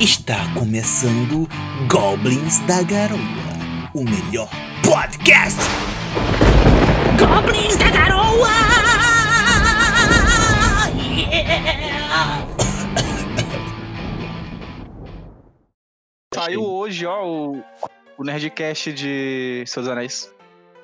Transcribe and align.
Está 0.00 0.36
começando 0.54 1.48
Goblins 1.88 2.60
da 2.66 2.82
Garoa, 2.82 3.18
o 3.94 4.04
melhor 4.04 4.48
podcast. 4.84 5.58
Goblins 7.18 7.76
da 7.76 7.90
Garoa! 7.90 8.48
Yeah! 11.04 12.46
Saiu 16.34 16.62
hoje, 16.62 17.04
ó, 17.04 17.26
o, 17.26 17.64
o 18.18 18.24
Nerdcast 18.24 18.92
de 18.92 19.64
Seus 19.66 19.88
Anéis. 19.88 20.32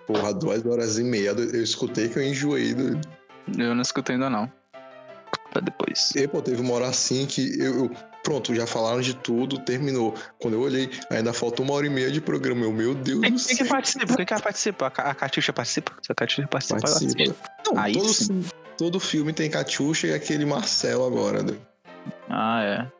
Porra, 0.06 0.34
duas 0.34 0.66
horas 0.66 0.98
e 0.98 1.04
meia. 1.04 1.30
Eu 1.30 1.62
escutei 1.62 2.08
que 2.08 2.18
eu 2.18 2.24
enjoei. 2.24 2.74
Do... 2.74 3.00
Eu 3.56 3.74
não 3.74 3.82
escutei 3.82 4.16
ainda 4.16 4.28
não. 4.28 4.50
Pra 5.52 5.60
depois. 5.60 6.10
E, 6.16 6.26
pô, 6.26 6.42
teve 6.42 6.60
uma 6.60 6.74
hora 6.74 6.88
assim 6.88 7.26
que 7.26 7.58
eu, 7.60 7.84
eu- 7.84 7.90
Pronto, 8.24 8.54
já 8.54 8.66
falaram 8.66 9.00
de 9.02 9.14
tudo, 9.14 9.58
terminou. 9.58 10.14
Quando 10.40 10.54
eu 10.54 10.60
olhei, 10.62 10.90
ainda 11.10 11.32
falta 11.32 11.60
uma 11.62 11.74
hora 11.74 11.86
e 11.86 11.90
meia 11.90 12.10
de 12.10 12.20
programa. 12.22 12.62
Eu, 12.64 12.72
meu 12.72 12.94
Deus 12.94 13.20
Quem, 13.20 13.30
do 13.32 13.36
quem 13.38 13.48
que 13.56 13.62
céu. 13.64 13.66
participa? 13.68 14.16
Quem 14.16 14.26
que 14.26 14.42
participa? 14.42 14.86
A 14.86 14.90
Ca- 14.90 15.02
A 15.10 15.14
Catiuxa 15.14 15.52
participa? 15.52 15.92
Se 16.02 16.10
a 16.10 16.14
Catiuxa 16.14 16.48
participa, 16.48 16.80
ela 16.82 16.98
Participa. 16.98 17.36
Não, 17.66 17.78
Aí 17.78 17.92
todo, 17.92 18.08
sim. 18.08 18.44
todo 18.78 18.98
filme 18.98 19.32
tem 19.34 19.50
Catiuxa 19.50 20.06
e 20.06 20.14
aquele 20.14 20.46
Marcelo 20.46 21.06
agora. 21.06 21.42
né? 21.42 21.54
Ah, 22.30 22.62
é. 22.62 22.92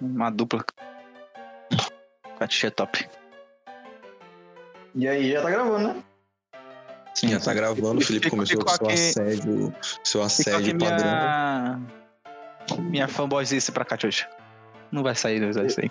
Uma 0.00 0.30
dupla. 0.30 0.64
Catiuxa 2.38 2.68
é 2.68 2.70
top. 2.70 3.06
E 4.94 5.06
aí, 5.06 5.32
já 5.32 5.42
tá 5.42 5.50
gravando, 5.50 5.88
né? 5.88 6.02
Sim, 7.14 7.28
Já 7.28 7.40
tá 7.40 7.52
gravando, 7.52 7.98
o 8.00 8.04
Felipe 8.04 8.30
começou 8.30 8.64
com 8.64 8.68
seu 8.70 8.88
assédio, 8.88 9.74
seu 10.04 10.22
assédio 10.22 10.78
padrão. 10.78 10.96
minha... 10.98 11.97
Minha 12.78 13.08
fanboyzice 13.08 13.72
pra 13.72 13.84
Catiuxa. 13.84 14.28
Não 14.92 15.02
vai 15.02 15.14
sair, 15.14 15.40
não 15.40 15.52
vai 15.52 15.68
sair. 15.68 15.90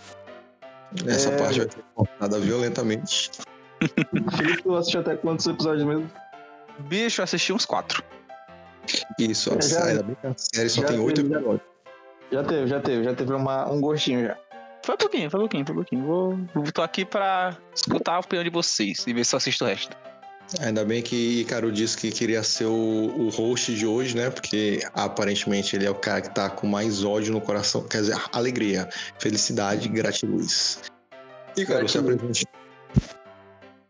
Essa 1.06 1.30
É. 1.30 1.38
parte 1.38 1.60
vai 1.60 1.70
ser 1.72 1.84
cortada 1.96 2.40
violentamente. 2.40 3.32
Felipe, 4.38 4.64
tu 4.64 4.76
assistiu 4.76 5.02
até 5.02 5.16
quantos 5.16 5.46
episódios 5.46 5.86
mesmo? 5.86 6.10
Bicho, 6.80 7.22
eu 7.22 7.24
assisti 7.24 7.52
uns 7.54 7.66
quatro. 7.66 8.04
Isso, 9.20 9.52
a 9.54 9.58
É, 9.58 9.62
já- 9.62 9.86
ainda 9.86 10.04
bem 10.04 10.16
que 10.20 10.28
a 10.28 10.34
série 10.38 10.70
só 10.70 10.82
já 10.82 10.88
tem 10.88 11.00
oito 11.00 11.22
episódios. 11.22 11.62
Já 12.32 12.44
teve, 12.44 12.68
já 12.68 12.80
teve, 12.80 13.04
já 13.04 13.14
teve 13.14 13.34
uma, 13.34 13.70
um 13.72 13.80
gostinho 13.82 14.28
já. 14.28 14.38
Foi 14.84 14.96
um 14.96 14.98
pouquinho, 14.98 15.30
foi 15.30 15.40
um 15.40 15.44
pouquinho, 15.44 15.66
foi 15.66 15.74
um 15.74 15.78
pouquinho. 15.78 16.06
Vou, 16.06 16.40
vou- 16.54 16.72
tô 16.72 16.82
aqui 16.82 17.04
pra 17.06 17.56
escutar 17.76 18.14
a 18.16 18.20
opinião 18.20 18.44
de 18.44 18.50
vocês 18.50 19.06
e 19.06 19.14
ver 19.14 19.26
se 19.26 19.36
eu 19.36 19.38
assisto 19.38 19.66
o 19.66 19.68
resto. 19.68 19.96
Ainda 20.62 20.86
bem 20.86 21.02
que 21.02 21.42
Icaro 21.42 21.72
disse 21.72 21.98
que 21.98 22.10
queria 22.10 22.42
ser 22.42 22.66
o, 22.66 22.72
o 22.72 23.30
host 23.30 23.76
de 23.76 23.86
hoje, 23.86 24.16
né? 24.16 24.30
Porque 24.30 24.80
aparentemente 24.94 25.76
ele 25.76 25.86
é 25.86 25.90
o 25.90 25.96
cara 25.96 26.22
que 26.22 26.34
tá 26.34 26.50
com 26.50 26.66
mais 26.66 27.04
ódio 27.04 27.34
no 27.34 27.42
coração. 27.42 27.84
Quer 27.84 28.02
dizer, 28.02 28.18
alegria, 28.32 28.88
felicidade, 29.20 29.90
gratiluz. 29.90 30.80
Icaro, 31.58 31.88
se 31.90 31.98
apresente. 31.98 32.46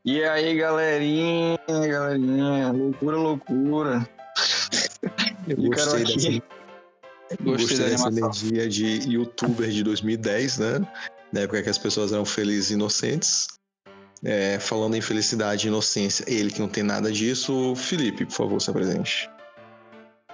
E 0.04 0.24
aí, 0.24 0.56
galerinha, 0.56 1.60
galerinha, 1.68 2.72
loucura, 2.72 3.18
loucura. 3.18 4.10
Eu 5.48 5.58
gostei 5.58 6.02
aqui. 6.02 6.44
dessa, 7.30 7.44
Gostei, 7.44 7.78
dessa 7.78 8.08
energia 8.08 8.68
de 8.68 9.12
youtuber 9.12 9.70
de 9.70 9.84
2010, 9.84 10.58
né? 10.60 10.88
Na 11.32 11.42
época 11.42 11.62
que 11.62 11.70
as 11.70 11.78
pessoas 11.78 12.14
eram 12.14 12.26
felizes 12.26 12.72
e 12.72 12.74
inocentes. 12.74 13.57
É, 14.24 14.60
falando 14.60 14.96
em 14.96 15.02
felicidade 15.02 15.68
e 15.68 15.70
inocência, 15.70 16.24
ele 16.28 16.52
que 16.52 16.60
não 16.60 16.68
tem 16.68 16.84
nada 16.84 17.12
disso, 17.12 17.76
Felipe, 17.76 18.26
por 18.26 18.34
favor, 18.34 18.62
se 18.62 18.70
apresente. 18.70 19.30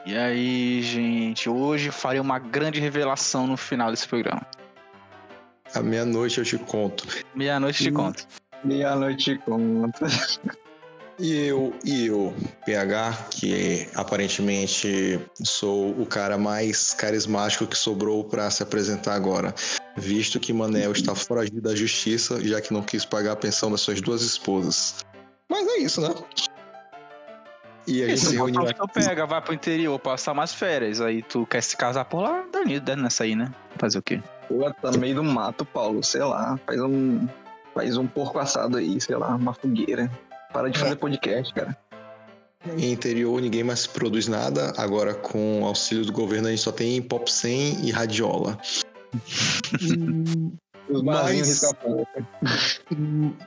E 0.06 0.18
aí, 0.18 0.82
gente, 0.82 1.50
hoje 1.50 1.92
farei 1.92 2.20
uma 2.20 2.38
grande 2.40 2.80
revelação 2.80 3.48
no 3.48 3.56
final 3.56 3.92
desse 3.92 4.08
programa. 4.08 4.46
À 5.74 5.82
meia-noite 5.82 6.38
eu 6.40 6.46
te 6.46 6.58
conto. 6.58 7.08
Meia-noite 7.34 7.84
te 7.84 7.92
conto. 7.92 8.28
Meia-noite 8.64 9.38
conta. 9.40 10.08
E 11.20 11.48
eu, 11.48 11.74
e 11.86 12.08
eu, 12.08 12.34
PH, 12.66 13.28
que 13.30 13.88
aparentemente 13.94 15.20
sou 15.44 15.92
o 15.92 16.08
cara 16.08 16.40
mais 16.40 16.94
carismático 16.94 17.68
que 17.68 17.78
sobrou 17.78 18.24
para 18.24 18.50
se 18.50 18.64
apresentar 18.64 19.14
agora, 19.14 19.54
visto 19.96 20.40
que 20.40 20.52
Manel 20.52 20.92
está 20.92 21.14
foragido 21.16 21.62
da 21.62 21.76
justiça, 21.76 22.46
já 22.46 22.62
que 22.62 22.74
não 22.74 22.82
quis 22.82 23.06
pagar 23.06 23.34
a 23.34 23.36
pensão 23.36 23.72
das 23.72 23.82
suas 23.82 24.02
duas 24.02 24.22
esposas. 24.22 25.04
Mas 25.50 25.68
é 25.68 25.78
isso, 25.80 26.02
né? 26.02 26.14
E 27.86 28.02
a 28.02 28.08
gente 28.08 28.22
se 28.22 28.36
reuniu 28.36 28.62
Então, 28.62 28.88
tu 28.88 28.94
pega, 28.94 29.26
vai 29.26 29.42
pro 29.42 29.54
interior, 29.54 30.00
passar 30.00 30.34
mais 30.34 30.54
férias. 30.54 31.02
Aí 31.02 31.22
tu 31.22 31.46
quer 31.46 31.62
se 31.62 31.76
casar 31.76 32.06
por 32.06 32.22
lá, 32.22 32.44
Danilo, 32.52 32.82
deve 32.82 33.02
nessa 33.02 33.24
aí, 33.24 33.36
né? 33.36 33.52
Fazer 33.78 34.00
o 34.00 34.02
quê? 34.02 34.22
Pô, 34.48 34.72
tá 34.74 34.92
no 34.92 34.98
meio 34.98 35.16
do 35.16 35.24
mato, 35.24 35.66
Paulo, 35.66 36.04
sei 36.04 36.24
lá. 36.24 36.58
Faz 36.66 36.80
um, 36.82 37.28
faz 37.74 37.98
um 37.98 38.08
porco 38.08 38.40
assado 38.40 38.78
aí, 38.78 39.00
sei 39.02 39.16
lá, 39.18 39.36
uma 39.36 39.54
fogueira. 39.54 40.10
Para 40.52 40.70
de 40.70 40.80
fazer 40.80 40.96
podcast, 40.96 41.54
cara. 41.54 41.78
Em 42.78 42.94
interior 42.94 43.42
ninguém 43.42 43.64
mais 43.64 43.86
produz 43.86 44.28
nada, 44.28 44.72
agora 44.78 45.14
com 45.14 45.64
o 45.64 45.66
auxílio 45.66 46.06
do 46.06 46.14
governo 46.14 46.48
a 46.48 46.52
gente 46.52 46.62
só 46.62 46.72
tem 46.72 47.02
Pop 47.02 47.30
100 47.30 47.86
e 47.86 47.92
Radiola. 47.92 48.58
Mas-. 51.04 51.74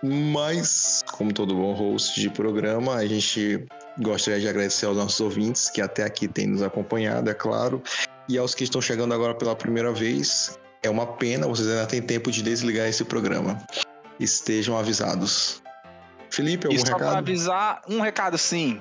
Mas, 0.03 1.03
como 1.13 1.33
todo 1.33 1.55
bom 1.55 1.75
host 1.75 2.21
de 2.21 2.31
programa, 2.31 2.95
a 2.95 3.07
gente 3.07 3.67
gostaria 4.01 4.41
de 4.41 4.49
agradecer 4.49 4.87
aos 4.87 4.97
nossos 4.97 5.21
ouvintes 5.21 5.69
que 5.71 5.81
até 5.81 6.05
aqui 6.05 6.27
têm 6.29 6.47
nos 6.47 6.63
acompanhado, 6.63 7.31
é 7.31 7.35
claro, 7.35 7.83
e 8.29 8.39
aos 8.39 8.55
que 8.55 8.65
estão 8.65 8.81
chegando 8.81 9.15
agora 9.15 9.35
pela 9.35 9.55
primeira 9.55 9.93
vez. 9.93 10.59
É 10.83 10.91
uma 10.91 11.07
pena, 11.07 11.47
vocês 11.49 11.67
ainda 11.69 11.87
têm 11.87 12.01
tempo 12.01 12.31
de 12.31 12.43
desligar 12.43 12.87
esse 12.87 13.05
programa. 13.05 13.59
Estejam 14.21 14.79
avisados. 14.79 15.63
Felipe, 16.31 16.67
algum 16.67 16.77
e 16.77 16.81
só 16.81 16.97
pra 16.97 16.97
recado? 16.99 17.17
avisar, 17.17 17.83
um 17.89 18.01
recado 18.01 18.39
sim. 18.39 18.81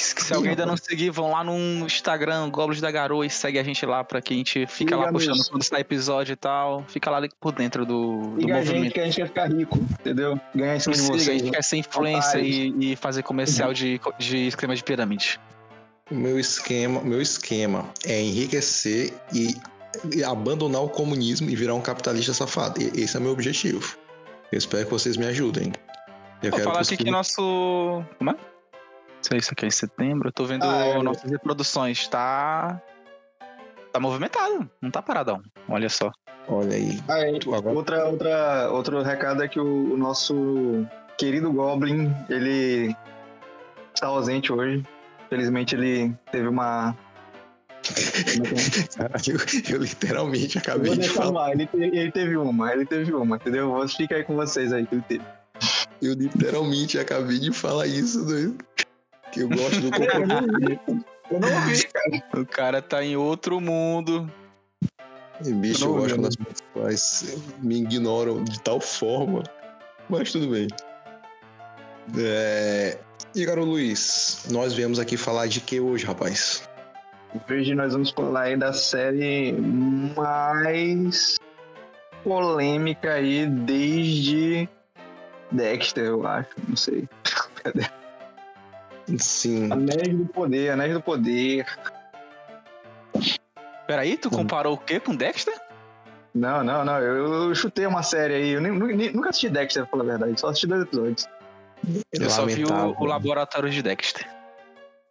Que, 0.00 0.14
que 0.14 0.22
se 0.24 0.32
alguém 0.32 0.50
ainda 0.52 0.64
não 0.64 0.76
seguir, 0.78 1.10
vão 1.10 1.30
lá 1.32 1.44
no 1.44 1.84
Instagram, 1.84 2.48
Goblins 2.48 2.80
da 2.80 2.90
Garoa, 2.90 3.26
e 3.26 3.28
segue 3.30 3.58
a 3.58 3.62
gente 3.62 3.84
lá 3.84 4.02
pra 4.02 4.22
que 4.22 4.32
a 4.32 4.36
gente 4.36 4.66
fica 4.66 4.96
lá 4.96 5.08
Siga-nos. 5.08 5.26
postando 5.26 5.50
quando 5.50 5.62
sair 5.62 5.80
episódio 5.82 6.32
e 6.32 6.36
tal. 6.36 6.84
Fica 6.88 7.10
lá 7.10 7.20
por 7.38 7.52
dentro 7.52 7.84
do, 7.84 8.30
do 8.30 8.40
Liga 8.40 8.56
a 8.56 8.58
gente 8.60 8.68
movimento. 8.68 8.92
que 8.94 9.00
a 9.00 9.04
gente 9.04 9.16
quer 9.16 9.26
ficar 9.26 9.46
rico, 9.50 9.78
entendeu? 10.00 10.40
Ganhar 10.54 10.76
em 10.76 10.80
cima 10.80 10.94
de 10.96 11.30
a 11.30 11.34
gente 11.34 11.50
quer 11.50 11.62
ser 11.62 11.76
influencer 11.76 12.40
Rapaz. 12.40 12.46
e, 12.46 12.92
e 12.92 12.96
fazer 12.96 13.22
comercial 13.22 13.74
de, 13.74 14.00
de 14.18 14.46
esquema 14.48 14.74
de 14.74 14.82
pirâmide. 14.82 15.38
O 16.10 16.14
meu 16.14 16.40
esquema, 16.40 17.00
meu 17.02 17.20
esquema 17.20 17.88
é 18.04 18.20
enriquecer 18.22 19.12
e, 19.32 19.54
e 20.16 20.24
abandonar 20.24 20.82
o 20.82 20.88
comunismo 20.88 21.50
e 21.50 21.54
virar 21.54 21.74
um 21.74 21.80
capitalista 21.80 22.32
safado. 22.32 22.80
E- 22.82 23.02
esse 23.02 23.16
é 23.16 23.20
meu 23.20 23.32
objetivo. 23.32 23.96
Eu 24.50 24.58
espero 24.58 24.86
que 24.86 24.90
vocês 24.90 25.16
me 25.16 25.26
ajudem. 25.26 25.72
Eu 26.42 26.50
Vou 26.50 26.58
quero 26.58 26.70
falar 26.72 26.84
que 26.84 26.94
aqui 26.94 27.04
que 27.04 27.10
nosso. 27.10 28.02
Como 28.18 28.30
é? 28.30 28.36
Sei, 29.22 29.38
isso 29.38 29.50
aqui 29.52 29.64
é 29.64 29.68
em 29.68 29.70
setembro. 29.70 30.28
Eu 30.28 30.32
tô 30.32 30.44
vendo 30.44 30.64
Ah, 30.64 30.84
é. 30.86 31.02
nossas 31.02 31.30
reproduções. 31.30 32.08
Tá. 32.08 32.80
Tá 33.92 34.00
movimentado. 34.00 34.70
Não 34.80 34.90
tá 34.90 35.02
paradão. 35.02 35.42
Olha 35.68 35.88
só. 35.88 36.10
Olha 36.48 36.74
aí. 36.74 36.98
Ah, 37.08 37.18
é. 37.20 37.32
Outra, 37.70 38.06
outra, 38.06 38.70
outro 38.70 39.02
recado 39.02 39.42
é 39.42 39.48
que 39.48 39.60
o, 39.60 39.92
o 39.94 39.96
nosso 39.96 40.86
querido 41.18 41.52
Goblin, 41.52 42.14
ele 42.28 42.94
está 43.94 44.06
ausente 44.06 44.52
hoje. 44.52 44.84
Felizmente 45.28 45.74
ele 45.74 46.12
teve 46.32 46.48
uma. 46.48 46.96
Caralho, 48.96 49.36
eu 49.70 49.78
literalmente 49.78 50.56
Eu 50.56 50.62
acabei 50.62 50.96
de 50.96 51.08
falar. 51.08 51.46
ar, 51.48 51.52
ele, 51.52 51.68
ele 51.74 52.10
teve 52.12 52.36
uma, 52.36 52.72
ele 52.72 52.84
teve 52.86 53.12
uma, 53.12 53.36
entendeu? 53.36 53.70
Vou 53.70 53.86
ficar 53.88 54.16
aí 54.16 54.24
com 54.24 54.34
vocês 54.36 54.72
aí 54.72 54.86
que 54.86 54.94
ele 54.94 55.04
teve. 55.08 55.24
Eu 56.00 56.14
literalmente 56.14 56.98
acabei 56.98 57.38
de 57.38 57.52
falar 57.52 57.86
isso, 57.86 58.24
doido. 58.24 58.56
Que 59.32 59.40
eu 59.40 59.48
gosto 59.48 59.80
do 59.80 59.90
compromisso. 59.90 61.04
Eu 61.30 61.38
não 61.38 61.48
ouvi, 61.48 61.84
cara. 61.86 62.42
O 62.42 62.46
cara 62.46 62.82
tá 62.82 63.04
em 63.04 63.16
outro 63.16 63.60
mundo. 63.60 64.28
E, 65.44 65.52
Bicho, 65.52 65.84
eu 65.84 65.88
Não, 65.88 65.98
gosto 66.00 66.14
quando 66.16 66.26
as 66.26 66.36
pessoas 66.36 67.38
me 67.62 67.82
ignoram 67.82 68.42
de 68.42 68.60
tal 68.60 68.80
forma. 68.80 69.44
Mas 70.08 70.32
tudo 70.32 70.48
bem. 70.48 70.66
É... 72.18 72.98
E, 73.34 73.46
cara, 73.46 73.60
Luiz, 73.62 74.46
nós 74.50 74.74
viemos 74.74 74.98
aqui 74.98 75.16
falar 75.16 75.46
de 75.46 75.60
que 75.60 75.78
hoje, 75.78 76.04
rapaz? 76.04 76.68
Hoje 77.48 77.76
nós 77.76 77.92
vamos 77.92 78.10
falar 78.10 78.42
aí 78.42 78.56
da 78.56 78.72
série 78.72 79.52
mais 79.52 81.38
polêmica 82.24 83.12
aí 83.12 83.46
desde 83.46 84.68
Dexter, 85.52 86.06
eu 86.06 86.26
acho, 86.26 86.50
não 86.66 86.76
sei. 86.76 87.08
Sim. 89.18 89.72
Anéis 89.72 90.08
do 90.16 90.26
Poder, 90.26 90.70
Anéis 90.70 90.92
do 90.94 91.00
Poder. 91.00 91.66
Peraí, 93.86 94.16
tu 94.16 94.30
comparou 94.30 94.74
o 94.74 94.78
quê 94.78 95.00
com 95.00 95.14
Dexter? 95.14 95.54
Não, 96.34 96.62
não, 96.62 96.84
não. 96.84 96.98
Eu, 96.98 97.48
eu 97.48 97.54
chutei 97.54 97.86
uma 97.86 98.02
série 98.04 98.34
aí. 98.34 98.50
Eu 98.50 98.60
nem- 98.60 98.72
nem- 98.72 99.12
nunca 99.12 99.30
assisti 99.30 99.48
Dexter, 99.48 99.82
pra 99.82 99.90
falar 99.90 100.04
a 100.04 100.06
verdade. 100.16 100.40
Só 100.40 100.48
assisti 100.48 100.66
dois 100.66 100.82
episódios. 100.82 101.26
Eu 102.12 102.30
só 102.30 102.46
vi 102.46 102.64
o, 102.64 102.68
o 103.00 103.04
laboratório 103.04 103.68
de 103.70 103.82
Dexter. 103.82 104.28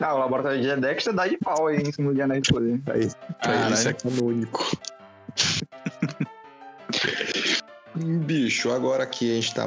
Ah, 0.02 0.14
o 0.16 0.20
laboratório 0.20 0.62
de 0.62 0.76
Dexter 0.78 1.14
dá 1.14 1.28
de 1.28 1.38
pau 1.38 1.68
aí 1.68 1.78
em 1.82 1.92
cima 1.92 2.14
de 2.14 2.22
Anéis 2.22 2.44
do 2.48 2.54
Poder. 2.54 2.80
Pra 2.86 2.96
ele, 2.98 3.10
pra 3.10 3.26
ele 3.26 3.38
Caralho. 3.42 3.74
isso 3.74 3.90
é 3.90 3.94
canônico. 3.94 4.78
Bicho, 7.96 8.72
agora 8.72 9.06
que 9.06 9.30
a 9.32 9.36
gente 9.36 9.54
tá 9.54 9.66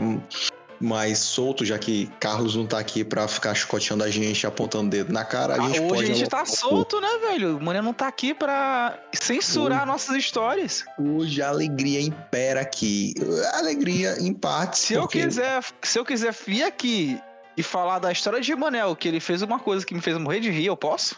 mais 0.82 1.18
solto, 1.18 1.64
já 1.64 1.78
que 1.78 2.06
Carlos 2.18 2.56
não 2.56 2.66
tá 2.66 2.78
aqui 2.78 3.04
pra 3.04 3.28
ficar 3.28 3.54
chicoteando 3.54 4.02
a 4.02 4.10
gente, 4.10 4.46
apontando 4.46 4.88
o 4.88 4.90
dedo 4.90 5.12
na 5.12 5.24
cara, 5.24 5.54
a 5.54 5.56
Ah, 5.64 5.68
gente 5.68 5.80
hoje 5.80 5.88
pode. 5.88 6.10
a 6.10 6.14
gente 6.14 6.28
tá 6.28 6.42
um 6.42 6.46
solto, 6.46 7.00
né, 7.00 7.08
velho? 7.28 7.56
O 7.58 7.62
Mané 7.62 7.80
não 7.80 7.94
tá 7.94 8.08
aqui 8.08 8.34
pra 8.34 8.98
censurar 9.14 9.86
nossas 9.86 10.16
histórias. 10.16 10.84
Hoje 10.98 11.40
a 11.40 11.48
alegria 11.48 12.00
impera 12.00 12.60
aqui. 12.60 13.14
A 13.54 13.58
alegria 13.58 14.16
em 14.20 14.34
parte. 14.34 14.78
Se 14.78 14.94
eu 14.94 15.02
porque- 15.02 15.22
quiser, 15.22 15.62
se 15.82 15.98
eu 15.98 16.04
quiser 16.04 16.32
vir 16.32 16.64
aqui 16.64 17.18
e 17.56 17.62
falar 17.62 17.98
da 18.00 18.10
história 18.10 18.40
de 18.40 18.54
Manel, 18.56 18.96
que 18.96 19.06
ele 19.06 19.20
fez 19.20 19.40
uma 19.42 19.58
coisa 19.60 19.86
que 19.86 19.94
me 19.94 20.00
fez 20.00 20.18
morrer 20.18 20.40
de 20.40 20.50
rir, 20.50 20.66
eu 20.66 20.76
posso? 20.76 21.16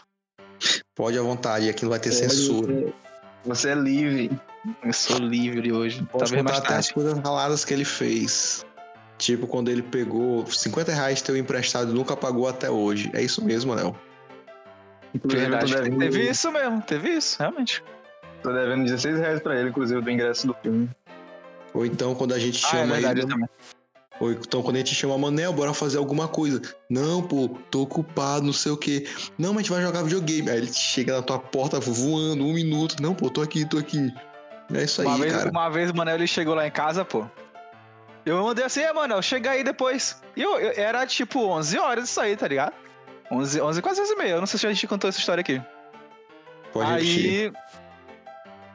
Pode 0.95 1.17
à 1.17 1.21
vontade, 1.21 1.67
aqui 1.69 1.83
não 1.83 1.89
vai 1.89 1.99
ter 1.99 2.11
censura. 2.11 2.93
Você, 3.45 3.69
é 3.69 3.75
livre. 3.75 4.31
Eu 4.83 4.93
sou 4.93 5.17
livre 5.19 5.71
hoje. 5.71 6.01
Posso 6.11 6.25
Talvez 6.33 6.41
contar 6.43 6.57
até 6.57 6.75
as 6.77 6.91
coisas 6.91 7.17
raladas 7.19 7.63
que 7.65 7.73
ele 7.73 7.85
fez. 7.85 8.65
Tipo, 9.17 9.47
quando 9.47 9.69
ele 9.69 9.81
pegou 9.81 10.45
50 10.45 10.91
reais 10.91 11.21
teu 11.21 11.37
emprestado 11.37 11.91
e 11.91 11.93
nunca 11.93 12.15
pagou 12.17 12.47
até 12.47 12.69
hoje. 12.69 13.09
É 13.13 13.21
isso 13.21 13.43
mesmo, 13.43 13.73
Léo. 13.73 13.95
Inclusive, 15.13 15.43
eu 15.45 15.51
tô 15.51 15.65
Verdade. 15.65 15.89
devendo, 15.89 15.99
Teve 15.99 16.29
isso 16.29 16.51
mesmo, 16.51 16.81
teve 16.81 17.09
isso, 17.11 17.37
realmente. 17.39 17.83
tô 18.43 18.51
devendo 18.51 18.83
16 18.83 19.17
reais 19.19 19.39
pra 19.39 19.57
ele, 19.57 19.69
inclusive, 19.69 20.01
do 20.01 20.11
ingresso 20.11 20.45
do 20.47 20.53
filme. 20.61 20.89
Ou 21.73 21.85
então, 21.85 22.13
quando 22.13 22.33
a 22.33 22.39
gente 22.39 22.63
Ah, 22.65 22.67
é 22.67 22.71
chama 22.71 22.93
verdade 22.93 23.19
ele. 23.21 23.27
também. 23.29 23.49
Ou 24.19 24.31
então, 24.31 24.61
quando 24.61 24.75
a 24.75 24.79
gente 24.79 24.95
chama 24.95 25.17
Manel, 25.17 25.51
bora 25.51 25.73
fazer 25.73 25.97
alguma 25.97 26.27
coisa. 26.27 26.61
Não, 26.89 27.21
pô, 27.21 27.49
tô 27.69 27.81
ocupado, 27.81 28.45
não 28.45 28.53
sei 28.53 28.71
o 28.71 28.77
quê. 28.77 29.05
Não, 29.37 29.49
mas 29.53 29.57
a 29.57 29.61
gente 29.63 29.71
vai 29.71 29.81
jogar 29.81 30.03
videogame. 30.03 30.49
Aí 30.49 30.57
ele 30.57 30.71
chega 30.73 31.13
na 31.17 31.21
tua 31.21 31.37
porta 31.39 31.79
voando 31.81 32.45
um 32.45 32.53
minuto. 32.53 33.01
Não, 33.01 33.13
pô, 33.13 33.29
tô 33.29 33.41
aqui, 33.41 33.65
tô 33.67 33.77
aqui. 33.77 34.13
É 34.73 34.83
isso 34.83 35.01
aí, 35.01 35.07
Uma 35.07 35.17
vez, 35.17 35.33
cara. 35.35 35.49
uma 35.49 35.69
vez 35.69 35.89
o 35.91 35.95
Manel 35.95 36.15
ele 36.15 36.27
chegou 36.27 36.53
lá 36.55 36.65
em 36.65 36.71
casa, 36.71 37.03
pô. 37.03 37.25
Eu 38.25 38.41
mandei 38.43 38.65
assim, 38.65 38.81
é, 38.81 38.91
Manel, 38.91 39.21
chega 39.21 39.51
aí 39.51 39.63
depois. 39.63 40.21
E 40.35 40.41
eu, 40.41 40.59
eu- 40.59 40.73
era 40.83 41.05
tipo 41.05 41.39
11 41.45 41.77
horas 41.77 42.05
isso 42.09 42.19
aí, 42.19 42.35
tá 42.35 42.47
ligado? 42.47 42.73
11, 43.31 43.61
11 43.61 43.81
quase 43.81 44.01
11 44.01 44.13
e 44.13 44.15
meia. 44.17 44.31
Eu 44.31 44.39
não 44.39 44.47
sei 44.47 44.59
se 44.59 44.65
a 44.67 44.71
gente 44.73 44.87
contou 44.87 45.07
essa 45.09 45.19
história 45.19 45.41
aqui. 45.41 45.61
Pode 46.73 46.91
repetir. 46.91 47.53
aí. 47.55 47.85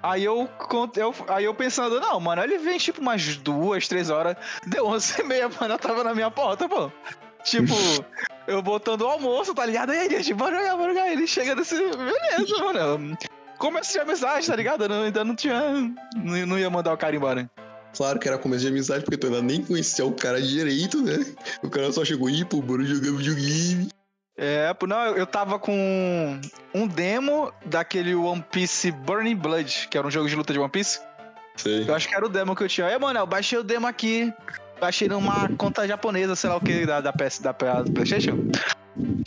Aí 0.03 0.25
eu, 0.25 0.49
cont- 0.69 0.97
eu, 0.97 1.15
aí 1.29 1.45
eu 1.45 1.55
pensando, 1.55 2.01
não, 2.01 2.19
mano, 2.19 2.43
ele 2.43 2.57
vem 2.59 2.79
tipo 2.79 3.01
umas 3.03 3.37
duas, 3.37 3.87
três 3.87 4.09
horas. 4.09 4.35
Deu 4.67 4.87
11 4.87 5.21
e 5.21 5.25
meia, 5.25 5.49
mano, 5.61 5.75
eu 5.75 5.79
tava 5.79 6.03
na 6.05 6.15
minha 6.15 6.31
porta, 6.31 6.69
pô. 6.69 6.91
Tipo, 7.43 7.75
eu 8.47 8.63
botando 8.63 9.03
o 9.03 9.09
almoço, 9.09 9.55
tá 9.55 9.67
ligado? 9.67 9.91
Aí 9.91 10.07
ele, 10.07 10.23
tipo, 10.23 10.39
bora 10.39 10.57
jogar, 10.59 10.77
bora 10.77 10.95
jogar. 10.95 11.11
Ele 11.13 11.27
chega 11.27 11.55
desse. 11.57 11.75
Beleza, 11.77 12.59
mano. 12.73 13.17
Começo 13.59 13.93
de 13.93 13.99
amizade, 13.99 14.47
tá 14.47 14.57
ligado? 14.57 14.85
Eu 14.85 14.89
não- 14.89 15.03
ainda 15.03 15.25
não 15.25 15.35
tinha. 15.35 15.61
Não, 16.17 16.47
não 16.47 16.59
ia 16.59 16.71
mandar 16.71 16.93
o 16.95 16.97
cara 16.97 17.15
embora. 17.17 17.51
Claro 17.97 18.19
que 18.19 18.29
era 18.29 18.39
começo 18.39 18.63
de 18.63 18.69
amizade, 18.69 19.05
porque 19.05 19.17
tu 19.17 19.27
ainda 19.27 19.43
nem 19.43 19.65
conhecia 19.65 20.05
o 20.05 20.13
cara 20.13 20.41
direito, 20.41 21.03
né? 21.03 21.19
O 21.63 21.69
cara 21.69 21.91
só 21.93 22.05
chegou 22.05 22.31
e, 22.31 22.45
pô, 22.45 22.63
bora 22.63 22.85
jogar 22.85 23.11
videogame. 23.17 23.89
É, 24.37 24.75
não, 24.87 25.17
eu, 25.17 25.27
tava 25.27 25.59
com 25.59 26.41
um 26.75 26.87
demo 26.87 27.53
daquele 27.67 28.15
One 28.15 28.43
Piece 28.51 28.91
Burning 28.91 29.37
Blood, 29.37 29.89
que 29.91 29.99
era 29.99 30.07
um 30.07 30.11
jogo 30.11 30.29
de 30.29 30.35
luta 30.35 30.53
de 30.53 30.59
One 30.59 30.71
Piece. 30.71 31.01
Sei. 31.57 31.85
Eu 31.87 31.95
acho 31.95 32.09
que 32.09 32.15
era 32.15 32.25
o 32.25 32.29
demo 32.29 32.57
que 32.57 32.63
eu 32.63 32.69
tinha. 32.69 32.87
Aí, 32.87 32.99
mano, 32.99 33.19
eu 33.19 33.27
baixei 33.27 33.59
o 33.59 33.63
demo 33.63 33.87
aqui. 33.87 34.33
Baixei 34.81 35.09
numa 35.09 35.47
conta 35.59 35.87
japonesa, 35.87 36.35
sei 36.35 36.49
lá 36.49 36.57
o 36.57 36.61
que, 36.61 36.87
da, 36.87 37.03
da, 37.03 37.13
PS, 37.13 37.41
da, 37.41 37.53
PlayStation. 37.53 38.51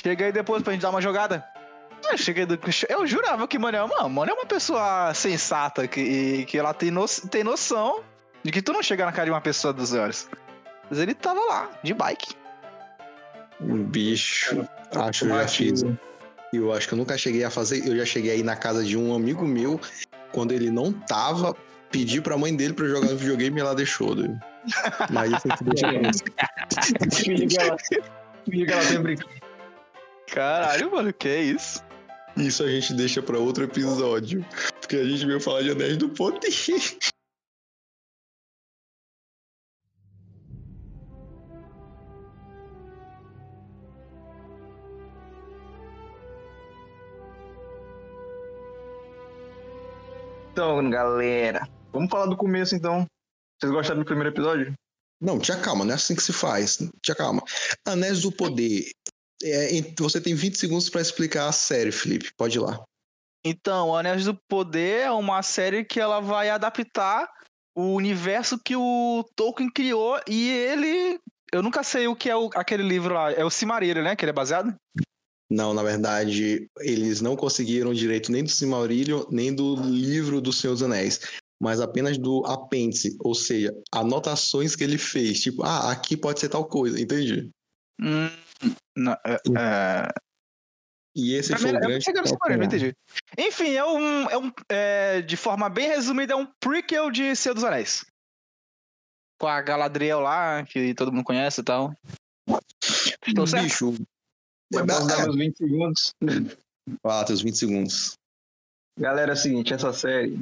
Cheguei 0.01 0.31
depois 0.31 0.63
pra 0.63 0.73
gente 0.73 0.81
dar 0.81 0.89
uma 0.89 1.01
jogada. 1.01 1.45
Eu 2.09 2.17
cheguei 2.17 2.47
do. 2.47 2.59
Eu 2.89 3.05
jurava 3.05 3.47
que, 3.47 3.59
mano, 3.59 3.87
mano, 3.87 4.09
mano 4.09 4.31
é 4.31 4.33
uma 4.33 4.47
pessoa 4.47 5.13
sensata, 5.13 5.87
que, 5.87 6.45
que 6.45 6.57
ela 6.57 6.73
tem, 6.73 6.89
no, 6.89 7.05
tem 7.29 7.43
noção 7.43 8.03
de 8.43 8.51
que 8.51 8.61
tu 8.61 8.73
não 8.73 8.83
chega 8.83 9.05
na 9.05 9.11
cara 9.11 9.25
de 9.25 9.31
uma 9.31 9.41
pessoa 9.41 9.73
dos 9.73 9.93
horas. 9.93 10.29
Mas 10.89 10.99
ele 10.99 11.13
tava 11.13 11.39
lá, 11.39 11.71
de 11.83 11.93
bike. 11.93 12.35
Um 13.61 13.83
bicho. 13.83 14.67
Acho 14.95 15.25
que 15.25 15.31
eu 15.31 15.37
já 15.37 15.47
fiz. 15.47 15.83
Eu 16.51 16.73
acho 16.73 16.87
que 16.87 16.93
eu 16.93 16.97
nunca 16.97 17.17
cheguei 17.17 17.43
a 17.43 17.49
fazer. 17.49 17.87
Eu 17.87 17.95
já 17.97 18.05
cheguei 18.05 18.31
aí 18.31 18.43
na 18.43 18.55
casa 18.55 18.83
de 18.83 18.97
um 18.97 19.15
amigo 19.15 19.45
meu, 19.45 19.79
quando 20.31 20.51
ele 20.51 20.69
não 20.69 20.91
tava, 20.91 21.55
pedi 21.89 22.21
pra 22.21 22.37
mãe 22.37 22.55
dele 22.55 22.73
pra 22.73 22.85
eu 22.85 22.89
jogar 22.89 23.09
no 23.09 23.17
videogame 23.17 23.57
e 23.57 23.61
ela 23.61 23.73
deixou. 23.73 24.13
Doido. 24.13 24.39
Mas 25.09 25.31
isso 25.33 25.43
que 25.43 25.53
ela 28.69 28.81
sempre 28.83 29.17
Caralho, 30.27 30.91
mano, 30.91 31.13
que 31.13 31.27
é 31.27 31.41
isso? 31.41 31.83
Isso 32.35 32.63
a 32.63 32.67
gente 32.67 32.93
deixa 32.93 33.21
pra 33.21 33.37
outro 33.37 33.63
episódio. 33.63 34.43
Porque 34.79 34.95
a 34.95 35.03
gente 35.03 35.25
veio 35.25 35.39
falar 35.39 35.61
de 35.61 35.71
Anéis 35.71 35.97
do 35.97 36.09
Poder. 36.09 36.49
Então, 50.53 50.87
galera, 50.87 51.67
vamos 51.91 52.11
falar 52.11 52.27
do 52.27 52.37
começo 52.37 52.75
então. 52.75 53.07
Vocês 53.59 53.73
gostaram 53.73 54.01
do 54.01 54.05
primeiro 54.05 54.29
episódio? 54.29 54.71
Não, 55.19 55.39
te 55.39 55.51
acalma, 55.51 55.83
não 55.83 55.93
é 55.93 55.95
assim 55.95 56.13
que 56.15 56.21
se 56.21 56.31
faz. 56.31 56.77
Te 57.01 57.11
acalma. 57.11 57.41
Anéis 57.87 58.21
do 58.21 58.31
Poder. 58.31 58.83
É, 59.43 59.69
você 59.97 60.21
tem 60.21 60.35
20 60.35 60.55
segundos 60.59 60.89
pra 60.91 61.01
explicar 61.01 61.47
a 61.47 61.51
série, 61.51 61.91
Felipe. 61.91 62.31
Pode 62.37 62.59
ir 62.59 62.61
lá. 62.61 62.83
Então, 63.43 63.95
Anéis 63.95 64.25
do 64.25 64.37
Poder 64.47 65.01
é 65.01 65.11
uma 65.11 65.41
série 65.41 65.83
que 65.83 65.99
ela 65.99 66.19
vai 66.19 66.51
adaptar 66.51 67.27
o 67.75 67.95
universo 67.95 68.59
que 68.63 68.75
o 68.75 69.25
Tolkien 69.35 69.71
criou 69.71 70.19
e 70.29 70.49
ele. 70.51 71.19
Eu 71.51 71.63
nunca 71.63 71.81
sei 71.81 72.07
o 72.07 72.15
que 72.15 72.29
é 72.29 72.35
o- 72.35 72.51
aquele 72.53 72.83
livro 72.83 73.15
lá. 73.15 73.31
É 73.31 73.43
o 73.43 73.49
Cimarillion, 73.49 74.03
né? 74.03 74.15
Que 74.15 74.23
ele 74.23 74.29
é 74.29 74.33
baseado? 74.33 74.71
Não, 75.53 75.71
na 75.71 75.83
verdade, 75.83 76.67
eles 76.79 77.21
não 77.21 77.35
conseguiram 77.35 77.93
direito 77.93 78.31
nem 78.31 78.43
do 78.43 78.49
Silmarillion, 78.49 79.23
nem 79.29 79.53
do 79.53 79.75
livro 79.75 80.41
do 80.41 80.51
Senhor 80.51 80.73
dos 80.73 80.81
Anéis, 80.81 81.19
mas 81.61 81.79
apenas 81.79 82.17
do 82.17 82.43
apêndice, 82.47 83.15
ou 83.19 83.35
seja, 83.35 83.71
anotações 83.93 84.75
que 84.75 84.83
ele 84.83 84.97
fez. 84.97 85.41
Tipo, 85.41 85.61
ah, 85.63 85.91
aqui 85.91 86.17
pode 86.17 86.39
ser 86.39 86.49
tal 86.49 86.65
coisa, 86.65 86.99
entende? 86.99 87.51
Hum, 88.01 88.29
não, 88.97 89.13
é, 89.13 89.35
é... 89.55 90.13
E 91.15 91.35
esse 91.35 91.49
Pra 91.49 91.59
foi 91.59 91.71
mim, 91.71 91.77
o 91.77 91.81
eu 91.81 91.87
grande. 91.87 92.11
no 92.13 92.27
Cimarillion, 92.27 92.57
não 92.57 92.65
entendi. 92.65 92.95
Enfim, 93.37 93.73
é 93.75 93.85
um. 93.85 94.29
É 94.31 94.37
um 94.39 94.51
é, 94.67 95.21
de 95.21 95.37
forma 95.37 95.69
bem 95.69 95.87
resumida, 95.87 96.33
é 96.33 96.35
um 96.35 96.47
prequel 96.59 97.11
de 97.11 97.35
Senhor 97.35 97.53
dos 97.53 97.63
Anéis. 97.63 98.03
Com 99.39 99.45
a 99.45 99.61
Galadriel 99.61 100.19
lá, 100.19 100.63
que 100.63 100.95
todo 100.95 101.11
mundo 101.11 101.23
conhece 101.23 101.61
e 101.61 101.63
tal. 101.63 101.93
Certo? 102.81 103.61
Bicho. 103.61 103.93
Eu 104.73 104.85
posso 104.85 105.07
dar 105.07 105.19
É, 105.19 105.23
meus 105.23 105.35
20 105.35 105.57
segundos. 105.57 106.15
Vai 106.21 107.13
lá, 107.13 107.23
teus 107.23 107.41
20 107.41 107.57
segundos. 107.57 108.17
Galera, 108.97 109.31
é 109.31 109.33
o 109.33 109.37
seguinte, 109.37 109.73
essa 109.73 109.91
série, 109.93 110.39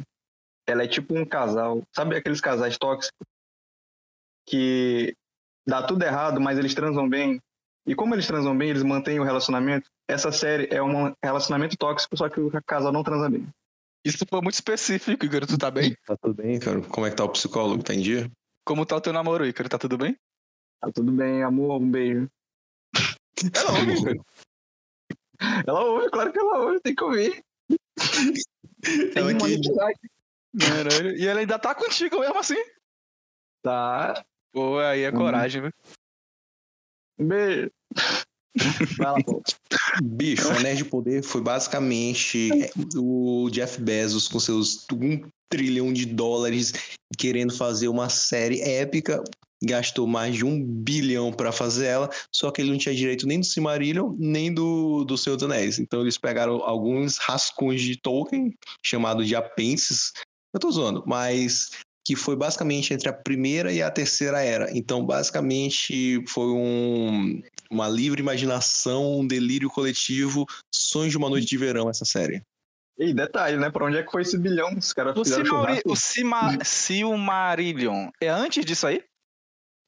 ela 0.68 0.84
é 0.84 0.88
tipo 0.88 1.18
um 1.18 1.26
casal. 1.26 1.84
Sabe 1.96 2.16
aqueles 2.16 2.42
casais 2.42 2.78
tóxicos? 2.78 3.26
Que 4.48 5.16
dá 5.68 5.84
tudo 5.84 6.04
errado, 6.04 6.42
mas 6.42 6.58
eles 6.58 6.74
transam 6.74 7.08
bem. 7.08 7.40
E 7.86 7.96
como 7.96 8.14
eles 8.14 8.28
transam 8.28 8.58
bem, 8.58 8.70
eles 8.70 8.84
mantêm 8.84 9.20
o 9.20 9.24
relacionamento. 9.24 9.90
Essa 10.08 10.32
série 10.32 10.68
é 10.72 10.82
um 10.82 11.14
relacionamento 11.24 11.78
tóxico, 11.78 12.18
só 12.18 12.30
que 12.30 12.40
o 12.40 12.52
casal 12.66 12.92
não 12.92 13.04
transa 13.04 13.30
bem. 13.30 13.48
Isso 14.04 14.26
foi 14.28 14.42
muito 14.42 14.56
específico, 14.56 15.26
Igor. 15.26 15.46
Tu 15.46 15.58
tá 15.58 15.70
bem? 15.70 15.96
Tá 16.06 16.18
tudo 16.18 16.34
bem, 16.34 16.60
cara? 16.60 16.82
Como 16.82 17.06
é 17.06 17.10
que 17.10 17.16
tá 17.16 17.24
o 17.24 17.30
psicólogo? 17.30 17.84
Tá 17.84 17.94
em 17.94 18.02
dia? 18.02 18.30
Como 18.66 18.86
tá 18.86 18.96
o 18.96 19.02
teu 19.02 19.14
namoro, 19.14 19.46
Igor? 19.46 19.70
Tá 19.70 19.78
tudo 19.78 19.98
bem? 19.98 20.18
Tá 20.80 20.92
tudo 20.92 21.12
bem, 21.12 21.44
amor, 21.44 21.80
um 21.80 21.90
beijo. 21.90 22.28
Ela 23.54 23.72
ouve. 23.80 24.22
Ela 25.68 25.84
ouve, 25.84 26.10
claro 26.12 26.32
que 26.32 26.40
ela 26.40 26.60
ouve, 26.60 26.80
tem 26.82 26.96
que 26.96 27.04
ouvir. 27.04 27.44
Tem 28.84 29.12
Ela 29.16 29.34
que-. 29.38 31.16
E 31.18 31.28
ela 31.28 31.40
ainda 31.40 31.58
tá 31.58 31.74
contigo 31.74 32.20
mesmo 32.20 32.38
assim. 32.38 32.62
Tá. 33.64 34.24
Pô, 34.52 34.80
aí 34.80 35.02
é 35.04 35.10
Uhum. 35.10 35.18
coragem, 35.18 35.62
viu? 35.62 35.72
Um 37.20 37.28
beijo. 37.28 37.72
Vai 38.98 39.12
lá, 39.12 39.24
pô. 39.24 39.42
Bicho, 40.04 40.50
Anéis 40.50 40.78
de 40.78 40.86
Poder 40.86 41.24
foi 41.24 41.42
basicamente 41.42 42.50
o 42.96 43.50
Jeff 43.52 43.82
Bezos 43.82 44.28
com 44.28 44.40
seus 44.40 44.86
um 44.92 45.22
trilhão 45.50 45.92
de 45.92 46.06
dólares 46.06 46.74
querendo 47.18 47.56
fazer 47.56 47.88
uma 47.88 48.10
série 48.10 48.62
épica. 48.62 49.24
Gastou 49.64 50.08
mais 50.08 50.36
de 50.36 50.44
um 50.44 50.60
bilhão 50.64 51.32
pra 51.32 51.52
fazer 51.52 51.86
ela, 51.86 52.10
só 52.32 52.50
que 52.50 52.62
ele 52.62 52.72
não 52.72 52.80
tinha 52.80 52.96
direito 52.96 53.28
nem 53.28 53.40
do 53.40 53.46
Silmarillion, 53.46 54.16
nem 54.18 54.52
do, 54.52 55.04
do 55.04 55.16
Senhor 55.16 55.36
dos 55.36 55.44
Anéis. 55.44 55.78
Então 55.78 56.02
eles 56.02 56.18
pegaram 56.18 56.64
alguns 56.64 57.18
rascunhos 57.20 57.82
de 57.84 57.96
Tolkien, 57.96 58.56
chamado 58.84 59.24
de 59.24 59.36
apêndices. 59.36 60.14
Eu 60.52 60.60
tô 60.60 60.72
zoando, 60.72 61.04
mas 61.06 61.70
que 62.04 62.16
foi 62.16 62.36
basicamente 62.36 62.92
entre 62.92 63.08
a 63.08 63.14
primeira 63.14 63.72
e 63.72 63.84
a 63.84 63.92
terceira 63.92 64.42
era. 64.42 64.76
Então, 64.76 65.06
basicamente, 65.06 66.24
foi 66.28 66.48
um, 66.48 67.40
uma 67.72 67.88
livre 67.88 68.22
imaginação, 68.22 69.20
um 69.20 69.26
delírio 69.26 69.70
coletivo, 69.70 70.46
sonhos 70.74 71.12
de 71.12 71.18
uma 71.18 71.30
noite 71.30 71.48
de 71.48 71.58
verão 71.58 71.90
essa 71.90 72.04
série. 72.06 72.42
E 73.00 73.14
detalhe, 73.14 73.58
né? 73.58 73.70
Pra 73.72 73.86
onde 73.86 73.98
é 73.98 74.04
que 74.04 74.12
foi 74.12 74.22
esse 74.22 74.38
bilhão? 74.38 74.78
Os 74.78 74.94
caras 74.94 75.16
O, 75.18 75.24
fizeram 75.24 75.46
churrasco. 75.46 75.92
o 75.92 75.96
Cima... 75.96 76.64
Silmarillion 76.64 78.10
é 78.22 78.28
antes 78.28 78.64
disso 78.66 78.86
aí? 78.86 79.02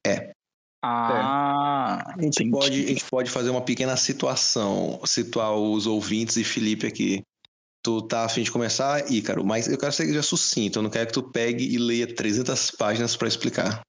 É. 0.07 0.31
Ah, 0.85 2.13
A 2.17 2.21
gente, 2.21 2.49
pode, 2.49 2.83
a 2.83 2.87
gente 2.87 3.05
pode 3.05 3.29
fazer 3.29 3.49
uma 3.49 3.61
pequena 3.61 3.95
situação, 3.95 4.99
situar 5.05 5.53
os 5.53 5.85
ouvintes 5.85 6.35
e 6.37 6.43
Felipe 6.43 6.87
aqui. 6.87 7.21
Tu 7.81 8.01
tá 8.03 8.25
afim 8.25 8.43
de 8.43 8.51
começar, 8.51 9.11
Ícaro, 9.11 9.45
mas 9.45 9.67
eu 9.67 9.77
quero 9.77 9.91
que 9.91 9.97
seja 9.97 10.21
sucinto, 10.21 10.79
eu 10.79 10.83
não 10.83 10.89
quero 10.89 11.07
que 11.07 11.13
tu 11.13 11.23
pegue 11.23 11.65
e 11.65 11.77
leia 11.77 12.07
300 12.13 12.71
páginas 12.71 13.15
pra 13.15 13.27
explicar. 13.27 13.81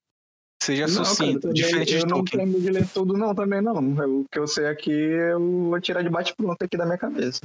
Seja 0.64 0.86
Não, 0.86 0.94
cara, 0.94 1.04
sucinto, 1.04 1.40
também 1.40 1.54
diferente 1.54 1.94
eu 1.94 1.98
de 2.00 2.06
não 2.06 2.16
Tolkien. 2.18 2.46
tenho 2.46 2.60
de 2.60 2.70
ler 2.70 2.88
tudo, 2.88 3.16
não, 3.16 3.34
também 3.34 3.60
não. 3.60 3.74
O 3.76 4.24
que 4.30 4.38
eu 4.38 4.46
sei 4.46 4.66
aqui, 4.66 4.90
eu 4.90 5.40
vou 5.40 5.80
tirar 5.80 6.02
de 6.02 6.08
bate-pronto 6.08 6.64
aqui 6.64 6.76
da 6.76 6.84
minha 6.86 6.98
cabeça. 6.98 7.40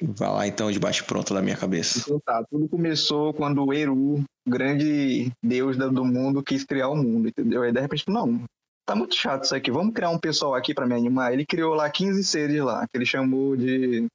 Vai 0.00 0.30
lá 0.30 0.46
então, 0.46 0.70
de 0.70 0.78
bate 0.78 1.04
pronto 1.04 1.34
da 1.34 1.42
minha 1.42 1.56
cabeça. 1.56 2.00
Então 2.00 2.18
tá, 2.24 2.42
tudo 2.50 2.68
começou 2.68 3.34
quando 3.34 3.64
o 3.64 3.72
Eru, 3.72 4.24
grande 4.46 5.30
deus 5.42 5.76
do 5.76 6.04
mundo, 6.04 6.42
quis 6.42 6.64
criar 6.64 6.88
o 6.88 6.96
mundo, 6.96 7.28
entendeu? 7.28 7.62
Aí 7.62 7.70
de 7.70 7.80
repente, 7.80 8.08
não, 8.08 8.42
tá 8.86 8.94
muito 8.94 9.14
chato 9.14 9.44
isso 9.44 9.54
aqui, 9.54 9.70
vamos 9.70 9.92
criar 9.92 10.10
um 10.10 10.18
pessoal 10.18 10.54
aqui 10.54 10.72
pra 10.72 10.86
me 10.86 10.94
animar. 10.94 11.32
Ele 11.32 11.44
criou 11.44 11.74
lá 11.74 11.90
15 11.90 12.24
seres 12.24 12.62
lá, 12.62 12.86
que 12.88 12.96
ele 12.96 13.06
chamou 13.06 13.54
de. 13.56 14.06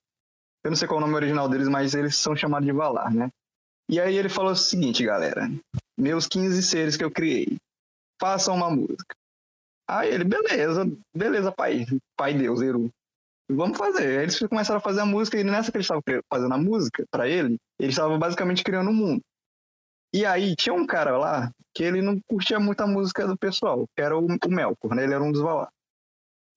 Eu 0.63 0.71
não 0.71 0.75
sei 0.75 0.87
qual 0.87 0.99
é 0.99 1.03
o 1.03 1.05
nome 1.05 1.15
original 1.15 1.47
deles, 1.47 1.67
mas 1.67 1.93
eles 1.93 2.15
são 2.15 2.35
chamados 2.35 2.65
de 2.65 2.73
Valar, 2.73 3.13
né? 3.13 3.29
E 3.89 3.99
aí 3.99 4.17
ele 4.17 4.29
falou 4.29 4.51
o 4.51 4.55
seguinte, 4.55 5.05
galera: 5.05 5.49
meus 5.97 6.27
15 6.27 6.61
seres 6.63 6.97
que 6.97 7.03
eu 7.03 7.11
criei, 7.11 7.57
façam 8.19 8.55
uma 8.55 8.69
música. 8.69 9.15
Aí 9.89 10.13
ele, 10.13 10.25
beleza, 10.25 10.83
beleza, 11.15 11.51
pai, 11.51 11.85
pai 12.15 12.33
Deus, 12.33 12.61
Eru. 12.61 12.89
Vamos 13.49 13.77
fazer. 13.77 14.19
Aí 14.19 14.23
eles 14.23 14.37
começaram 14.39 14.79
a 14.79 14.83
fazer 14.83 14.99
a 14.99 15.05
música 15.05 15.39
e 15.39 15.43
nessa 15.43 15.71
que 15.71 15.77
eles 15.77 15.85
estavam 15.85 16.03
fazendo 16.29 16.53
a 16.53 16.57
música 16.57 17.05
pra 17.09 17.29
ele, 17.29 17.57
eles 17.79 17.93
estavam 17.93 18.19
basicamente 18.19 18.63
criando 18.63 18.89
um 18.89 18.93
mundo. 18.93 19.21
E 20.13 20.25
aí 20.25 20.55
tinha 20.55 20.73
um 20.73 20.85
cara 20.85 21.17
lá 21.17 21.51
que 21.73 21.83
ele 21.83 22.01
não 22.01 22.19
curtia 22.27 22.59
muito 22.59 22.81
a 22.81 22.87
música 22.87 23.25
do 23.25 23.37
pessoal, 23.37 23.85
que 23.95 24.01
era 24.01 24.17
o, 24.17 24.25
o 24.25 24.49
Melkor, 24.49 24.95
né? 24.95 25.03
Ele 25.03 25.13
era 25.13 25.23
um 25.23 25.31
dos 25.31 25.41
Valar. 25.41 25.69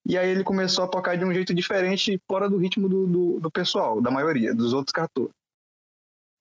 E 0.05 0.17
aí 0.17 0.29
ele 0.29 0.43
começou 0.43 0.83
a 0.83 0.87
tocar 0.87 1.15
de 1.15 1.23
um 1.23 1.33
jeito 1.33 1.53
diferente, 1.53 2.19
fora 2.27 2.49
do 2.49 2.57
ritmo 2.57 2.89
do, 2.89 3.05
do, 3.05 3.39
do 3.39 3.51
pessoal, 3.51 4.01
da 4.01 4.09
maioria, 4.09 4.53
dos 4.53 4.73
outros 4.73 4.91
cantores. 4.91 5.31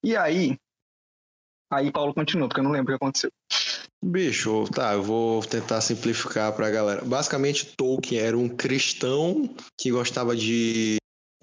E 0.03 0.17
aí, 0.17 0.57
aí 1.71 1.91
Paulo 1.91 2.15
continuou, 2.15 2.49
porque 2.49 2.61
eu 2.61 2.65
não 2.65 2.73
lembro 2.73 2.95
o 2.95 2.99
que 2.99 3.05
aconteceu. 3.05 3.31
Bicho, 4.03 4.65
tá, 4.73 4.95
eu 4.95 5.03
vou 5.03 5.43
tentar 5.43 5.81
simplificar 5.81 6.55
pra 6.55 6.71
galera. 6.71 7.05
Basicamente, 7.05 7.67
Tolkien 7.77 8.21
era 8.21 8.37
um 8.37 8.49
cristão 8.49 9.55
que 9.79 9.91
gostava 9.91 10.35
de 10.35 10.97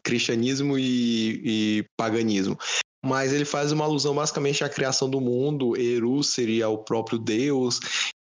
cristianismo 0.04 0.78
e, 0.78 1.42
e 1.46 1.86
paganismo. 1.96 2.58
Mas 3.06 3.32
ele 3.32 3.46
faz 3.46 3.72
uma 3.72 3.86
alusão 3.86 4.16
basicamente 4.16 4.64
à 4.64 4.70
criação 4.70 5.10
do 5.10 5.22
mundo. 5.22 5.78
Eru 5.78 6.24
seria 6.24 6.68
o 6.68 6.80
próprio 6.80 7.20
Deus. 7.20 7.80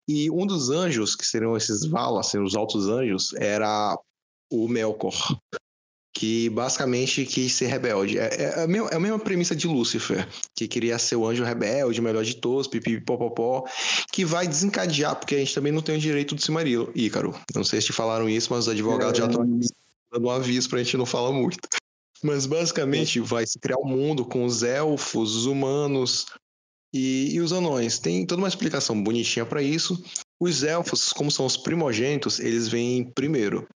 E 0.09 0.31
um 0.31 0.47
dos 0.47 0.69
anjos, 0.69 1.17
que 1.17 1.25
seriam 1.25 1.57
esses 1.57 1.87
Valar, 1.87 2.23
seriam 2.23 2.47
os 2.47 2.55
altos 2.55 2.89
anjos, 2.89 3.33
era 3.35 3.99
o 4.53 4.69
Melkor. 4.69 5.15
Que 6.19 6.49
basicamente 6.49 7.27
quis 7.27 7.53
ser 7.53 7.67
rebelde. 7.67 8.19
É, 8.19 8.43
é, 8.43 8.63
a 8.65 8.67
mesma, 8.67 8.89
é 8.89 8.97
a 8.97 9.01
mesma 9.01 9.19
premissa 9.19 9.55
de 9.55 9.67
Lúcifer, 9.67 10.27
que 10.55 10.67
queria 10.67 10.99
ser 10.99 11.17
o 11.17 11.27
anjo 11.27 11.45
rebelde, 11.45 12.01
o 12.01 12.03
melhor 12.03 12.25
de 12.25 12.37
todos, 12.37 12.67
pipipipopopó 12.67 13.65
que 14.11 14.25
vai 14.25 14.49
desencadear, 14.49 15.15
porque 15.17 15.35
a 15.35 15.39
gente 15.39 15.55
também 15.55 15.71
não 15.71 15.83
tem 15.83 15.97
o 15.97 16.01
direito 16.01 16.35
do 16.35 16.41
Cimarilo, 16.41 16.91
Ícaro. 16.95 17.39
Não 17.55 17.63
sei 17.63 17.83
se 17.83 17.89
te 17.89 17.93
falaram 17.93 18.31
isso, 18.31 18.49
mas 18.51 18.61
os 18.61 18.69
advogados 18.71 19.19
já 19.19 19.27
estão 19.27 19.45
dando 19.45 20.27
um 20.27 20.31
aviso 20.31 20.71
pra 20.71 20.79
gente 20.83 20.97
não 20.97 21.05
falar 21.05 21.33
muito. 21.33 21.59
Mas 22.23 22.47
basicamente 22.47 23.21
vai 23.21 23.47
se 23.47 23.59
criar 23.59 23.77
um 23.79 23.87
mundo 23.87 24.25
com 24.25 24.47
os 24.47 24.63
elfos, 24.63 25.37
os 25.37 25.45
humanos 25.45 26.25
e, 26.95 27.35
e 27.35 27.41
os 27.41 27.53
anões. 27.53 27.99
Tem 27.99 28.25
toda 28.25 28.41
uma 28.41 28.49
explicação 28.49 29.01
bonitinha 29.03 29.45
pra 29.45 29.61
isso. 29.61 30.03
Os 30.41 30.63
elfos, 30.63 31.13
como 31.13 31.31
são 31.31 31.45
os 31.45 31.59
primogênitos, 31.59 32.41
eles 32.41 32.69
vêm 32.69 33.05
primeiro. 33.13 33.69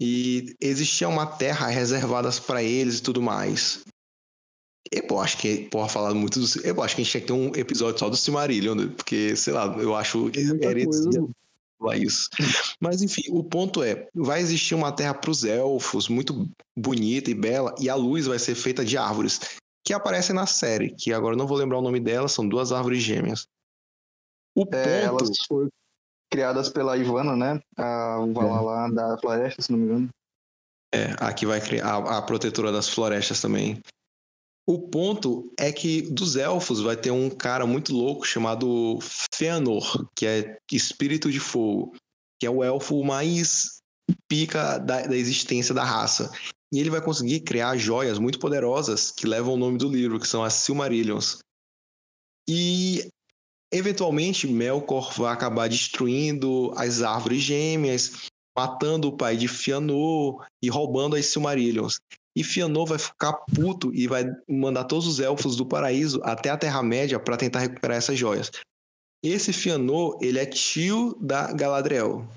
E 0.00 0.54
existia 0.60 1.08
uma 1.08 1.26
terra 1.26 1.68
reservada 1.68 2.28
pra 2.46 2.62
eles 2.62 2.98
e 2.98 3.02
tudo 3.02 3.22
mais. 3.22 3.84
Eu 4.90 5.18
acho 5.18 5.38
que, 5.38 5.68
porra, 5.70 5.88
falar 5.88 6.14
muito 6.14 6.38
do. 6.40 6.46
Eu 6.62 6.82
acho 6.82 6.94
que 6.94 7.00
a 7.00 7.04
gente 7.04 7.10
tinha 7.10 7.20
que 7.20 7.26
ter 7.26 7.32
um 7.32 7.54
episódio 7.54 7.98
só 7.98 8.08
do 8.08 8.16
Silmarillion, 8.16 8.74
né? 8.74 8.92
porque, 8.94 9.34
sei 9.34 9.52
lá, 9.52 9.66
eu 9.78 9.94
acho 9.94 10.30
heresia 10.60 11.24
falar 11.78 11.96
isso. 11.96 12.28
Mas 12.80 13.02
enfim, 13.02 13.22
o 13.30 13.42
ponto 13.42 13.82
é, 13.82 14.08
vai 14.14 14.40
existir 14.40 14.74
uma 14.74 14.92
terra 14.92 15.14
para 15.14 15.30
os 15.30 15.44
elfos 15.44 16.08
muito 16.08 16.48
bonita 16.76 17.30
e 17.30 17.34
bela 17.34 17.74
e 17.80 17.88
a 17.88 17.94
luz 17.94 18.26
vai 18.26 18.38
ser 18.38 18.54
feita 18.54 18.84
de 18.84 18.96
árvores 18.96 19.40
que 19.86 19.92
aparecem 19.92 20.34
na 20.34 20.46
série, 20.46 20.94
que 20.94 21.12
agora 21.12 21.36
não 21.36 21.46
vou 21.46 21.58
lembrar 21.58 21.78
o 21.78 21.82
nome 21.82 22.00
delas, 22.00 22.32
são 22.32 22.48
duas 22.48 22.72
árvores 22.72 23.02
gêmeas. 23.02 23.46
O 24.56 24.62
É, 24.72 25.06
ponto, 25.08 25.24
elas 25.24 25.38
foram 25.46 25.68
criadas 26.34 26.68
pela 26.68 26.96
Ivana, 26.96 27.36
né? 27.36 27.60
A 27.76 28.18
o 28.18 28.32
Valar 28.32 28.62
lá 28.62 28.88
da 28.88 29.16
floresta, 29.18 29.62
se 29.62 29.70
não 29.70 29.78
me 29.78 29.84
engano. 29.84 30.08
é, 30.92 31.14
aqui 31.20 31.46
vai 31.46 31.60
criar 31.60 31.94
a, 31.94 32.18
a 32.18 32.22
protetora 32.22 32.72
das 32.72 32.88
florestas 32.88 33.40
também. 33.40 33.80
O 34.66 34.88
ponto 34.88 35.52
é 35.56 35.70
que 35.70 36.02
dos 36.02 36.34
elfos 36.34 36.80
vai 36.80 36.96
ter 36.96 37.12
um 37.12 37.30
cara 37.30 37.66
muito 37.66 37.94
louco 37.94 38.26
chamado 38.26 38.98
Fëanor, 39.32 40.08
que 40.16 40.26
é 40.26 40.56
espírito 40.72 41.30
de 41.30 41.38
fogo, 41.38 41.94
que 42.40 42.46
é 42.46 42.50
o 42.50 42.64
elfo 42.64 43.04
mais 43.04 43.78
pica 44.28 44.78
da, 44.78 45.06
da 45.06 45.16
existência 45.16 45.72
da 45.72 45.84
raça. 45.84 46.32
E 46.72 46.80
ele 46.80 46.90
vai 46.90 47.00
conseguir 47.00 47.40
criar 47.40 47.76
joias 47.76 48.18
muito 48.18 48.40
poderosas 48.40 49.12
que 49.12 49.26
levam 49.26 49.54
o 49.54 49.58
nome 49.58 49.78
do 49.78 49.88
livro, 49.88 50.18
que 50.18 50.26
são 50.26 50.42
as 50.42 50.54
Silmarillions. 50.54 51.38
E 52.48 53.08
eventualmente 53.74 54.46
Melkor 54.46 55.12
vai 55.16 55.32
acabar 55.32 55.68
destruindo 55.68 56.72
as 56.76 57.02
árvores 57.02 57.42
gêmeas, 57.42 58.28
matando 58.56 59.08
o 59.08 59.16
pai 59.16 59.36
de 59.36 59.48
Fëanor 59.48 60.46
e 60.62 60.68
roubando 60.68 61.16
as 61.16 61.26
Silmarillions. 61.26 61.98
E 62.36 62.42
Fëanor 62.42 62.86
vai 62.86 62.98
ficar 62.98 63.32
puto 63.54 63.94
e 63.94 64.06
vai 64.06 64.24
mandar 64.48 64.84
todos 64.84 65.06
os 65.06 65.20
elfos 65.20 65.56
do 65.56 65.66
paraíso 65.66 66.20
até 66.24 66.50
a 66.50 66.56
Terra-média 66.56 67.18
para 67.18 67.36
tentar 67.36 67.60
recuperar 67.60 67.96
essas 67.96 68.18
joias. 68.18 68.50
Esse 69.22 69.52
Fëanor, 69.52 70.18
ele 70.20 70.38
é 70.38 70.46
tio 70.46 71.16
da 71.20 71.52
Galadriel 71.52 72.28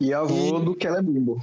E 0.00 0.12
avô 0.12 0.58
E- 0.58 0.64
do 0.64 0.76
Celebrimbor. 0.80 1.40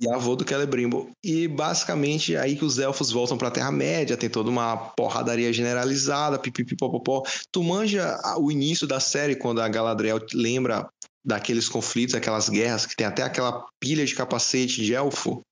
E 0.00 0.08
avô 0.08 0.34
do 0.34 0.48
Celebrimbor. 0.48 1.10
E 1.22 1.46
basicamente 1.46 2.34
aí 2.34 2.56
que 2.56 2.64
os 2.64 2.78
elfos 2.78 3.10
voltam 3.10 3.36
para 3.36 3.48
a 3.48 3.50
Terra-média, 3.50 4.16
tem 4.16 4.30
toda 4.30 4.48
uma 4.48 4.76
porradaria 4.76 5.52
generalizada, 5.52 6.38
pipipipopopó. 6.38 7.22
Tu 7.52 7.62
manja 7.62 8.18
o 8.38 8.50
início 8.50 8.86
da 8.86 8.98
série, 8.98 9.36
quando 9.36 9.60
a 9.60 9.68
Galadriel 9.68 10.18
lembra 10.32 10.88
daqueles 11.22 11.68
conflitos, 11.68 12.14
aquelas 12.14 12.48
guerras, 12.48 12.86
que 12.86 12.96
tem 12.96 13.06
até 13.06 13.22
aquela 13.22 13.66
pilha 13.78 14.06
de 14.06 14.14
capacete 14.14 14.82
de 14.82 14.94
elfo? 14.94 15.42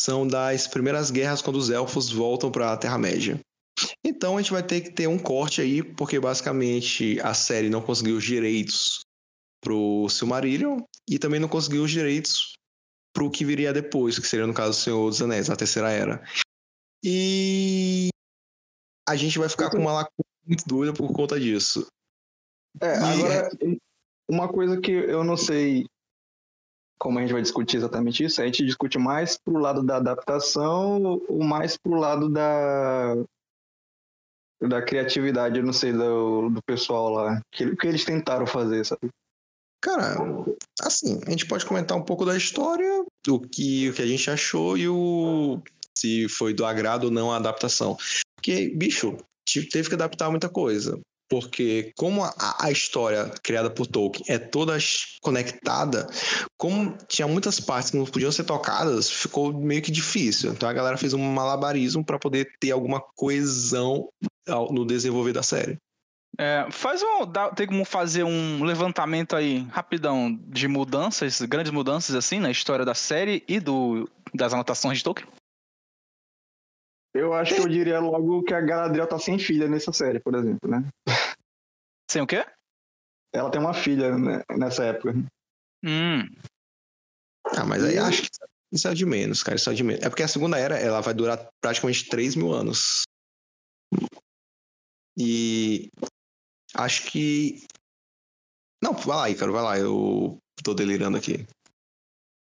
São 0.00 0.26
das 0.26 0.68
primeiras 0.68 1.10
guerras 1.10 1.42
quando 1.42 1.56
os 1.56 1.70
elfos 1.70 2.10
voltam 2.10 2.52
para 2.52 2.72
a 2.72 2.76
Terra-média. 2.76 3.40
Então 4.04 4.36
a 4.36 4.42
gente 4.42 4.52
vai 4.52 4.62
ter 4.62 4.80
que 4.80 4.92
ter 4.92 5.08
um 5.08 5.18
corte 5.18 5.60
aí, 5.60 5.82
porque 5.82 6.20
basicamente 6.20 7.18
a 7.20 7.34
série 7.34 7.68
não 7.68 7.80
conseguiu 7.80 8.16
os 8.16 8.24
direitos 8.24 9.00
pro 9.60 10.08
Silmarillion 10.08 10.80
e 11.08 11.18
também 11.18 11.40
não 11.40 11.48
conseguiu 11.48 11.82
os 11.82 11.90
direitos 11.90 12.52
pro 13.12 13.30
que 13.30 13.44
viria 13.44 13.72
depois, 13.72 14.18
que 14.18 14.26
seria 14.26 14.46
no 14.46 14.54
caso 14.54 14.70
o 14.70 14.82
Senhor 14.82 15.08
dos 15.08 15.22
Anéis, 15.22 15.50
a 15.50 15.56
terceira 15.56 15.90
era. 15.90 16.22
E 17.04 18.08
a 19.08 19.16
gente 19.16 19.38
vai 19.38 19.48
ficar 19.48 19.70
com 19.70 19.78
uma 19.78 19.92
lacuna 19.92 20.24
muito 20.46 20.64
doida 20.66 20.92
por 20.92 21.12
conta 21.12 21.38
disso. 21.38 21.86
É, 22.80 22.94
E- 22.94 23.04
agora, 23.04 23.50
uma 24.28 24.48
coisa 24.48 24.80
que 24.80 24.92
eu 24.92 25.24
não 25.24 25.36
sei 25.36 25.86
como 26.98 27.18
a 27.18 27.22
gente 27.22 27.32
vai 27.32 27.42
discutir 27.42 27.78
exatamente 27.78 28.22
isso, 28.22 28.40
a 28.40 28.46
gente 28.46 28.64
discute 28.64 28.96
mais 28.96 29.36
pro 29.36 29.58
lado 29.58 29.82
da 29.82 29.96
adaptação 29.96 31.20
ou 31.28 31.42
mais 31.42 31.76
pro 31.76 31.94
lado 31.94 32.30
da 32.30 33.16
da 34.60 34.80
criatividade, 34.80 35.58
eu 35.58 35.64
não 35.64 35.72
sei, 35.72 35.92
do, 35.92 36.48
do 36.48 36.62
pessoal 36.62 37.10
lá, 37.10 37.40
que, 37.50 37.64
o 37.64 37.76
que 37.76 37.88
eles 37.88 38.04
tentaram 38.04 38.46
fazer, 38.46 38.84
sabe? 38.84 39.10
Cara, 39.82 40.16
assim, 40.80 41.20
a 41.26 41.30
gente 41.30 41.46
pode 41.46 41.66
comentar 41.66 41.98
um 41.98 42.04
pouco 42.04 42.24
da 42.24 42.36
história, 42.36 43.04
o 43.28 43.40
que, 43.40 43.90
o 43.90 43.92
que 43.92 44.00
a 44.00 44.06
gente 44.06 44.30
achou 44.30 44.78
e 44.78 44.88
o 44.88 45.60
se 45.98 46.28
foi 46.28 46.54
do 46.54 46.64
agrado 46.64 47.04
ou 47.04 47.10
não 47.10 47.32
a 47.32 47.36
adaptação. 47.36 47.96
Porque, 48.36 48.70
bicho, 48.74 49.16
teve 49.70 49.88
que 49.88 49.94
adaptar 49.94 50.30
muita 50.30 50.48
coisa. 50.48 50.98
Porque 51.28 51.92
como 51.96 52.22
a, 52.22 52.32
a 52.60 52.70
história 52.70 53.32
criada 53.42 53.70
por 53.70 53.86
Tolkien 53.86 54.24
é 54.28 54.38
toda 54.38 54.76
conectada, 55.22 56.06
como 56.58 56.96
tinha 57.08 57.26
muitas 57.26 57.58
partes 57.58 57.90
que 57.90 57.96
não 57.96 58.04
podiam 58.04 58.30
ser 58.30 58.44
tocadas, 58.44 59.10
ficou 59.10 59.52
meio 59.52 59.82
que 59.82 59.90
difícil. 59.90 60.52
Então 60.52 60.68
a 60.68 60.72
galera 60.72 60.98
fez 60.98 61.14
um 61.14 61.18
malabarismo 61.18 62.04
para 62.04 62.18
poder 62.18 62.52
ter 62.60 62.70
alguma 62.70 63.00
coesão 63.16 64.08
no 64.70 64.84
desenvolver 64.84 65.32
da 65.32 65.42
série. 65.42 65.78
É, 66.38 66.66
faz 66.70 67.02
um. 67.02 67.26
dá- 67.26 67.50
tem 67.50 67.66
como 67.66 67.84
fazer 67.84 68.24
um 68.24 68.64
levantamento 68.64 69.36
aí, 69.36 69.64
rapidão, 69.64 70.34
de 70.48 70.66
mudanças, 70.66 71.40
grandes 71.42 71.72
mudanças 71.72 72.14
assim, 72.16 72.40
na 72.40 72.50
história 72.50 72.84
da 72.84 72.94
série 72.94 73.44
e 73.46 73.60
do, 73.60 74.08
das 74.34 74.52
anotações 74.52 74.98
de 74.98 75.04
Tolkien? 75.04 75.28
Eu 77.14 77.34
acho 77.34 77.54
que 77.54 77.60
eu 77.60 77.68
diria 77.68 78.00
logo 78.00 78.42
que 78.42 78.54
a 78.54 78.60
Galadriel 78.60 79.06
tá 79.06 79.18
sem 79.18 79.38
filha 79.38 79.68
nessa 79.68 79.92
série, 79.92 80.18
por 80.18 80.34
exemplo, 80.34 80.70
né? 80.70 80.82
Sem 82.10 82.22
o 82.22 82.26
quê? 82.26 82.46
Ela 83.34 83.50
tem 83.50 83.60
uma 83.60 83.74
filha 83.74 84.16
né, 84.16 84.42
nessa 84.56 84.84
época. 84.84 85.12
Hum. 85.84 86.22
Ah, 87.54 87.64
mas 87.66 87.84
aí 87.84 87.98
acho 87.98 88.22
que 88.22 88.28
isso 88.72 88.88
é 88.88 88.94
de 88.94 89.04
menos, 89.04 89.42
cara. 89.42 89.56
Isso 89.56 89.68
é 89.70 89.74
de 89.74 89.84
menos. 89.84 90.02
É 90.02 90.08
porque 90.08 90.22
a 90.22 90.28
segunda 90.28 90.58
era, 90.58 90.78
ela 90.78 91.00
vai 91.02 91.12
durar 91.12 91.48
praticamente 91.60 92.08
3 92.08 92.34
mil 92.34 92.52
anos. 92.52 93.02
E 95.18 95.90
acho 96.76 97.10
que. 97.10 97.64
Não, 98.82 98.92
vai 98.94 99.16
lá, 99.16 99.30
Ícaro, 99.30 99.52
vai 99.52 99.62
lá. 99.62 99.78
Eu 99.78 100.38
tô 100.64 100.74
delirando 100.74 101.16
aqui. 101.16 101.46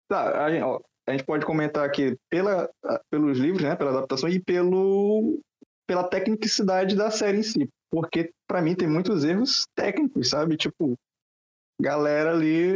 Tá, 0.10 0.46
a 0.46 0.52
gente, 0.52 0.64
ó, 0.64 0.80
a 1.08 1.12
gente 1.12 1.24
pode 1.24 1.46
comentar 1.46 1.86
aqui 1.86 2.16
pela, 2.30 2.70
pelos 3.12 3.38
livros, 3.38 3.64
né? 3.64 3.76
Pela 3.76 3.92
adaptação 3.92 4.30
e 4.30 4.40
pelo, 4.40 5.40
pela 5.88 6.08
tecnicidade 6.08 6.96
da 6.96 7.10
série 7.12 7.40
em 7.40 7.44
si. 7.44 7.70
Porque, 7.92 8.32
pra 8.48 8.62
mim, 8.62 8.76
tem 8.76 8.88
muitos 8.88 9.24
erros 9.24 9.66
técnicos, 9.76 10.30
sabe? 10.30 10.58
Tipo, 10.58 10.96
galera 11.82 12.32
ali. 12.32 12.74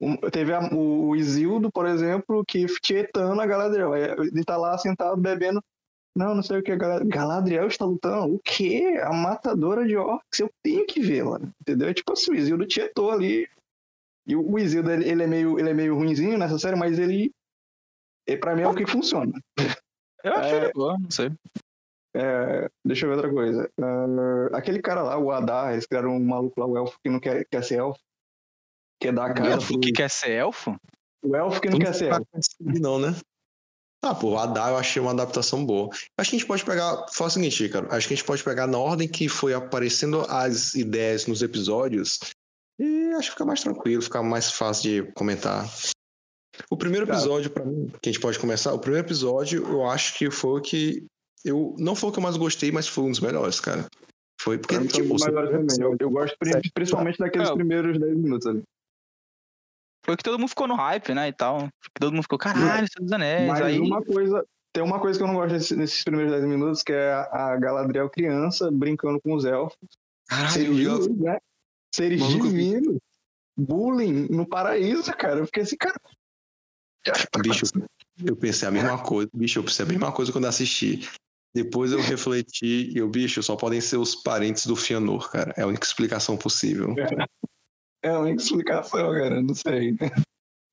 um- 0.00 0.16
Teve 0.16 0.52
a- 0.52 0.68
o, 0.74 1.14
Isildo, 1.16 1.70
por 1.72 1.86
exemplo, 1.86 2.44
que 2.46 2.66
tietando 2.82 3.40
a 3.40 3.46
Galadriel. 3.46 3.92
Aí 3.92 4.02
Ele 4.02 4.44
tá 4.44 4.56
lá 4.56 4.76
sentado 4.76 5.16
bebendo. 5.16 5.62
Não, 6.16 6.34
não 6.34 6.42
sei 6.42 6.58
o 6.58 6.62
que. 6.62 6.76
Gal- 6.76 7.04
Galadriel 7.04 7.66
está 7.66 7.84
lutando. 7.84 8.34
O 8.34 8.38
quê? 8.38 9.00
A 9.02 9.12
matadora 9.12 9.86
de 9.86 9.96
orcs. 9.96 10.38
Eu 10.38 10.50
tenho 10.62 10.86
que 10.86 11.00
ver, 11.00 11.24
mano. 11.24 11.50
Entendeu? 11.60 11.88
É 11.88 11.94
tipo 11.94 12.12
assim, 12.12 12.30
o 12.30 12.34
Isildo 12.34 12.66
tietou 12.66 13.10
ali. 13.10 13.48
E 14.26 14.36
o 14.36 14.48
o 14.52 14.58
Isildo, 14.58 14.90
ele, 14.90 15.08
ele 15.08 15.22
é 15.22 15.26
meio, 15.26 15.58
ele 15.58 15.70
é 15.70 15.74
meio 15.74 15.94
ruinzinho 15.96 16.38
nessa 16.38 16.58
série, 16.58 16.76
mas 16.76 16.98
ele. 16.98 17.32
ele 18.26 18.38
pra 18.38 18.54
mim 18.54 18.62
é 18.62 18.68
o 18.68 18.74
que 18.74 18.86
funciona. 18.86 19.32
Eu 20.22 20.32
achei 20.34 20.58
É. 20.58 20.64
ele 20.64 20.72
boa, 20.72 20.96
não 20.98 21.10
sei. 21.10 21.30
É, 22.16 22.70
deixa 22.84 23.04
eu 23.06 23.10
ver 23.10 23.16
outra 23.16 23.30
coisa. 23.32 23.68
Ah, 23.82 24.56
aquele 24.56 24.80
cara 24.80 25.02
lá, 25.02 25.18
o 25.18 25.32
Adar, 25.32 25.72
eles 25.72 25.84
criaram 25.84 26.16
um 26.16 26.24
maluco 26.24 26.60
lá, 26.60 26.66
o 26.66 26.76
elfo 26.78 26.96
que 27.02 27.10
não 27.10 27.18
quer, 27.18 27.44
quer 27.50 27.62
ser 27.64 27.78
elfo. 27.80 27.98
Quer 29.00 29.12
dar 29.12 29.32
a 29.32 29.34
casa 29.34 29.50
Elfo 29.50 29.72
pro... 29.72 29.80
que 29.80 29.90
quer 29.92 30.08
ser 30.08 30.30
elfo? 30.30 30.76
O 31.24 31.34
elfo 31.34 31.60
que 31.60 31.68
não 31.68 31.78
quer 31.78 31.92
ser 31.92 32.12
elfo. 32.12 32.24
Não, 32.60 32.98
né? 33.00 33.08
Ah, 34.06 34.14
pô, 34.14 34.36
a 34.36 34.44
Dá 34.46 34.68
eu 34.70 34.76
achei 34.76 35.00
uma 35.00 35.12
adaptação 35.12 35.64
boa. 35.64 35.88
Acho 36.18 36.30
que 36.30 36.36
a 36.36 36.38
gente 36.38 36.46
pode 36.46 36.64
pegar. 36.64 37.06
Fala 37.12 37.28
o 37.28 37.32
seguinte, 37.32 37.68
cara. 37.70 37.86
Acho 37.90 38.06
que 38.06 38.12
a 38.14 38.16
gente 38.16 38.26
pode 38.26 38.44
pegar 38.44 38.66
na 38.66 38.76
ordem 38.78 39.08
que 39.08 39.28
foi 39.28 39.54
aparecendo 39.54 40.20
as 40.28 40.74
ideias 40.74 41.26
nos 41.26 41.42
episódios. 41.42 42.18
E 42.78 43.12
acho 43.12 43.28
que 43.28 43.32
fica 43.32 43.44
mais 43.46 43.62
tranquilo, 43.62 44.02
fica 44.02 44.22
mais 44.22 44.50
fácil 44.50 44.82
de 45.04 45.12
comentar. 45.12 45.66
O 46.70 46.76
primeiro 46.76 47.06
episódio, 47.06 47.50
pra 47.50 47.64
mim, 47.64 47.90
que 48.02 48.08
a 48.10 48.12
gente 48.12 48.20
pode 48.20 48.38
começar, 48.38 48.72
o 48.74 48.78
primeiro 48.78 49.06
episódio 49.06 49.64
eu 49.66 49.86
acho 49.86 50.18
que 50.18 50.30
foi 50.30 50.58
o 50.60 50.62
que. 50.62 51.06
Eu, 51.44 51.74
não 51.78 51.94
foi 51.94 52.10
o 52.10 52.12
que 52.12 52.18
eu 52.18 52.22
mais 52.22 52.36
gostei, 52.36 52.70
mas 52.72 52.86
foi 52.88 53.04
um 53.04 53.10
dos 53.10 53.20
melhores, 53.20 53.58
cara. 53.60 53.86
Foi 54.40 54.58
porque, 54.58 54.78
mim, 54.78 54.86
tipo, 54.86 55.08
você-. 55.18 55.30
Eu, 55.80 55.96
eu 55.98 56.10
gosto 56.10 56.36
pri- 56.38 56.60
principalmente 56.74 57.18
daqueles 57.18 57.48
É. 57.48 57.54
primeiros 57.54 57.98
10 57.98 58.16
minutos 58.16 58.46
ali. 58.46 58.62
Foi 60.04 60.16
que 60.16 60.22
todo 60.22 60.38
mundo 60.38 60.48
ficou 60.48 60.68
no 60.68 60.74
hype, 60.74 61.14
né? 61.14 61.28
E 61.28 61.32
tal. 61.32 61.68
Que 61.82 62.00
todo 62.00 62.12
mundo 62.12 62.22
ficou, 62.22 62.38
caralho, 62.38 62.86
Senhor 62.86 63.04
dos 63.04 63.12
Anéis. 63.12 63.48
Mas 63.48 63.62
aí. 63.62 63.78
uma 63.80 64.02
coisa. 64.02 64.44
Tem 64.72 64.82
uma 64.82 65.00
coisa 65.00 65.18
que 65.18 65.22
eu 65.22 65.28
não 65.28 65.34
gosto 65.34 65.52
desse- 65.52 65.76
nesses 65.76 66.02
primeiros 66.02 66.32
10 66.32 66.44
minutos, 66.44 66.82
que 66.82 66.92
é 66.92 67.12
a, 67.12 67.56
Galadriel 67.56 68.10
criança 68.10 68.70
brincando 68.72 69.20
com 69.20 69.34
os 69.34 69.44
elfos. 69.44 69.78
Caralho, 70.28 70.50
Seres 70.50 70.76
divinos, 70.76 71.08
né? 71.18 71.38
Seres 71.94 72.20
Maluco, 72.20 72.48
divinos. 72.48 72.98
Bullying 73.56 74.26
no 74.30 74.46
paraíso, 74.46 75.12
cara. 75.16 75.38
Eu 75.38 75.46
fiquei 75.46 75.62
assim, 75.62 75.76
cara. 75.76 75.94
Bicho, 77.40 77.66
eu 78.24 78.34
pensei 78.34 78.66
a 78.66 78.70
mesma 78.70 78.98
coisa. 78.98 79.30
Bicho, 79.32 79.60
eu 79.60 79.64
pensei 79.64 79.84
a 79.84 79.88
mesma 79.88 80.10
coisa 80.10 80.32
quando 80.32 80.46
assisti. 80.46 81.08
Depois 81.54 81.92
eu 81.92 82.00
refleti 82.00 82.90
e 82.92 82.98
eu, 82.98 83.08
bicho, 83.08 83.40
só 83.44 83.54
podem 83.54 83.80
ser 83.80 83.96
os 83.96 84.16
parentes 84.16 84.66
do 84.66 84.74
Fianor, 84.74 85.30
cara. 85.30 85.54
É 85.56 85.62
a 85.62 85.66
única 85.68 85.86
explicação 85.86 86.36
possível. 86.36 86.94
É 86.98 87.26
uma 88.10 88.30
explicação, 88.30 89.12
cara. 89.12 89.42
Não 89.42 89.54
sei. 89.54 89.96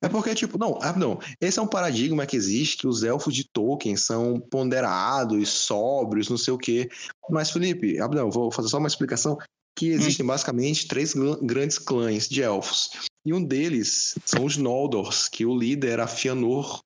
É 0.03 0.09
porque, 0.09 0.33
tipo, 0.33 0.57
não, 0.57 0.79
ah, 0.81 0.93
não. 0.93 1.19
Esse 1.39 1.59
é 1.59 1.61
um 1.61 1.67
paradigma 1.67 2.25
que 2.25 2.35
existe, 2.35 2.77
que 2.77 2.87
os 2.87 3.03
elfos 3.03 3.35
de 3.35 3.47
Tolkien 3.47 3.95
são 3.95 4.39
ponderados, 4.39 5.49
sóbrios, 5.49 6.27
não 6.27 6.37
sei 6.37 6.53
o 6.53 6.57
quê. 6.57 6.89
Mas, 7.29 7.51
Felipe, 7.51 7.99
ah, 7.99 8.07
não, 8.07 8.31
vou 8.31 8.51
fazer 8.51 8.69
só 8.69 8.79
uma 8.79 8.87
explicação. 8.87 9.37
Que 9.77 9.87
existem 9.87 10.25
basicamente 10.25 10.87
três 10.87 11.13
gr- 11.13 11.37
grandes 11.41 11.77
clãs 11.77 12.27
de 12.27 12.41
elfos. 12.41 12.89
E 13.25 13.33
um 13.33 13.43
deles 13.43 14.15
são 14.25 14.43
os 14.43 14.57
Noldors, 14.57 15.29
que 15.29 15.45
o 15.45 15.57
líder 15.57 15.91
era 15.91 16.07
Fianor 16.07 16.79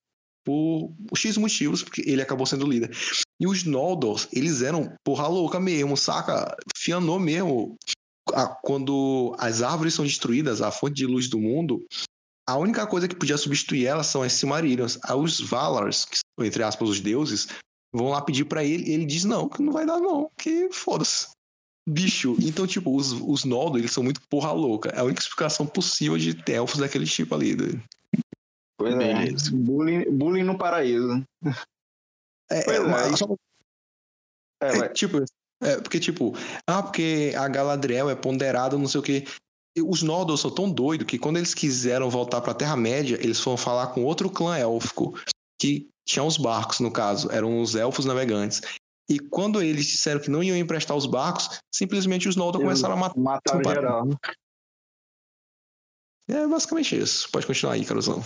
por 0.46 0.94
X 1.16 1.38
motivos, 1.38 1.82
porque 1.82 2.04
ele 2.06 2.22
acabou 2.22 2.46
sendo 2.46 2.68
líder. 2.68 2.96
E 3.40 3.48
os 3.48 3.64
Noldors, 3.64 4.28
eles 4.32 4.62
eram 4.62 4.94
porra 5.04 5.28
louca 5.28 5.60
mesmo, 5.60 5.98
saca? 5.98 6.56
Fianor 6.78 7.20
mesmo. 7.20 7.76
A- 8.36 8.48
Quando 8.64 9.36
as 9.40 9.62
árvores 9.62 9.94
são 9.94 10.04
destruídas, 10.06 10.62
a 10.62 10.70
fonte 10.72 10.96
de 10.96 11.06
luz 11.06 11.30
do 11.30 11.40
mundo, 11.40 11.86
a 12.48 12.58
única 12.58 12.86
coisa 12.86 13.08
que 13.08 13.16
podia 13.16 13.38
substituir 13.38 13.86
elas 13.88 14.08
são 14.08 14.22
as 14.22 14.34
Silmarillions. 14.34 15.00
Aí 15.04 15.16
Os 15.16 15.40
Valars, 15.40 16.06
que 16.06 16.18
são, 16.18 16.46
entre 16.46 16.62
aspas, 16.62 16.90
os 16.90 17.00
deuses, 17.00 17.48
vão 17.94 18.10
lá 18.10 18.22
pedir 18.22 18.46
pra 18.46 18.64
ele, 18.64 18.90
e 18.90 18.94
ele 18.94 19.06
diz 19.06 19.24
não, 19.24 19.48
que 19.48 19.62
não 19.62 19.72
vai 19.72 19.86
dar 19.86 20.00
não, 20.00 20.30
que 20.38 20.70
foda-se. 20.72 21.30
Bicho, 21.88 22.36
então, 22.42 22.66
tipo, 22.66 22.96
os, 22.96 23.12
os 23.14 23.46
Noldor, 23.46 23.78
eles 23.80 23.92
são 23.92 24.04
muito 24.04 24.20
porra 24.28 24.52
louca. 24.52 24.90
É 24.90 25.00
a 25.00 25.04
única 25.04 25.22
explicação 25.22 25.66
possível 25.68 26.18
de 26.18 26.34
ter 26.34 26.54
elfos 26.54 26.80
daquele 26.80 27.06
tipo 27.06 27.34
ali. 27.36 27.56
né? 27.56 27.82
Pois 28.78 28.96
é. 28.96 29.32
Bullying, 29.54 30.04
bullying 30.12 30.44
no 30.44 30.58
paraíso. 30.58 31.24
É, 32.52 32.58
é, 32.72 32.76
é, 32.76 32.94
aí- 33.06 33.18
só- 33.18 33.36
É, 34.64 34.78
é, 34.80 34.90
tipo, 34.90 35.24
é, 35.62 35.80
porque, 35.80 36.00
tipo, 36.00 36.34
ah, 36.68 36.84
porque 36.84 37.34
a 37.38 37.48
Galadriel 37.48 38.10
é 38.10 38.16
ponderada, 38.16 38.78
não 38.78 38.88
sei 38.88 39.00
o 39.00 39.04
quê. 39.04 39.26
Os 39.78 40.02
Noldor 40.02 40.38
são 40.38 40.52
tão 40.52 40.70
doidos 40.70 41.08
que 41.08 41.20
quando 41.20 41.38
eles 41.38 41.54
quiseram 41.54 42.10
voltar 42.10 42.42
pra 42.42 42.54
Terra-média, 42.54 43.18
eles 43.22 43.40
foram 43.40 43.58
falar 43.58 43.88
com 43.88 44.04
outro 44.04 44.30
clã 44.30 44.58
élfico, 44.58 45.20
que 45.60 45.90
tinha 46.06 46.24
os 46.24 46.38
barcos, 46.38 46.80
no 46.80 46.92
caso, 46.92 47.30
eram 47.32 47.62
os 47.62 47.76
elfos 47.76 48.06
navegantes. 48.06 48.62
E 49.10 49.20
quando 49.20 49.62
eles 49.62 49.86
disseram 49.86 50.20
que 50.20 50.32
não 50.32 50.42
iam 50.42 50.58
emprestar 50.58 50.96
os 50.96 51.06
barcos, 51.06 51.60
simplesmente 51.74 52.28
os 52.28 52.36
Noldor 52.36 52.62
começaram 52.62 52.96
a 52.96 52.98
matar. 52.98 53.20
Mataram 53.20 53.64
geral. 53.64 54.10
É 56.28 56.48
basicamente 56.48 56.98
isso. 56.98 57.30
Pode 57.32 57.46
continuar 57.46 57.74
aí, 57.74 57.86
Carozão. 57.86 58.24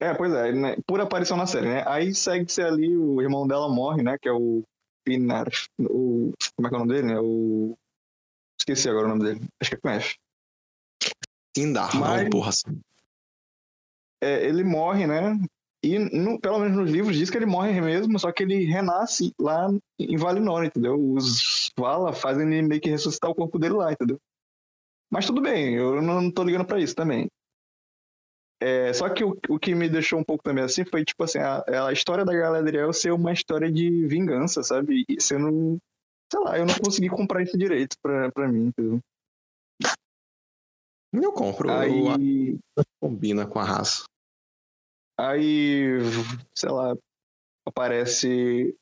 É, 0.00 0.14
pois 0.14 0.32
é, 0.32 0.52
né? 0.52 0.76
por 0.86 1.00
aparição 1.00 1.36
na 1.36 1.46
série, 1.46 1.66
né? 1.66 1.82
Aí 1.86 2.14
segue-se 2.14 2.62
ali, 2.62 2.96
o 2.96 3.20
irmão 3.20 3.46
dela 3.46 3.68
morre, 3.68 4.02
né? 4.02 4.16
Que 4.20 4.28
é 4.28 4.32
o 4.32 4.62
Pinar. 5.08 5.48
O, 5.80 6.32
como 6.56 6.66
é 6.66 6.70
que 6.70 6.74
é 6.74 6.78
o 6.78 6.80
nome 6.80 6.92
dele? 6.94 7.06
né? 7.08 7.20
O. 7.20 7.76
Esqueci 8.60 8.88
agora 8.88 9.06
o 9.06 9.08
nome 9.08 9.24
dele. 9.24 9.48
Acho 9.60 9.70
que 9.70 9.76
é 9.76 9.80
com 9.80 9.88
F. 9.88 10.16
Tindar, 11.56 11.94
Mas- 11.96 12.22
não, 12.24 12.30
porra. 12.30 12.50
assim. 12.50 12.80
É, 14.22 14.44
ele 14.46 14.62
morre, 14.64 15.06
né? 15.06 15.38
E, 15.82 15.98
no- 15.98 16.40
pelo 16.40 16.58
menos 16.58 16.76
nos 16.76 16.90
livros, 16.90 17.16
diz 17.16 17.30
que 17.30 17.36
ele 17.36 17.46
morre 17.46 17.80
mesmo, 17.80 18.18
só 18.18 18.32
que 18.32 18.42
ele 18.42 18.64
renasce 18.64 19.32
lá 19.40 19.68
em 19.98 20.16
Valinor, 20.16 20.64
entendeu? 20.64 20.96
Os 21.12 21.70
Vala 21.78 22.12
fazem 22.12 22.52
ele 22.52 22.66
meio 22.66 22.80
que 22.80 22.90
ressuscitar 22.90 23.30
o 23.30 23.34
corpo 23.34 23.58
dele 23.60 23.74
lá, 23.74 23.92
entendeu? 23.92 24.18
Mas 25.10 25.24
tudo 25.24 25.40
bem, 25.40 25.74
eu 25.74 26.02
não 26.02 26.30
tô 26.32 26.42
ligando 26.42 26.66
pra 26.66 26.80
isso 26.80 26.94
também. 26.96 27.28
É, 28.60 28.92
só 28.92 29.08
que 29.08 29.22
o, 29.22 29.38
o 29.48 29.58
que 29.58 29.74
me 29.74 29.88
deixou 29.88 30.18
um 30.18 30.24
pouco 30.24 30.42
também 30.42 30.64
assim 30.64 30.84
foi, 30.84 31.04
tipo 31.04 31.22
assim, 31.22 31.38
a, 31.38 31.86
a 31.86 31.92
história 31.92 32.24
da 32.24 32.34
Galadriel 32.34 32.92
ser 32.92 33.12
uma 33.12 33.32
história 33.32 33.70
de 33.70 34.06
vingança, 34.06 34.62
sabe? 34.62 35.04
E 35.08 35.20
sendo. 35.20 35.78
Sei 36.30 36.40
lá, 36.40 36.58
eu 36.58 36.66
não 36.66 36.74
consegui 36.74 37.08
comprar 37.08 37.42
isso 37.42 37.56
direito 37.56 37.96
pra, 38.02 38.30
pra 38.32 38.48
mim, 38.48 38.66
entendeu? 38.66 39.00
Eu 41.12 41.32
compro, 41.32 41.70
Aí. 41.70 42.58
combina 43.00 43.46
com 43.46 43.58
a 43.58 43.64
raça. 43.64 44.04
Aí, 45.18 45.98
sei 46.54 46.70
lá, 46.70 46.94
aparece. 47.66 48.76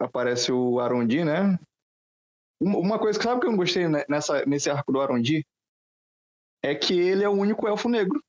Aparece 0.00 0.50
o 0.52 0.80
Arondi, 0.80 1.24
né? 1.24 1.58
Uma 2.60 2.98
coisa 2.98 3.18
que 3.18 3.24
sabe 3.24 3.40
que 3.40 3.46
eu 3.46 3.50
não 3.50 3.56
gostei 3.56 3.86
ne- 3.86 4.04
nessa, 4.08 4.44
nesse 4.44 4.68
arco 4.68 4.92
do 4.92 5.00
Arondi 5.00 5.44
é 6.62 6.74
que 6.74 6.98
ele 6.98 7.22
é 7.22 7.28
o 7.28 7.32
único 7.32 7.68
elfo 7.68 7.88
negro. 7.88 8.20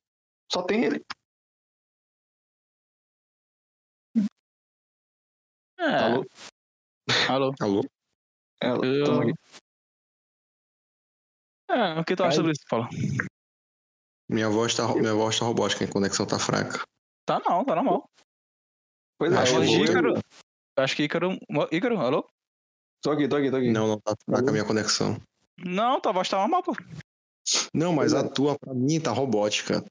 Só 0.51 0.63
tem 0.63 0.83
ele. 0.85 1.05
É. 5.77 5.95
Alô? 5.95 6.25
Alô. 7.29 7.53
Alô? 7.61 7.81
É, 8.61 8.67
Eu- 8.69 9.21
aqui. 9.21 9.33
É, 11.69 11.99
o 11.99 12.03
que 12.03 12.15
tu 12.15 12.23
acha 12.23 12.31
Aí- 12.31 12.35
sobre 12.35 12.51
isso, 12.51 12.63
Paulo? 12.69 12.87
Minha 14.29 14.49
voz 14.49 14.75
tá, 14.75 14.87
minha 14.95 15.13
voz 15.13 15.39
tá 15.39 15.45
robótica, 15.45 15.85
a 15.85 15.91
conexão 15.91 16.25
tá 16.25 16.37
fraca. 16.39 16.83
Tá 17.25 17.39
não, 17.39 17.63
tá 17.63 17.75
normal. 17.75 18.09
Pois 19.17 19.31
é, 19.31 19.37
Acho 19.37 19.59
que 19.59 19.65
vou- 19.77 19.85
Ícaro. 19.85 20.13
Acho 20.77 20.95
que 20.95 21.03
Ícaro. 21.03 21.37
Ícaro, 21.71 21.99
alô? 21.99 22.27
tô 23.01 23.11
aqui, 23.11 23.27
tô 23.29 23.37
aqui, 23.37 23.49
tô 23.49 23.57
aqui. 23.57 23.71
Não, 23.71 23.87
não 23.87 23.99
tá 23.99 24.13
fraca 24.25 24.49
a 24.49 24.51
minha 24.51 24.65
conexão. 24.65 25.19
Não, 25.57 25.99
tua 26.01 26.11
voz 26.11 26.27
tá 26.29 26.37
normal, 26.37 26.63
pô. 26.63 26.73
Não, 27.73 27.93
mas 27.93 28.11
Pois 28.13 28.23
a 28.23 28.27
é. 28.27 28.29
tua, 28.29 28.57
pra 28.59 28.73
mim, 28.73 28.99
tá 28.99 29.11
robótica. 29.11 29.83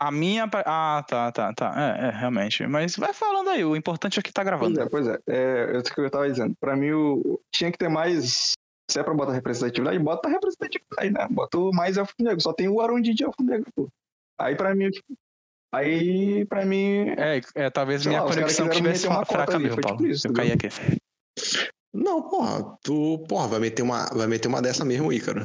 A 0.00 0.12
minha. 0.12 0.48
Ah, 0.64 1.04
tá, 1.08 1.32
tá, 1.32 1.52
tá. 1.52 1.74
É, 1.76 2.06
é, 2.06 2.10
realmente. 2.10 2.64
Mas 2.66 2.94
vai 2.96 3.12
falando 3.12 3.50
aí, 3.50 3.64
o 3.64 3.74
importante 3.74 4.18
é 4.18 4.22
que 4.22 4.32
tá 4.32 4.42
Pois 4.42 4.46
gravando. 4.46 4.80
é, 4.80 4.88
pois 4.88 5.06
é. 5.08 5.18
É, 5.26 5.72
é 5.74 5.78
isso 5.78 5.92
que 5.92 6.00
eu 6.00 6.10
tava 6.10 6.30
dizendo. 6.30 6.54
Pra 6.60 6.76
mim, 6.76 6.92
o... 6.92 7.40
tinha 7.52 7.72
que 7.72 7.78
ter 7.78 7.88
mais. 7.88 8.52
Se 8.90 8.98
é 8.98 9.02
pra 9.02 9.12
botar 9.12 9.32
representatividade, 9.32 9.98
bota 9.98 10.28
representatividade, 10.28 11.10
né? 11.10 11.26
Bota 11.28 11.58
mais 11.74 11.96
elfo 11.96 12.14
negro. 12.20 12.40
Só 12.40 12.52
tem 12.52 12.68
o 12.68 12.80
Arundi 12.80 13.12
de 13.12 13.24
elfo 13.24 13.42
negro, 13.42 13.66
pô. 13.74 13.88
Aí 14.40 14.54
pra 14.54 14.74
mim. 14.74 14.88
Aí 15.74 16.46
pra 16.46 16.64
mim. 16.64 17.08
É, 17.18 17.40
é, 17.54 17.70
talvez 17.70 18.06
minha 18.06 18.22
lá, 18.22 18.28
conexão 18.28 18.66
meter 18.66 19.08
uma 19.08 19.24
fraca 19.26 19.56
ali, 19.56 19.64
mesmo, 19.64 19.80
Paulo. 19.82 19.98
tipo 19.98 20.08
isso, 20.08 20.28
eu 20.28 20.32
caí 20.32 20.52
aqui. 20.52 20.68
Não, 21.92 22.22
porra, 22.28 22.78
tu, 22.82 23.24
porra, 23.28 23.48
vai 23.48 23.60
meter 23.60 23.82
uma, 23.82 24.06
vai 24.14 24.26
meter 24.26 24.48
uma 24.48 24.62
dessa 24.62 24.84
mesmo, 24.84 25.12
Ícaro. 25.12 25.44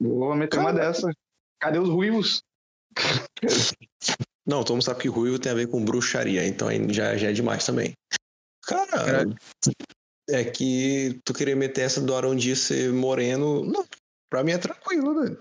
Vou 0.00 0.34
meter 0.34 0.58
uma 0.58 0.72
dessa. 0.72 1.12
Cadê 1.60 1.78
os 1.78 1.88
ruivos? 1.88 2.42
Não, 4.46 4.64
todo 4.64 4.74
mundo 4.74 4.84
sabe 4.84 5.00
que 5.00 5.08
ruivo 5.08 5.38
tem 5.38 5.52
a 5.52 5.54
ver 5.54 5.68
com 5.68 5.84
bruxaria, 5.84 6.46
então 6.46 6.68
aí 6.68 6.92
já, 6.92 7.16
já 7.16 7.30
é 7.30 7.32
demais 7.32 7.64
também. 7.64 7.92
Cara, 8.64 9.26
é 10.28 10.44
que 10.44 11.20
tu 11.24 11.32
querer 11.32 11.54
meter 11.54 11.82
essa 11.82 12.00
do 12.00 12.14
Arondi 12.14 12.54
ser 12.56 12.92
moreno, 12.92 13.64
não, 13.64 13.84
pra 14.28 14.44
mim 14.44 14.52
é 14.52 14.58
tranquilo, 14.58 15.22
né? 15.22 15.36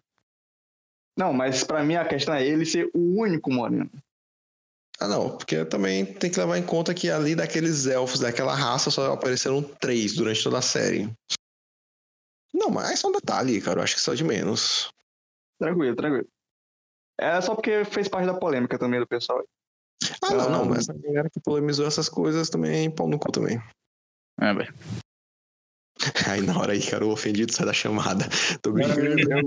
Não, 1.18 1.34
mas 1.34 1.64
pra 1.64 1.84
mim 1.84 1.96
a 1.96 2.08
questão 2.08 2.34
é 2.34 2.46
ele 2.46 2.66
ser 2.66 2.90
o 2.94 3.20
único 3.20 3.52
moreno. 3.52 3.90
Ah, 5.00 5.08
não, 5.08 5.38
porque 5.38 5.64
também 5.66 6.06
tem 6.06 6.30
que 6.30 6.40
levar 6.40 6.58
em 6.58 6.66
conta 6.66 6.94
que 6.94 7.10
ali 7.10 7.36
daqueles 7.36 7.88
elfos 7.88 8.20
daquela 8.20 8.54
raça 8.54 8.92
só 8.92 9.14
apareceram 9.14 9.64
três 9.64 10.14
durante 10.14 10.44
toda 10.44 10.58
a 10.58 10.62
série. 10.62 11.10
Não, 12.54 12.70
mas 12.70 12.92
é 12.92 12.96
só 12.96 13.08
um 13.08 13.14
detalhe, 13.14 13.62
cara, 13.62 13.80
eu 13.80 13.84
acho 13.84 13.96
que 13.96 14.02
só 14.02 14.14
de 14.14 14.24
menos. 14.24 14.92
Tranquilo, 15.58 15.96
tranquilo. 15.96 16.28
É 17.20 17.40
só 17.42 17.54
porque 17.56 17.84
fez 17.86 18.08
parte 18.08 18.26
da 18.26 18.34
polêmica 18.34 18.78
também 18.80 19.00
do 19.00 19.08
pessoal. 19.08 19.44
Ah, 20.24 20.34
não, 20.34 20.50
não, 20.50 20.62
Ah. 20.62 20.66
mas 20.66 20.90
a 20.90 20.94
galera 20.94 21.30
que 21.30 21.40
polemizou 21.42 21.86
essas 21.86 22.08
coisas 22.08 22.50
também, 22.50 22.90
pau 22.90 23.08
no 23.08 23.20
cu 23.20 23.32
também. 23.32 23.62
É, 24.40 24.54
velho. 24.54 24.74
Aí 26.32 26.42
na 26.42 26.58
hora 26.58 26.72
aí, 26.74 26.82
cara, 26.82 27.06
o 27.06 27.12
ofendido 27.12 27.52
sai 27.54 27.66
da 27.66 27.74
chamada. 27.74 28.26
Tô 28.62 28.72
brincando. 28.72 29.02
eu, 29.02 29.42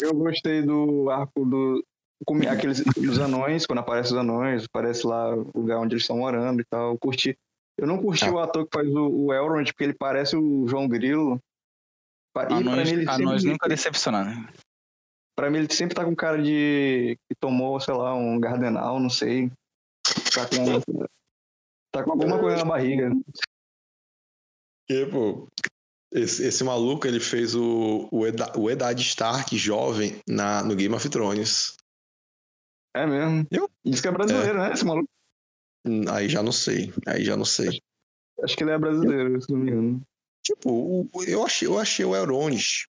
eu 0.00 0.14
gostei 0.14 0.62
do 0.62 1.10
arco 1.10 1.44
do. 1.44 1.84
Aqueles 2.50 2.80
dos 2.82 3.18
anões, 3.18 3.66
quando 3.66 3.80
aparece 3.80 4.12
os 4.12 4.16
anões, 4.18 4.64
aparece 4.64 5.06
lá 5.06 5.34
o 5.34 5.50
lugar 5.54 5.78
onde 5.78 5.94
eles 5.94 6.04
estão 6.04 6.16
morando 6.18 6.60
e 6.62 6.64
tal. 6.64 6.92
Eu 6.92 6.98
curti. 6.98 7.36
Eu 7.76 7.86
não 7.86 8.00
curti 8.00 8.24
Ah. 8.24 8.32
o 8.32 8.38
ator 8.38 8.64
que 8.64 8.70
faz 8.72 8.88
o, 8.88 9.08
o 9.26 9.34
Elrond, 9.34 9.66
porque 9.72 9.84
ele 9.84 9.92
parece 9.94 10.34
o 10.36 10.66
João 10.68 10.88
Grilo. 10.88 11.38
E 12.36 12.52
Anões, 12.54 12.90
ele 12.92 13.08
anões 13.08 13.40
sempre, 13.42 13.52
nunca 13.52 13.68
decepcionaram, 13.68 14.30
né? 14.30 14.48
Pra 15.36 15.50
mim, 15.50 15.58
ele 15.58 15.72
sempre 15.72 15.94
tá 15.94 16.04
com 16.04 16.16
cara 16.16 16.42
de. 16.42 17.18
que 17.28 17.34
tomou, 17.38 17.78
sei 17.78 17.94
lá, 17.94 18.14
um 18.14 18.40
gardenal, 18.40 18.98
não 18.98 19.10
sei. 19.10 19.52
Tá 20.34 20.48
com. 20.48 21.08
Tá 21.92 22.02
com 22.02 22.10
alguma 22.12 22.38
coisa 22.38 22.56
na 22.56 22.64
barriga. 22.64 23.10
E, 24.88 25.06
pô, 25.06 25.48
esse, 26.12 26.44
esse 26.44 26.64
maluco, 26.64 27.06
ele 27.06 27.20
fez 27.20 27.54
o, 27.54 28.08
o, 28.10 28.26
Eda, 28.26 28.52
o 28.56 28.70
Eddard 28.70 29.00
Stark 29.02 29.56
jovem 29.56 30.20
na, 30.26 30.62
no 30.62 30.74
Game 30.74 30.94
of 30.94 31.08
Thrones. 31.08 31.76
É 32.94 33.06
mesmo. 33.06 33.46
Eu? 33.50 33.68
Diz 33.84 34.00
que 34.00 34.08
é 34.08 34.10
brasileiro, 34.12 34.58
né? 34.58 34.72
Esse 34.72 34.84
maluco. 34.84 35.08
Hum, 35.86 36.04
Aí 36.10 36.28
já 36.28 36.42
não 36.42 36.52
sei, 36.52 36.92
aí 37.06 37.24
já 37.24 37.36
não 37.36 37.44
sei. 37.44 37.80
Acho 38.42 38.56
que 38.56 38.64
ele 38.64 38.72
é 38.72 38.78
brasileiro, 38.78 39.40
se 39.40 39.52
não 39.52 39.58
me 39.58 39.70
engano. 39.70 40.02
Tipo, 40.42 41.08
eu 41.26 41.44
achei, 41.44 41.66
eu 41.66 41.78
achei 41.78 42.04
o 42.04 42.14
Elrond, 42.14 42.86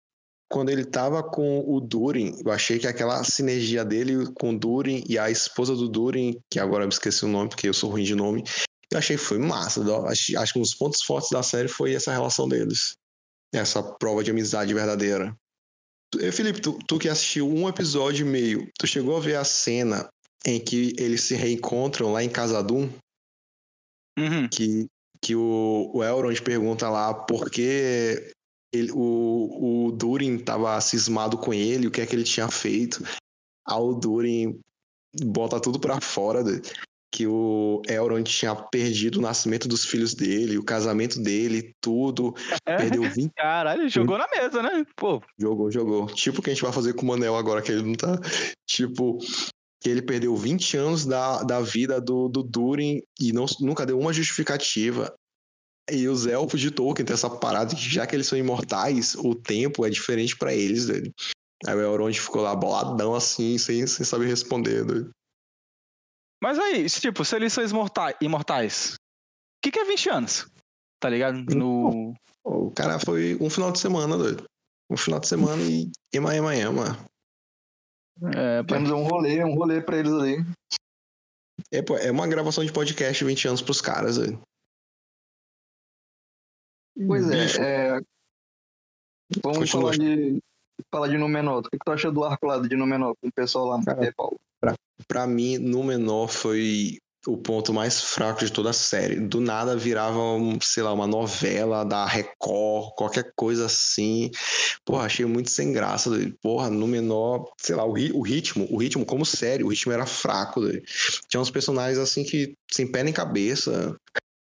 quando 0.49 0.69
ele 0.69 0.85
tava 0.85 1.21
com 1.21 1.63
o 1.67 1.79
Durin, 1.79 2.35
eu 2.43 2.51
achei 2.51 2.79
que 2.79 2.87
aquela 2.87 3.23
sinergia 3.23 3.83
dele 3.83 4.31
com 4.33 4.51
o 4.51 4.57
Durin 4.57 5.03
e 5.07 5.19
a 5.19 5.29
esposa 5.29 5.75
do 5.75 5.89
Durin, 5.89 6.39
que 6.49 6.59
agora 6.59 6.83
eu 6.83 6.87
me 6.87 6.93
esqueci 6.93 7.25
o 7.25 7.27
nome, 7.27 7.49
porque 7.49 7.67
eu 7.67 7.73
sou 7.73 7.89
ruim 7.89 8.03
de 8.03 8.15
nome, 8.15 8.43
eu 8.91 8.97
achei 8.97 9.17
que 9.17 9.23
foi 9.23 9.37
massa. 9.37 9.81
Acho, 10.07 10.37
acho 10.37 10.53
que 10.53 10.59
um 10.59 10.61
dos 10.61 10.73
pontos 10.73 11.01
fortes 11.01 11.29
da 11.29 11.43
série 11.43 11.67
foi 11.67 11.93
essa 11.93 12.11
relação 12.11 12.47
deles. 12.47 12.95
Essa 13.53 13.83
prova 13.83 14.23
de 14.23 14.31
amizade 14.31 14.73
verdadeira. 14.73 15.35
Eh, 16.19 16.31
Felipe, 16.31 16.61
tu, 16.61 16.79
tu 16.87 16.97
que 16.97 17.09
assistiu 17.09 17.49
um 17.49 17.67
episódio 17.67 18.25
e 18.25 18.29
meio, 18.29 18.69
tu 18.79 18.87
chegou 18.87 19.17
a 19.17 19.19
ver 19.19 19.35
a 19.35 19.43
cena 19.43 20.07
em 20.45 20.59
que 20.63 20.93
eles 20.97 21.21
se 21.21 21.35
reencontram 21.35 22.13
lá 22.13 22.23
em 22.23 22.29
Casadum? 22.29 22.89
Uhum. 24.17 24.49
que, 24.49 24.87
que 25.21 25.35
o, 25.35 25.91
o 25.93 26.03
Elrond 26.03 26.41
pergunta 26.41 26.89
lá 26.89 27.13
por 27.13 27.51
que 27.51 28.33
ele, 28.73 28.91
o, 28.93 29.87
o 29.87 29.91
Durin 29.91 30.37
tava 30.39 30.79
cismado 30.81 31.37
com 31.37 31.53
ele, 31.53 31.87
o 31.87 31.91
que 31.91 32.01
é 32.01 32.05
que 32.05 32.15
ele 32.15 32.23
tinha 32.23 32.47
feito. 32.49 33.03
Aí 33.67 33.79
o 33.79 33.93
Durin 33.93 34.59
bota 35.25 35.59
tudo 35.59 35.79
pra 35.79 35.99
fora 36.01 36.43
de- 36.43 36.61
que 37.09 37.25
o 37.25 37.81
Elrond 37.87 38.29
tinha 38.29 38.53
perdido 38.53 39.17
o 39.17 39.21
nascimento 39.21 39.67
dos 39.67 39.85
filhos 39.85 40.13
dele, 40.13 40.57
o 40.57 40.63
casamento 40.63 41.19
dele, 41.21 41.73
tudo. 41.81 42.35
É, 42.65 42.75
Perdeu 42.77 43.01
20 43.03 43.31
caralho, 43.35 43.89
jogou 43.89 44.17
na 44.17 44.27
mesa, 44.27 44.61
né? 44.61 44.85
Pô, 44.95 45.21
Jogou, 45.39 45.71
jogou. 45.71 46.05
Tipo 46.07 46.39
o 46.39 46.43
que 46.43 46.49
a 46.49 46.53
gente 46.53 46.61
vai 46.63 46.73
fazer 46.73 46.93
com 46.93 47.03
o 47.03 47.07
Manel 47.07 47.35
agora, 47.35 47.61
que 47.61 47.71
ele 47.71 47.81
não 47.81 47.93
tá. 47.95 48.19
Tipo, 48.67 49.17
que 49.81 49.89
ele 49.89 50.01
perdeu 50.01 50.35
20 50.35 50.75
anos 50.77 51.05
da, 51.05 51.41
da 51.43 51.61
vida 51.61 51.99
do, 52.01 52.27
do 52.27 52.43
Durin 52.43 53.01
e 53.19 53.31
não, 53.31 53.45
nunca 53.61 53.85
deu 53.85 53.97
uma 53.97 54.11
justificativa. 54.13 55.15
E 55.89 56.07
os 56.07 56.27
elfos 56.27 56.59
de 56.59 56.69
Tolkien 56.69 57.05
tem 57.05 57.13
essa 57.13 57.29
parada 57.29 57.73
que, 57.73 57.81
já 57.81 58.05
que 58.05 58.15
eles 58.15 58.27
são 58.27 58.37
imortais, 58.37 59.15
o 59.15 59.33
tempo 59.33 59.85
é 59.85 59.89
diferente 59.89 60.35
pra 60.35 60.53
eles, 60.53 60.87
doido. 60.87 61.13
Aí 61.65 61.75
o 61.75 61.81
Elrond 61.81 62.13
ficou 62.19 62.41
lá 62.41 62.55
boladão 62.55 63.15
assim, 63.15 63.57
sem, 63.57 63.87
sem 63.87 64.05
saber 64.05 64.27
responder, 64.27 64.83
doido. 64.83 65.09
Mas 66.41 66.59
aí, 66.59 66.87
tipo, 66.87 67.25
se 67.25 67.35
eles 67.35 67.53
são 67.53 67.63
imortais, 68.21 68.93
o 68.93 68.97
que, 69.63 69.71
que 69.71 69.79
é 69.79 69.85
20 69.85 70.09
anos? 70.09 70.47
Tá 70.99 71.09
ligado? 71.09 71.37
No. 71.55 72.13
O 72.43 72.71
cara 72.71 72.99
foi 72.99 73.37
um 73.41 73.49
final 73.49 73.71
de 73.71 73.79
semana, 73.79 74.17
doido. 74.17 74.45
Um 74.89 74.97
final 74.97 75.19
de 75.19 75.27
semana 75.27 75.61
e 75.63 75.91
ema, 76.13 76.35
ema, 76.35 76.55
ema. 76.55 76.97
É, 78.35 78.63
Temos 78.63 78.89
um 78.91 79.03
rolê, 79.03 79.43
um 79.43 79.55
rolê 79.55 79.81
pra 79.81 79.97
eles 79.97 80.11
ali. 80.11 80.45
É, 81.71 81.81
pô, 81.81 81.97
é 81.97 82.11
uma 82.11 82.27
gravação 82.27 82.63
de 82.63 82.71
podcast 82.71 83.23
20 83.23 83.47
anos 83.47 83.61
pros 83.61 83.81
caras, 83.81 84.17
doido. 84.17 84.41
Pois 87.05 87.29
é, 87.29 87.45
é, 87.61 88.01
Vamos 89.43 89.69
Continua. 89.69 89.93
falar 89.93 89.97
de, 89.97 90.39
falar 90.89 91.07
de 91.09 91.17
Númenor. 91.17 91.59
O 91.59 91.63
que, 91.63 91.77
que 91.77 91.85
tu 91.85 91.91
acha 91.91 92.11
do 92.11 92.23
arco 92.23 92.45
lá 92.45 92.59
de 92.59 92.75
Númenor 92.75 93.13
com 93.21 93.27
o 93.27 93.31
pessoal 93.31 93.65
lá 93.67 93.77
no 93.77 93.85
Cara, 93.85 94.13
Paulo? 94.15 94.37
Pra 95.07 95.27
mim, 95.27 95.57
no 95.57 95.83
menor 95.83 96.27
foi 96.27 96.97
o 97.27 97.37
ponto 97.37 97.73
mais 97.73 98.01
fraco 98.01 98.39
de 98.43 98.51
toda 98.51 98.69
a 98.69 98.73
série. 98.73 99.19
Do 99.19 99.41
nada 99.41 99.75
virava, 99.75 100.17
sei 100.61 100.81
lá, 100.81 100.93
uma 100.93 101.05
novela 101.05 101.83
da 101.83 102.05
Record, 102.05 102.93
qualquer 102.95 103.31
coisa 103.35 103.65
assim. 103.65 104.31
Porra, 104.85 105.05
achei 105.05 105.25
muito 105.25 105.51
sem 105.51 105.73
graça. 105.73 106.09
doido. 106.09 106.35
Porra, 106.41 106.69
no 106.69 106.87
menor, 106.87 107.51
sei 107.57 107.75
lá, 107.75 107.83
o, 107.85 107.91
ri- 107.91 108.13
o 108.13 108.21
ritmo, 108.21 108.65
o 108.71 108.77
ritmo 108.77 109.05
como 109.05 109.25
série, 109.25 109.63
o 109.63 109.67
ritmo 109.67 109.91
era 109.91 110.05
fraco. 110.05 110.61
doido. 110.61 110.81
Tinha 111.27 111.41
uns 111.41 111.51
personagens 111.51 111.99
assim 111.99 112.23
que 112.23 112.53
sem 112.71 112.89
pé 112.89 113.03
nem 113.03 113.13
cabeça. 113.13 113.95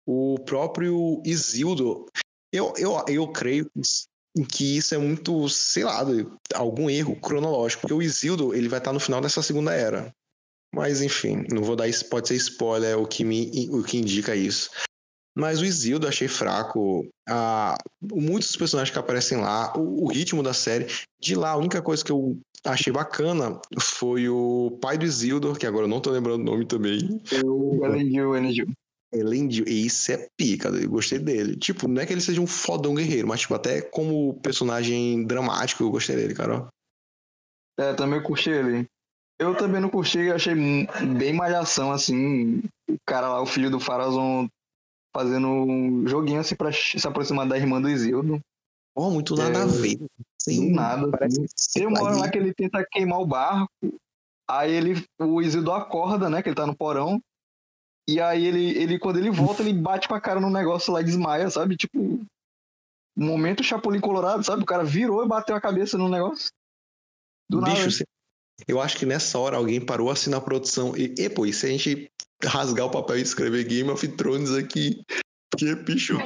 O 0.06 0.38
próprio 0.46 1.20
Isildo, 1.26 2.06
eu, 2.52 2.72
eu, 2.76 3.04
eu 3.08 3.28
creio 3.28 3.70
que 4.48 4.76
isso 4.76 4.94
é 4.94 4.98
muito, 4.98 5.48
sei 5.48 5.84
lá, 5.84 6.04
algum 6.54 6.88
erro 6.88 7.16
cronológico, 7.16 7.82
porque 7.82 7.94
o 7.94 8.02
Isildo 8.02 8.54
ele 8.54 8.68
vai 8.68 8.78
estar 8.78 8.92
no 8.92 9.00
final 9.00 9.20
dessa 9.20 9.42
segunda 9.42 9.74
era. 9.74 10.12
Mas 10.74 11.00
enfim, 11.00 11.44
não 11.50 11.62
vou 11.62 11.76
dar, 11.76 11.88
isso 11.88 12.08
pode 12.08 12.28
ser 12.28 12.36
spoiler 12.36 12.98
o 12.98 13.06
que 13.06 13.24
me 13.24 13.68
o 13.70 13.82
que 13.82 13.96
indica 13.96 14.36
isso. 14.36 14.70
Mas 15.34 15.60
o 15.60 15.64
Isildo 15.64 16.06
achei 16.06 16.28
fraco. 16.28 17.08
Ah, 17.28 17.76
muitos 18.02 18.48
dos 18.48 18.56
personagens 18.56 18.92
que 18.92 18.98
aparecem 18.98 19.38
lá, 19.38 19.72
o, 19.76 20.04
o 20.04 20.08
ritmo 20.08 20.42
da 20.42 20.52
série. 20.52 20.86
De 21.20 21.34
lá, 21.34 21.50
a 21.50 21.56
única 21.56 21.80
coisa 21.80 22.04
que 22.04 22.10
eu 22.10 22.38
achei 22.64 22.92
bacana 22.92 23.60
foi 23.80 24.28
o 24.28 24.76
pai 24.80 24.98
do 24.98 25.04
Isildur, 25.04 25.56
que 25.56 25.66
agora 25.66 25.84
eu 25.84 25.88
não 25.88 26.00
tô 26.00 26.10
lembrando 26.10 26.40
o 26.40 26.44
nome 26.44 26.66
também. 26.66 27.22
O 27.44 27.84
Elendil, 27.84 28.36
Elendil. 28.36 28.66
Elendil, 29.12 29.64
e 29.66 29.86
isso 29.86 30.12
é 30.12 30.28
pica, 30.36 30.68
eu 30.68 30.90
gostei 30.90 31.18
dele. 31.18 31.56
Tipo, 31.56 31.88
não 31.88 32.02
é 32.02 32.06
que 32.06 32.12
ele 32.12 32.20
seja 32.20 32.40
um 32.40 32.46
fodão 32.46 32.94
guerreiro, 32.94 33.26
mas 33.26 33.40
tipo, 33.40 33.54
até 33.54 33.80
como 33.80 34.38
personagem 34.40 35.24
dramático, 35.24 35.82
eu 35.82 35.90
gostei 35.90 36.16
dele, 36.16 36.34
cara. 36.34 36.68
É, 37.78 37.94
também 37.94 38.22
curti 38.22 38.50
ele. 38.50 38.86
Eu 39.38 39.56
também 39.56 39.80
não 39.80 39.88
curti, 39.88 40.18
eu 40.18 40.34
achei 40.34 40.54
bem 40.54 41.32
malhação, 41.32 41.92
assim. 41.92 42.58
O 42.90 42.98
cara 43.06 43.28
lá, 43.28 43.40
o 43.40 43.46
filho 43.46 43.70
do 43.70 43.78
Farazon, 43.78 44.48
fazendo 45.14 45.48
um 45.48 46.06
joguinho 46.06 46.40
assim 46.40 46.56
pra 46.56 46.72
se 46.72 47.06
aproximar 47.06 47.46
da 47.48 47.56
irmã 47.56 47.80
do 47.80 47.88
Isildo. 47.88 48.40
Oh, 48.96 49.10
muito 49.10 49.36
nada 49.36 49.60
É, 49.60 49.62
a 49.62 49.66
ver. 49.66 49.96
Do 49.96 50.70
nada. 50.70 51.10
Parece 51.10 51.40
assim. 51.40 51.72
Tem 51.74 51.86
uma 51.86 52.10
lá 52.10 52.28
que 52.28 52.36
ele 52.36 52.52
tenta 52.52 52.84
queimar 52.90 53.20
o 53.20 53.26
barco. 53.26 53.70
Aí 54.50 54.72
ele, 54.72 55.04
o 55.20 55.40
Isildo 55.40 55.70
acorda, 55.72 56.28
né? 56.28 56.42
Que 56.42 56.48
ele 56.48 56.56
tá 56.56 56.66
no 56.66 56.74
porão. 56.74 57.22
E 58.08 58.18
aí 58.22 58.46
ele, 58.46 58.70
ele, 58.78 58.98
quando 58.98 59.18
ele 59.18 59.30
volta, 59.30 59.62
ele 59.62 59.74
bate 59.74 60.08
com 60.08 60.14
a 60.14 60.20
cara 60.20 60.40
no 60.40 60.48
negócio 60.48 60.90
lá 60.90 61.02
e 61.02 61.04
desmaia, 61.04 61.50
sabe? 61.50 61.76
Tipo, 61.76 62.24
momento 63.14 63.62
Chapolin 63.62 64.00
Colorado, 64.00 64.42
sabe? 64.42 64.62
O 64.62 64.66
cara 64.66 64.82
virou 64.82 65.22
e 65.22 65.28
bateu 65.28 65.54
a 65.54 65.60
cabeça 65.60 65.98
no 65.98 66.08
negócio. 66.08 66.48
Do 67.50 67.60
nada. 67.60 67.74
Bicho, 67.74 67.90
sem, 67.90 68.06
Eu 68.66 68.80
acho 68.80 68.96
que 68.96 69.04
nessa 69.04 69.38
hora 69.38 69.58
alguém 69.58 69.78
parou 69.78 70.10
assim 70.10 70.30
na 70.30 70.40
produção. 70.40 70.96
E, 70.96 71.14
e 71.18 71.28
pô, 71.28 71.44
e 71.44 71.52
se 71.52 71.66
a 71.66 71.68
gente 71.68 72.10
rasgar 72.42 72.86
o 72.86 72.90
papel 72.90 73.18
e 73.18 73.22
escrever 73.22 73.64
Game 73.64 73.90
of 73.90 74.08
Thrones 74.08 74.52
aqui? 74.52 75.02
Porque, 75.50 75.74
bicho, 75.74 76.16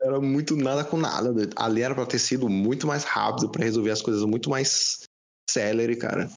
era 0.00 0.20
muito 0.20 0.54
nada 0.54 0.84
com 0.84 0.96
nada. 0.96 1.32
Ali 1.56 1.82
era 1.82 1.96
pra 1.96 2.06
ter 2.06 2.20
sido 2.20 2.48
muito 2.48 2.86
mais 2.86 3.02
rápido, 3.02 3.50
pra 3.50 3.64
resolver 3.64 3.90
as 3.90 4.02
coisas 4.02 4.22
muito 4.24 4.48
mais 4.48 5.00
celery, 5.50 5.96
cara. 5.96 6.30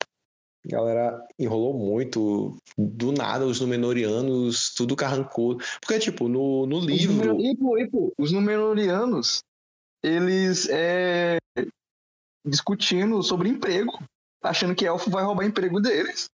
A 0.67 0.75
galera 0.75 1.27
enrolou 1.39 1.73
muito. 1.73 2.57
Do 2.77 3.11
nada, 3.11 3.45
os 3.45 3.61
Númenóreanos, 3.61 4.73
tudo 4.75 4.95
carrancou. 4.95 5.57
Porque, 5.79 5.99
tipo, 5.99 6.27
no, 6.27 6.65
no 6.65 6.79
livro. 6.79 7.35
Os, 7.35 7.43
Ipo, 7.43 7.77
Ipo, 7.77 8.13
os 8.17 8.31
Númenóreanos, 8.31 9.43
eles 10.03 10.67
é, 10.69 11.37
discutindo 12.45 13.21
sobre 13.23 13.49
emprego, 13.49 13.97
achando 14.43 14.75
que 14.75 14.85
elfo 14.85 15.09
vai 15.09 15.23
roubar 15.23 15.45
emprego 15.45 15.79
deles. 15.79 16.29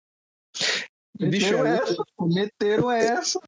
Bicho, 1.19 1.47
Meteram 1.47 1.67
é 1.67 1.77
essa, 1.79 2.05
meteram 2.21 2.91
essa. 2.91 3.41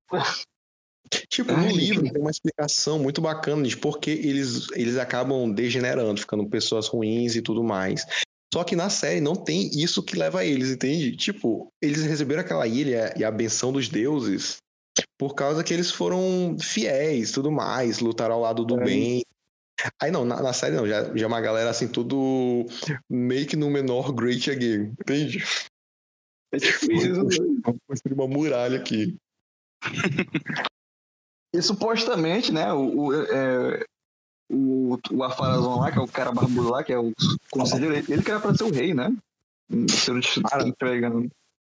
Tipo, 1.28 1.52
Ai, 1.52 1.64
no 1.64 1.70
gente. 1.70 1.80
livro 1.80 2.12
tem 2.12 2.20
uma 2.20 2.30
explicação 2.30 2.98
muito 2.98 3.20
bacana 3.20 3.64
de 3.64 3.76
por 3.76 3.98
que 3.98 4.10
eles, 4.10 4.70
eles 4.72 4.96
acabam 4.96 5.50
degenerando, 5.50 6.20
ficando 6.20 6.48
pessoas 6.48 6.86
ruins 6.86 7.34
e 7.34 7.42
tudo 7.42 7.64
mais. 7.64 8.06
Só 8.52 8.64
que 8.64 8.74
na 8.74 8.90
série 8.90 9.20
não 9.20 9.36
tem 9.36 9.70
isso 9.80 10.02
que 10.02 10.16
leva 10.16 10.44
eles, 10.44 10.70
entende? 10.70 11.16
Tipo, 11.16 11.72
eles 11.80 12.02
receberam 12.04 12.40
aquela 12.40 12.66
ilha 12.66 13.14
e 13.16 13.24
a 13.24 13.30
benção 13.30 13.72
dos 13.72 13.88
deuses 13.88 14.58
por 15.16 15.34
causa 15.34 15.62
que 15.62 15.72
eles 15.72 15.90
foram 15.90 16.56
fiéis 16.58 17.30
tudo 17.30 17.50
mais, 17.50 18.00
lutaram 18.00 18.34
ao 18.34 18.40
lado 18.40 18.64
do 18.64 18.80
É. 18.80 18.84
bem. 18.84 19.22
Aí 20.00 20.10
não, 20.10 20.24
na, 20.24 20.42
na 20.42 20.52
série 20.52 20.76
não, 20.76 20.86
já, 20.86 21.14
já 21.16 21.24
é 21.24 21.26
uma 21.26 21.40
galera 21.40 21.70
assim, 21.70 21.88
tudo 21.88 22.66
que 23.48 23.56
no 23.56 23.70
menor 23.70 24.12
great 24.12 24.50
again, 24.50 24.94
entende? 25.00 25.44
É 26.52 26.58
tipo 26.58 26.92
isso. 26.92 27.22
Construir 27.86 28.14
uma 28.14 28.26
muralha 28.26 28.78
aqui. 28.78 29.16
E 31.54 31.62
supostamente, 31.62 32.52
né, 32.52 32.72
o, 32.72 33.06
o, 33.06 33.14
é, 33.14 33.84
o, 34.50 34.98
o 35.12 35.22
Afarazon 35.22 35.80
lá, 35.80 35.92
que 35.92 35.98
é 35.98 36.00
o 36.00 36.08
cara 36.08 36.32
barbudo 36.32 36.70
lá, 36.70 36.82
que 36.82 36.92
é 36.92 36.98
o 36.98 37.12
conselheiro, 37.50 37.94
ele, 37.94 38.12
ele 38.12 38.22
que 38.22 38.30
era 38.30 38.40
pra 38.40 38.54
ser 38.54 38.64
o 38.64 38.72
rei, 38.72 38.92
né? 38.92 39.14
Se 39.88 40.10
eu 40.10 40.14
não 40.14 40.20
te-. 40.20 41.30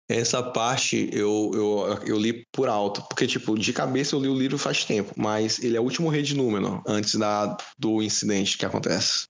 Essa 0.08 0.42
parte 0.42 1.08
eu, 1.12 1.50
eu, 1.54 1.98
eu 2.06 2.18
li 2.18 2.46
por 2.52 2.68
alto, 2.68 3.02
porque, 3.02 3.26
tipo, 3.26 3.56
de 3.56 3.72
cabeça 3.72 4.16
eu 4.16 4.20
li 4.20 4.28
o 4.28 4.38
livro 4.38 4.58
faz 4.58 4.85
tempo, 4.85 5.12
mas 5.16 5.62
ele 5.62 5.76
é 5.76 5.80
o 5.80 5.85
último 5.85 6.08
rei 6.08 6.22
de 6.22 6.35
Númenor, 6.35 6.82
antes 6.87 7.14
da, 7.14 7.56
do 7.78 8.02
incidente 8.02 8.58
que 8.58 8.66
acontece. 8.66 9.26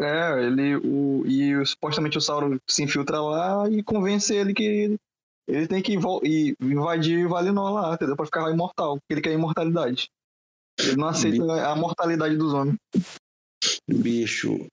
É, 0.00 0.44
ele, 0.44 0.76
o, 0.76 1.24
e 1.26 1.64
supostamente 1.66 2.16
o 2.16 2.20
Sauron 2.20 2.56
se 2.68 2.84
infiltra 2.84 3.20
lá 3.20 3.68
e 3.68 3.82
convence 3.82 4.34
ele 4.34 4.54
que 4.54 4.96
ele 5.48 5.66
tem 5.66 5.82
que 5.82 5.94
invadir 5.94 7.26
Valinor 7.26 7.72
lá, 7.72 7.94
entendeu? 7.94 8.14
Pra 8.14 8.26
ficar 8.26 8.50
imortal, 8.50 8.98
porque 8.98 9.14
ele 9.14 9.20
quer 9.22 9.32
imortalidade. 9.32 10.10
Ele 10.78 10.96
não 10.96 11.08
aceita 11.08 11.42
a 11.66 11.74
mortalidade 11.74 12.36
dos 12.36 12.52
homens. 12.52 12.76
Bicho. 13.88 14.66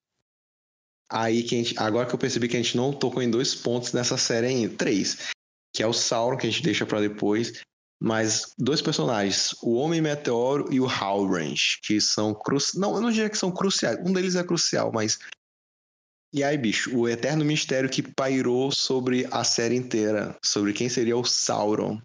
Aí 1.12 1.44
que 1.44 1.56
a 1.56 1.58
gente. 1.58 1.80
Agora 1.80 2.08
que 2.08 2.14
eu 2.14 2.20
percebi 2.20 2.48
que 2.48 2.58
a 2.58 2.62
gente 2.62 2.78
não 2.78 2.94
tocou 2.94 3.22
em 3.22 3.30
dois 3.30 3.56
pontos 3.56 3.94
nessa 3.94 4.18
série 4.18 4.48
ainda. 4.48 4.76
Três. 4.76 5.30
Que 5.76 5.84
é 5.84 5.88
o 5.88 5.94
Sauron, 5.94 6.38
que 6.38 6.48
a 6.48 6.50
gente 6.50 6.64
deixa 6.64 6.86
pra 6.86 7.00
depois. 7.00 7.62
Mas 8.02 8.54
dois 8.58 8.82
personagens, 8.82 9.56
o 9.64 9.76
Homem 9.76 10.02
Meteoro 10.02 10.72
e 10.72 10.80
o 10.80 10.88
Halbrand, 10.88 11.56
que 11.84 12.02
são 12.02 12.34
cruciais. 12.34 12.80
Não, 12.80 12.96
eu 12.96 13.02
não 13.02 13.12
diria 13.12 13.30
que 13.30 13.38
são 13.38 13.52
cruciais. 13.52 13.98
Um 14.06 14.12
deles 14.12 14.36
é 14.36 14.44
crucial, 14.44 14.92
mas. 14.94 15.20
E 16.34 16.44
aí, 16.44 16.58
bicho, 16.58 16.96
o 16.96 17.08
eterno 17.08 17.46
mistério 17.46 17.90
que 17.90 18.04
pairou 18.04 18.70
sobre 18.70 19.26
a 19.32 19.44
série 19.46 19.76
inteira, 19.76 20.38
sobre 20.44 20.74
quem 20.74 20.90
seria 20.90 21.16
o 21.16 21.24
Sauron. 21.24 22.02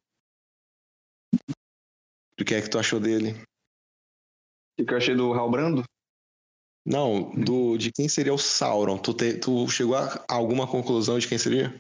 O 2.41 2.45
que 2.45 2.55
é 2.55 2.63
que 2.63 2.71
tu 2.71 2.79
achou 2.79 3.01
dele? 3.01 3.43
O 4.81 4.87
que 4.87 4.95
eu 4.95 4.99
achei 4.99 5.15
do 5.15 5.33
Halbrando? 5.33 5.85
Não, 6.87 7.31
do, 7.33 7.77
de 7.77 7.93
quem 7.93 8.09
seria 8.09 8.33
o 8.33 8.39
Sauron. 8.39 8.99
Tu, 8.99 9.15
te- 9.15 9.35
tu 9.39 9.69
chegou 9.69 9.97
a 9.97 10.25
alguma 10.29 10.67
conclusão 10.67 11.19
de 11.19 11.29
quem 11.29 11.39
seria? 11.39 11.75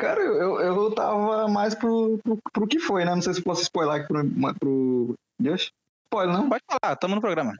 Cara, 0.00 0.20
eu, 0.20 0.60
eu 0.60 0.94
tava 0.94 1.48
mais 1.48 1.74
pro, 1.74 2.18
pro, 2.22 2.38
pro 2.52 2.66
que 2.68 2.78
foi, 2.78 3.04
né? 3.04 3.14
Não 3.14 3.22
sei 3.22 3.34
se 3.34 3.42
posso 3.42 3.62
spoiler 3.62 3.96
aqui 3.96 4.06
pro. 4.06 4.54
pro... 4.54 5.14
Deus? 5.40 5.70
Spoiler, 6.06 6.36
não? 6.36 6.48
Pode 6.48 6.62
falar, 6.70 6.96
tamo 6.96 7.16
no 7.16 7.20
programa. 7.20 7.52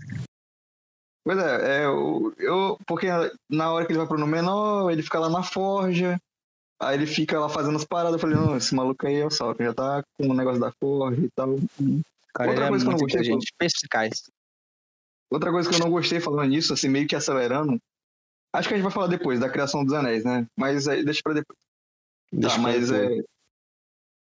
Pois 1.25 1.39
é, 1.39 1.81
é 1.81 1.85
eu, 1.85 2.33
eu. 2.39 2.79
Porque 2.87 3.09
na 3.51 3.73
hora 3.73 3.85
que 3.85 3.93
ele 3.93 3.99
vai 3.99 4.07
pro 4.07 4.19
Númenor, 4.19 4.91
ele 4.91 5.03
fica 5.03 5.19
lá 5.19 5.29
na 5.29 5.43
forja. 5.43 6.19
Aí 6.81 6.97
ele 6.97 7.07
fica 7.07 7.41
lá 7.41 7.49
fazendo 7.49 7.77
as 7.77 7.85
paradas. 7.85 8.15
Eu 8.15 8.19
falei, 8.21 8.37
não, 8.37 8.57
esse 8.57 8.73
maluco 8.75 9.05
aí 9.05 9.17
é 9.17 9.27
o 9.27 9.31
Sauron, 9.31 9.57
já 9.59 9.75
tá 9.75 10.03
com 10.17 10.29
o 10.29 10.35
negócio 10.35 10.61
da 10.61 10.73
forja 10.81 11.21
e 11.21 11.29
tal. 11.35 11.57
Cara, 12.35 12.51
Outra 12.51 12.65
é 12.67 12.69
coisa 12.69 12.85
que 12.85 12.89
eu 12.89 12.93
não 12.93 12.99
gostei, 12.99 13.21
inteligente. 13.21 13.53
Perspicaz. 13.59 14.23
Outra 15.31 15.51
coisa 15.51 15.69
que 15.69 15.75
eu 15.75 15.79
não 15.81 15.91
gostei 15.91 16.21
falando 16.21 16.49
nisso, 16.49 16.73
assim, 16.73 16.89
meio 16.89 17.07
que 17.07 17.17
acelerando. 17.17 17.79
Acho 18.55 18.69
que 18.69 18.75
a 18.75 18.77
gente 18.77 18.85
vai 18.85 18.93
falar 18.93 19.09
depois 19.09 19.39
da 19.41 19.51
criação 19.51 19.85
dos 19.85 19.93
anéis, 19.93 20.25
né? 20.25 20.47
Mas 20.57 20.89
aí 20.89 21.05
deixa 21.05 21.21
pra 21.23 21.35
depois. 21.35 21.59
Deixa 22.33 22.57
tá, 22.57 22.63
mas 22.63 22.89
depois. 22.91 23.19
é. 23.19 23.23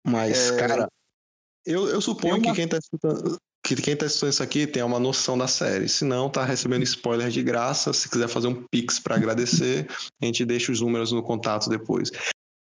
Mas, 0.06 0.50
É, 0.50 0.56
cara, 0.58 0.88
eu, 1.66 1.86
eu 1.88 2.00
suponho 2.00 2.36
uma- 2.36 2.50
que 2.50 2.54
quem 2.54 2.68
tá 2.68 2.78
escutando. 2.78 3.36
Que 3.64 3.76
quem 3.76 3.96
tá 3.96 4.06
escutando 4.06 4.30
isso 4.32 4.42
aqui 4.42 4.66
tem 4.66 4.82
uma 4.82 4.98
noção 4.98 5.36
da 5.36 5.46
série. 5.46 5.88
Se 5.88 6.04
não, 6.04 6.30
tá 6.30 6.44
recebendo 6.44 6.82
spoiler 6.84 7.28
de 7.28 7.42
graça. 7.42 7.92
Se 7.92 8.08
quiser 8.08 8.28
fazer 8.28 8.46
um 8.48 8.64
pix 8.70 8.98
pra 8.98 9.16
agradecer, 9.16 9.86
a 10.22 10.24
gente 10.24 10.44
deixa 10.44 10.72
os 10.72 10.80
números 10.80 11.12
no 11.12 11.22
contato 11.22 11.68
depois. 11.68 12.10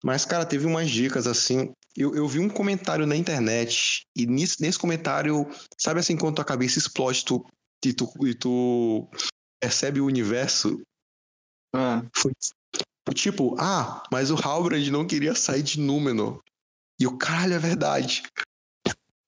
Mas, 0.05 0.25
cara, 0.25 0.47
teve 0.47 0.67
umas 0.67 0.91
dicas 0.91 1.27
assim. 1.27 1.73
Eu, 1.97 2.15
eu 2.15 2.29
vi 2.29 2.39
um 2.39 2.49
comentário 2.49 3.07
na 3.07 3.17
internet, 3.17 4.03
e 4.17 4.27
nisso, 4.27 4.57
nesse 4.61 4.79
comentário, 4.79 5.49
sabe 5.77 5.99
assim, 6.01 6.17
quando 6.17 6.37
tua 6.37 6.45
cabeça 6.45 6.79
explode 6.79 7.25
tu, 7.25 7.45
e, 7.85 7.93
tu, 7.93 8.09
e 8.25 8.35
tu 8.35 9.09
percebe 9.61 10.01
o 10.01 10.07
universo? 10.07 10.81
Ah, 11.75 12.03
Foi 12.15 12.33
tipo, 13.15 13.57
ah, 13.59 14.03
mas 14.13 14.31
o 14.31 14.37
Halbrand 14.37 14.91
não 14.91 15.07
queria 15.07 15.35
sair 15.35 15.63
de 15.63 15.81
Númenor. 15.81 16.41
E 17.01 17.07
o 17.07 17.17
caralho, 17.17 17.55
é 17.55 17.59
verdade. 17.59 18.23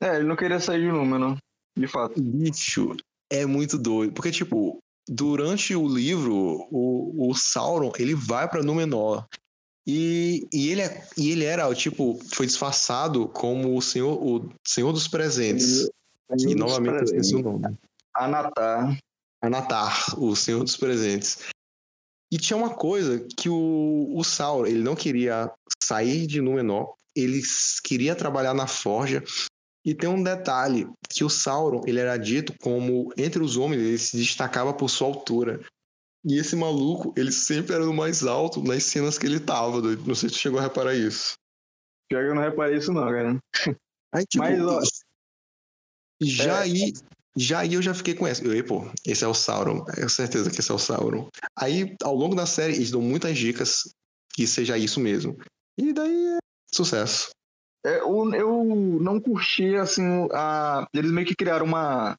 é, 0.01 0.17
ele 0.17 0.27
não 0.27 0.37
queria 0.37 0.61
sair 0.61 0.81
de 0.81 0.93
número, 0.93 1.37
de 1.77 1.87
fato. 1.87 2.21
Bicho, 2.21 2.97
é 3.31 3.47
muito 3.47 3.79
doido. 3.79 4.13
Porque, 4.13 4.31
tipo, 4.31 4.79
durante 5.09 5.75
o 5.75 5.89
livro, 5.89 6.35
o, 6.71 7.31
o 7.31 7.35
Sauron, 7.35 7.93
ele 7.99 8.15
vai 8.15 8.49
pra 8.49 8.63
Númenor. 8.63 9.27
E, 9.93 10.47
e, 10.53 10.71
ele 10.71 10.83
é, 10.83 11.05
e 11.17 11.33
ele 11.33 11.45
era, 11.45 11.75
tipo, 11.75 12.17
foi 12.33 12.47
disfarçado 12.47 13.27
como 13.29 13.77
o 13.77 13.83
Senhor, 13.83 14.17
o 14.23 14.49
senhor 14.65 14.93
dos 14.93 15.09
Presentes. 15.09 15.91
E 16.39 16.55
novamente 16.55 16.99
eu 16.99 17.05
esqueci 17.05 17.35
o 17.35 17.43
nome. 17.43 17.77
Anatar. 18.15 18.97
Anatar, 19.43 20.21
o 20.21 20.37
Senhor 20.37 20.63
dos 20.63 20.77
Presentes. 20.77 21.39
E 22.33 22.39
tinha 22.39 22.57
uma 22.57 22.71
coisa 22.71 23.27
que 23.37 23.49
o, 23.49 24.13
o 24.15 24.23
Sauron, 24.23 24.67
ele 24.67 24.81
não 24.81 24.95
queria 24.95 25.51
sair 25.83 26.25
de 26.29 26.41
Númenor, 26.41 26.95
ele 27.17 27.43
queria 27.83 28.15
trabalhar 28.15 28.55
na 28.55 28.69
forja. 28.69 29.25
E 29.85 29.93
tem 29.93 30.09
um 30.09 30.23
detalhe, 30.23 30.87
que 31.09 31.25
o 31.25 31.31
Sauron, 31.31 31.83
ele 31.85 31.99
era 31.99 32.17
dito 32.17 32.55
como, 32.61 33.13
entre 33.17 33.43
os 33.43 33.57
homens, 33.57 33.83
ele 33.83 33.99
se 33.99 34.17
destacava 34.17 34.73
por 34.73 34.89
sua 34.89 35.09
altura. 35.09 35.61
E 36.25 36.39
esse 36.39 36.55
maluco, 36.55 37.15
ele 37.17 37.33
sempre 37.33 37.75
era 37.75 37.89
o 37.89 37.95
mais 37.95 38.25
alto 38.25 38.63
nas 38.63 38.83
cenas 38.85 39.19
que 39.19 39.27
ele 39.27 39.41
tava, 39.41 39.81
doido. 39.81 40.07
Não 40.07 40.15
sei 40.15 40.29
se 40.29 40.35
tu 40.35 40.39
chegou 40.41 40.59
a 40.59 40.63
reparar 40.63 40.95
isso. 40.95 41.35
Pior 42.09 42.25
que 42.25 42.31
eu 42.31 42.35
não 42.35 42.43
reparei 42.43 42.77
isso, 42.77 42.93
não, 42.93 43.07
cara. 43.07 43.39
Aí, 44.13 44.27
tipo, 44.27 44.45
Mas, 44.45 44.61
ó, 44.61 44.81
já 46.21 46.59
é- 46.59 46.63
aí, 46.63 46.93
já 47.37 47.61
aí 47.61 47.75
eu 47.75 47.83
já 47.83 47.95
fiquei 47.95 48.15
com 48.15 48.27
essa. 48.27 48.45
Eu, 48.45 48.53
"Ei, 48.53 48.63
pô, 48.63 48.91
esse 49.07 49.25
é 49.25 49.29
o 49.29 49.33
Sauron. 49.35 49.85
É 49.97 50.09
certeza 50.09 50.51
que 50.51 50.61
esse 50.61 50.71
é 50.71 50.75
o 50.75 50.79
Sauron. 50.79 51.29
Aí, 51.57 51.95
ao 52.03 52.15
longo 52.15 52.35
da 52.35 52.45
série, 52.45 52.75
eles 52.75 52.91
dão 52.91 53.01
muitas 53.01 53.39
dicas 53.39 53.95
que 54.35 54.47
seja 54.47 54.77
isso 54.77 54.99
mesmo. 55.01 55.39
E 55.79 55.93
daí 55.93 56.27
é 56.27 56.39
sucesso. 56.75 57.31
É, 57.87 58.01
eu, 58.01 58.35
eu 58.35 58.65
não 59.01 59.19
curti, 59.21 59.77
assim, 59.77 60.03
a... 60.33 60.87
eles 60.93 61.11
meio 61.11 61.27
que 61.27 61.35
criaram 61.37 61.65
uma 61.65 62.17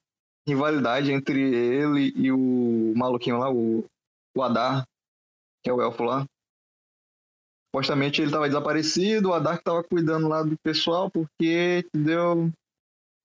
rivalidade 0.47 1.11
entre 1.11 1.39
ele 1.39 2.13
e 2.15 2.31
o 2.31 2.93
maluquinho 2.95 3.37
lá, 3.37 3.51
o, 3.51 3.85
o 4.35 4.43
Adar, 4.43 4.85
que 5.63 5.69
é 5.69 5.73
o 5.73 5.81
elfo 5.81 6.03
lá. 6.03 6.25
Supostamente 7.69 8.21
ele 8.21 8.31
tava 8.31 8.47
desaparecido, 8.47 9.29
o 9.29 9.33
Adar 9.33 9.57
que 9.57 9.63
tava 9.63 9.83
cuidando 9.83 10.27
lá 10.27 10.43
do 10.43 10.57
pessoal, 10.59 11.09
porque, 11.09 11.85
entendeu? 11.93 12.51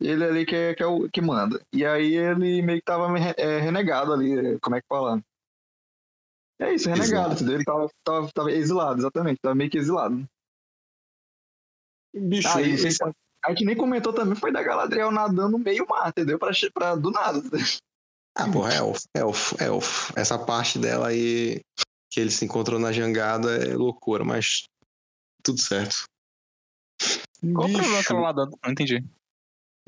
Ele 0.00 0.24
ali 0.24 0.46
que 0.46 0.54
é, 0.54 0.74
que 0.74 0.82
é 0.82 0.86
o 0.86 1.08
que 1.08 1.20
manda. 1.20 1.60
E 1.72 1.84
aí 1.84 2.14
ele 2.14 2.62
meio 2.62 2.78
que 2.78 2.84
tava 2.84 3.06
é, 3.18 3.58
renegado 3.58 4.12
ali, 4.12 4.38
é, 4.38 4.58
como 4.60 4.76
é 4.76 4.80
que 4.80 4.86
fala? 4.86 5.20
É 6.60 6.72
isso, 6.74 6.88
renegado, 6.88 7.34
entendeu? 7.34 7.54
Ele 7.56 7.64
tava, 7.64 7.90
tava, 8.04 8.32
tava 8.32 8.52
exilado, 8.52 9.00
exatamente, 9.00 9.40
tava 9.42 9.54
meio 9.54 9.70
que 9.70 9.78
exilado. 9.78 10.26
Bicho, 12.14 12.48
Ah, 12.48 12.62
e 12.62 12.72
ele- 12.72 12.90
sem- 12.90 13.12
a 13.44 13.50
gente 13.50 13.64
nem 13.64 13.76
comentou 13.76 14.12
também 14.12 14.34
foi 14.34 14.50
da 14.52 14.62
Galadriel 14.62 15.10
nadando 15.10 15.58
meio 15.58 15.86
mar, 15.86 16.08
entendeu? 16.08 16.38
Pra, 16.38 16.50
pra 16.72 16.94
do 16.94 17.10
nada. 17.10 17.42
Ah, 18.38 18.50
porra, 18.50 18.74
é 18.74 18.76
elfo, 18.76 19.08
elfo, 19.14 19.56
elfo. 19.58 20.12
Essa 20.14 20.38
parte 20.38 20.78
dela 20.78 21.08
aí, 21.08 21.62
que 22.10 22.20
ele 22.20 22.30
se 22.30 22.44
encontrou 22.44 22.78
na 22.78 22.92
jangada, 22.92 23.56
é 23.64 23.74
loucura, 23.74 24.24
mas 24.24 24.64
tudo 25.42 25.58
certo. 25.58 26.04
Qual 27.40 27.66
o 27.66 27.72
problema 27.72 27.96
Bicho, 27.96 28.08
dela 28.12 28.20
nadando? 28.20 28.58
Não 28.62 28.70
entendi. 28.72 29.04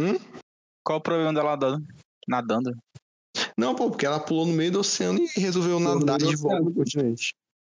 Hum? 0.01 0.19
Qual 0.83 0.99
o 0.99 1.03
problema 1.03 1.33
dela 1.35 1.51
nadando? 1.51 1.87
Nadando. 2.27 2.79
Não, 3.57 3.75
pô, 3.75 3.91
porque 3.91 4.07
ela 4.07 4.19
pulou 4.19 4.47
no 4.47 4.55
meio 4.55 4.73
do 4.73 4.81
oceano 4.81 5.19
e 5.19 5.41
resolveu 5.41 5.77
Pulou 5.77 5.99
nadar 5.99 6.19
de 6.19 6.37
volta 6.37 6.73
continente. 6.73 7.35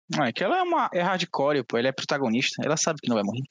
Não, 0.08 0.24
é 0.24 0.32
que 0.32 0.42
ela 0.42 0.58
é 0.58 0.62
uma 0.62 0.90
é 0.92 1.02
hardcore, 1.02 1.64
pô. 1.64 1.76
Ela 1.76 1.88
é 1.88 1.92
protagonista. 1.92 2.62
Ela 2.64 2.76
sabe 2.76 3.00
que 3.00 3.08
não 3.08 3.16
vai 3.16 3.24
morrer. 3.24 3.42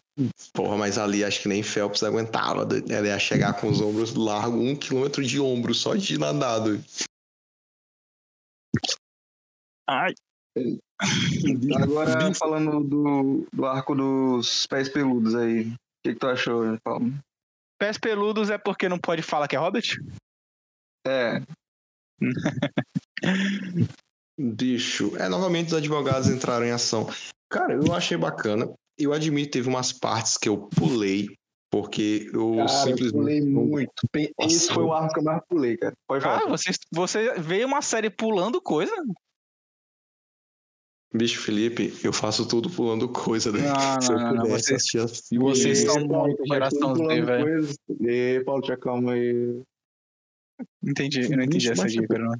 Porra, 0.53 0.77
mas 0.77 0.97
ali 0.97 1.23
acho 1.23 1.41
que 1.41 1.47
nem 1.47 1.63
Phelps 1.63 2.03
aguentava. 2.03 2.67
Ela 2.89 3.07
ia 3.07 3.19
chegar 3.19 3.53
com 3.53 3.69
os 3.69 3.81
ombros 3.81 4.13
largos, 4.13 4.59
um 4.59 4.75
quilômetro 4.75 5.23
de 5.23 5.39
ombro, 5.39 5.73
só 5.73 5.95
de 5.95 6.17
nadado. 6.17 6.83
Ai. 9.91 10.13
Agora, 11.81 12.33
falando 12.33 12.83
do, 12.83 13.47
do 13.51 13.65
arco 13.65 13.95
dos 13.95 14.65
pés 14.67 14.87
peludos 14.89 15.35
aí. 15.35 15.67
O 15.67 15.75
que, 16.03 16.13
que 16.13 16.19
tu 16.19 16.27
achou, 16.27 16.77
Paulo? 16.83 17.13
Pés 17.79 17.97
peludos 17.97 18.49
é 18.49 18.57
porque 18.57 18.87
não 18.87 18.99
pode 18.99 19.21
falar 19.21 19.47
que 19.47 19.55
é 19.55 19.59
Hobbit? 19.59 19.97
É, 21.05 21.41
Bicho, 24.39 25.15
é 25.17 25.27
novamente 25.27 25.67
os 25.67 25.73
advogados 25.73 26.29
entraram 26.29 26.65
em 26.65 26.71
ação. 26.71 27.07
Cara, 27.49 27.73
eu 27.73 27.93
achei 27.93 28.17
bacana. 28.17 28.71
Eu 28.97 29.13
admito, 29.13 29.51
teve 29.51 29.67
umas 29.67 29.91
partes 29.91 30.37
que 30.37 30.47
eu 30.47 30.69
pulei, 30.75 31.35
porque 31.71 32.29
eu 32.33 32.55
cara, 32.55 32.61
eu 32.61 32.69
simplesmente. 32.69 33.11
pulei 33.11 33.41
muito. 33.41 33.91
Esse 34.39 34.73
foi 34.73 34.83
o 34.83 34.93
arco 34.93 35.13
que 35.13 35.19
eu 35.19 35.23
mais 35.23 35.41
pulei, 35.47 35.77
cara. 35.77 35.93
Pode 36.07 36.23
falar. 36.23 36.43
Ah, 36.43 36.47
você, 36.47 36.71
você 36.91 37.39
veio 37.39 37.67
uma 37.67 37.81
série 37.81 38.09
pulando 38.09 38.61
coisa? 38.61 38.93
Bicho, 41.13 41.41
Felipe, 41.41 41.93
eu 42.03 42.13
faço 42.13 42.47
tudo 42.47 42.69
pulando 42.69 43.09
coisa, 43.09 43.51
né? 43.51 43.59
Não, 43.59 44.01
Se 44.01 44.11
eu 44.11 44.17
não, 44.17 44.23
não, 44.27 44.35
não, 44.35 44.45
vocês- 44.45 44.77
assistir 44.77 44.99
as 44.99 45.27
filmes, 45.27 45.59
vocês 45.59 45.79
são 45.79 45.99
muito 46.05 46.45
geração 46.47 46.95
Z, 46.95 47.21
velho. 47.21 47.69
E 47.99 48.41
Paulo, 48.45 48.61
te 48.61 48.71
acalma 48.71 49.13
aí. 49.13 49.61
Entendi, 50.83 51.23
eu 51.23 51.29
não 51.37 51.43
entendi 51.43 51.69
Bicho, 51.69 51.71
essa 51.71 51.87
dica, 51.87 52.17
não. 52.17 52.33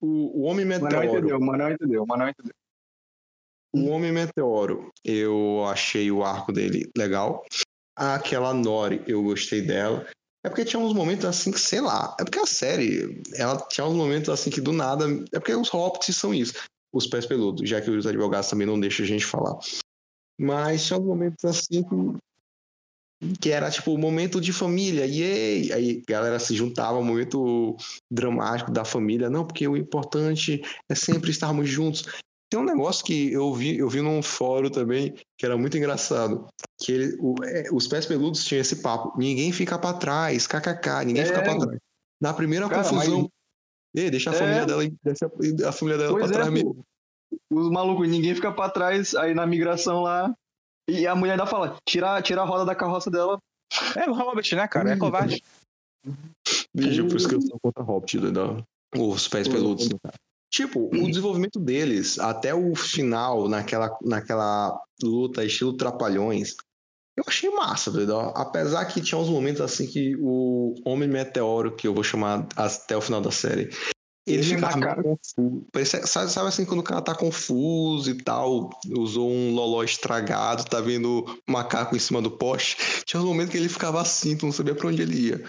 O, 0.00 0.40
o 0.40 0.42
Homem 0.42 0.64
Meteoro. 0.64 1.04
entendeu, 1.18 1.38
mas 1.40 1.58
não 1.58 1.70
entendeu, 1.70 2.04
não 2.06 2.28
entendeu. 2.28 2.54
O 3.72 3.86
Homem 3.90 4.10
Meteoro, 4.10 4.90
eu 5.04 5.64
achei 5.66 6.10
o 6.10 6.24
arco 6.24 6.52
dele 6.52 6.90
legal. 6.96 7.44
Aquela 7.94 8.52
Nori, 8.52 9.02
eu 9.06 9.22
gostei 9.22 9.62
dela. 9.62 10.04
É 10.42 10.48
porque 10.48 10.64
tinha 10.64 10.80
uns 10.80 10.94
momentos 10.94 11.26
assim 11.26 11.52
que, 11.52 11.60
sei 11.60 11.80
lá, 11.82 12.16
é 12.18 12.24
porque 12.24 12.38
a 12.38 12.46
série, 12.46 13.22
ela 13.34 13.56
tinha 13.68 13.86
uns 13.86 13.94
momentos 13.94 14.30
assim 14.30 14.50
que 14.50 14.60
do 14.60 14.72
nada. 14.72 15.04
É 15.32 15.38
porque 15.38 15.54
os 15.54 15.68
Hobbits 15.68 16.16
são 16.16 16.34
isso. 16.34 16.54
Os 16.92 17.06
pés 17.06 17.24
peludos, 17.26 17.68
já 17.68 17.80
que 17.80 17.90
os 17.90 18.06
advogados 18.06 18.48
também 18.50 18.66
não 18.66 18.78
deixam 18.80 19.04
a 19.04 19.08
gente 19.08 19.24
falar. 19.24 19.56
Mas 20.38 20.90
uns 20.90 20.98
momentos 21.04 21.44
assim 21.44 21.82
que, 23.20 23.36
que 23.40 23.50
era 23.50 23.70
tipo 23.70 23.96
momento 23.98 24.40
de 24.40 24.52
família, 24.52 25.04
yay! 25.06 25.72
Aí 25.72 26.02
a 26.08 26.10
galera 26.10 26.38
se 26.38 26.54
juntava, 26.54 27.00
momento 27.02 27.76
dramático 28.10 28.72
da 28.72 28.84
família. 28.84 29.28
Não, 29.30 29.46
porque 29.46 29.68
o 29.68 29.76
importante 29.76 30.62
é 30.88 30.94
sempre 30.94 31.30
estarmos 31.30 31.68
juntos. 31.68 32.04
Tem 32.50 32.58
um 32.58 32.64
negócio 32.64 33.04
que 33.04 33.32
eu 33.32 33.54
vi, 33.54 33.78
eu 33.78 33.88
vi 33.88 34.00
num 34.00 34.20
fórum 34.22 34.70
também, 34.70 35.14
que 35.38 35.46
era 35.46 35.56
muito 35.56 35.76
engraçado. 35.76 36.48
Que 36.80 36.90
ele, 36.92 37.16
o- 37.20 37.36
é, 37.44 37.68
os 37.72 37.86
pés 37.86 38.06
peludos 38.06 38.44
tinham 38.44 38.60
esse 38.62 38.76
papo. 38.82 39.16
Ninguém 39.16 39.52
fica 39.52 39.78
pra 39.78 39.92
trás, 39.92 40.48
kkk, 40.48 41.04
ninguém 41.04 41.22
É, 41.22 41.26
fica 41.26 41.42
pra 41.42 41.56
trás. 41.56 41.78
Na 42.20 42.34
primeira 42.34 42.68
Cara, 42.68 42.82
confusão. 42.88 43.30
Ei, 43.94 44.10
deixa 44.10 44.30
a 44.30 44.34
É. 44.34 44.38
família 44.38 44.66
dela, 44.66 44.82
deixa 45.02 45.26
a- 45.26 45.72
família 45.72 45.98
dela 45.98 46.12
Pois 46.12 46.26
pra 46.26 46.30
é, 46.30 46.38
trás 46.40 46.50
mesmo. 46.52 46.84
Os 47.50 47.70
malucos, 47.70 48.08
ninguém 48.08 48.34
fica 48.34 48.52
pra 48.52 48.68
trás 48.70 49.14
aí 49.14 49.34
na 49.34 49.46
migração 49.46 50.02
lá. 50.02 50.32
E 50.88 51.06
a 51.06 51.14
mulher 51.14 51.32
ainda 51.32 51.46
fala: 51.46 51.76
tira, 51.86 52.20
tira 52.22 52.42
a 52.42 52.44
roda 52.44 52.64
da 52.64 52.74
carroça 52.74 53.10
dela. 53.10 53.38
É 53.96 54.08
o 54.10 54.12
Hobbit, 54.14 54.54
né, 54.56 54.66
cara? 54.66 54.92
É 54.92 54.96
covarde. 54.96 55.42
Bicho, 56.74 57.06
por 57.06 57.16
isso 57.16 57.28
que 57.28 57.34
eu 57.36 57.40
sou 57.42 57.58
contra 57.60 57.82
Hobbit, 57.84 58.18
doido. 58.18 58.64
Os 58.96 59.28
pés 59.28 59.46
peludos. 59.46 59.88
no 59.88 59.98
caso. 60.00 60.14
Tipo, 60.52 60.86
o 60.92 61.06
desenvolvimento 61.06 61.60
deles, 61.60 62.18
até 62.18 62.52
o 62.52 62.74
final, 62.74 63.48
naquela, 63.48 63.96
naquela 64.02 64.76
luta 65.00 65.44
estilo 65.44 65.76
Trapalhões, 65.76 66.56
eu 67.20 67.24
achei 67.28 67.50
massa, 67.50 67.90
doido. 67.90 68.18
Apesar 68.34 68.84
que 68.86 69.00
tinha 69.00 69.18
uns 69.18 69.28
momentos 69.28 69.60
assim 69.60 69.86
que 69.86 70.16
o 70.18 70.74
Homem 70.84 71.08
Meteoro, 71.08 71.76
que 71.76 71.86
eu 71.86 71.94
vou 71.94 72.02
chamar 72.02 72.46
até 72.56 72.96
o 72.96 73.00
final 73.00 73.20
da 73.20 73.30
série, 73.30 73.70
ele 74.26 74.38
Ele 74.38 74.54
ficava 74.54 74.80
cara. 74.80 75.02
confuso. 75.02 75.66
Sabe, 76.06 76.30
sabe 76.30 76.48
assim, 76.48 76.64
quando 76.64 76.80
o 76.80 76.84
cara 76.84 77.02
tá 77.02 77.14
confuso 77.14 78.10
e 78.10 78.14
tal, 78.22 78.70
usou 78.96 79.30
um 79.30 79.54
loló 79.54 79.82
estragado, 79.82 80.64
tá 80.64 80.80
vendo 80.80 81.24
macaco 81.48 81.96
em 81.96 82.00
cima 82.00 82.22
do 82.22 82.30
poste. 82.30 82.76
Tinha 83.04 83.20
uns 83.20 83.26
momentos 83.26 83.52
que 83.52 83.58
ele 83.58 83.68
ficava 83.68 84.00
assim, 84.00 84.36
tu 84.36 84.46
não 84.46 84.52
sabia 84.52 84.74
pra 84.74 84.88
onde 84.88 85.02
ele 85.02 85.28
ia. 85.28 85.44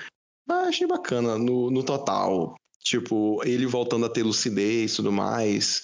Mas 0.47 0.69
achei 0.69 0.88
bacana 0.88 1.38
no, 1.38 1.69
no 1.69 1.84
total. 1.84 2.55
Tipo, 2.79 3.41
ele 3.45 3.67
voltando 3.67 4.05
a 4.07 4.10
ter 4.10 4.23
lucidez 4.23 4.93
e 4.93 4.95
tudo 4.95 5.12
mais. 5.12 5.84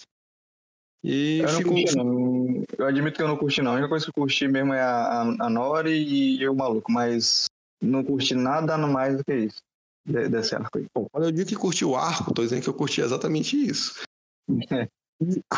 E 1.09 1.39
Eu 1.39 1.51
não 1.53 1.63
curti, 1.63 1.95
não. 1.95 2.63
Eu 2.77 2.85
admito 2.85 3.15
que 3.15 3.23
eu 3.23 3.27
não 3.29 3.37
curti, 3.37 3.61
não. 3.61 3.71
A 3.71 3.75
única 3.75 3.87
coisa 3.87 4.03
que 4.05 4.09
eu 4.09 4.13
curti 4.13 4.45
mesmo 4.47 4.73
é 4.73 4.81
a, 4.81 5.21
a, 5.21 5.49
Nori 5.49 5.91
e, 5.91 6.41
e 6.41 6.49
o 6.49 6.53
maluco, 6.53 6.91
mas 6.91 7.45
não 7.81 8.03
curti 8.03 8.35
nada 8.35 8.77
mais 8.77 9.15
do 9.17 9.23
que 9.23 9.33
isso. 9.33 9.57
de- 10.05 10.27
desse 10.27 10.53
arco 10.53 10.77
aí. 10.77 10.85
Bom, 10.93 11.07
quando 11.09 11.23
eu 11.25 11.31
digo 11.31 11.47
que 11.47 11.55
curti 11.55 11.85
o 11.85 11.95
arco, 11.95 12.33
tô 12.33 12.41
dizendo 12.43 12.61
que 12.61 12.67
eu 12.67 12.73
curti 12.73 12.99
exatamente 13.01 13.55
isso. 13.55 14.01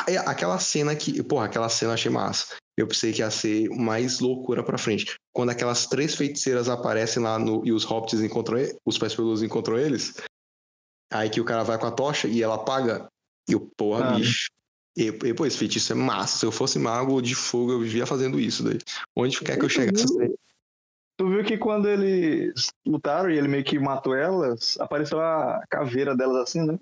É. 0.07 0.15
Aquela 0.19 0.57
cena 0.57 0.95
que. 0.95 1.21
Porra, 1.21 1.47
aquela 1.47 1.67
cena 1.67 1.89
eu 1.91 1.93
achei 1.95 2.09
massa. 2.09 2.55
Eu 2.77 2.87
pensei 2.87 3.11
que 3.11 3.19
ia 3.19 3.29
ser 3.29 3.67
mais 3.71 4.21
loucura 4.21 4.63
pra 4.63 4.77
frente. 4.77 5.15
Quando 5.35 5.49
aquelas 5.49 5.85
três 5.85 6.15
feiticeiras 6.15 6.69
aparecem 6.69 7.21
lá 7.21 7.37
no, 7.37 7.65
e 7.67 7.73
os 7.73 7.83
hobbits 7.83 8.21
encontram 8.21 8.57
ele, 8.57 8.77
os 8.85 8.97
pés 8.97 9.13
peludos 9.13 9.43
encontram 9.43 9.77
eles. 9.77 10.13
Aí 11.11 11.29
que 11.29 11.41
o 11.41 11.43
cara 11.43 11.63
vai 11.63 11.77
com 11.77 11.87
a 11.87 11.91
tocha 11.91 12.25
e 12.29 12.41
ela 12.41 12.55
apaga. 12.55 13.09
E 13.49 13.55
o 13.55 13.59
porra, 13.75 14.11
Ah. 14.11 14.15
bicho. 14.15 14.47
E, 14.99 15.07
e, 15.07 15.33
pô, 15.33 15.45
esse 15.45 15.57
feitiço 15.57 15.93
é 15.93 15.95
massa. 15.95 16.39
Se 16.39 16.45
eu 16.45 16.51
fosse 16.51 16.77
mago 16.77 17.21
de 17.21 17.33
fogo, 17.33 17.71
eu 17.71 17.79
vivia 17.79 18.05
fazendo 18.05 18.37
isso 18.37 18.61
daí. 18.61 18.79
Onde 19.15 19.39
quer 19.39 19.57
que 19.57 19.63
eu 19.63 19.69
chegasse. 19.69 20.05
Tu 21.17 21.29
viu 21.29 21.43
que 21.43 21.57
quando 21.57 21.87
eles 21.89 22.67
lutaram 22.85 23.31
e 23.31 23.37
ele 23.37 23.47
meio 23.47 23.63
que 23.63 23.79
matou 23.79 24.13
elas, 24.13 24.77
apareceu 24.79 25.21
a 25.21 25.63
caveira 25.69 26.15
delas 26.15 26.43
assim, 26.43 26.65
né? 26.65 26.77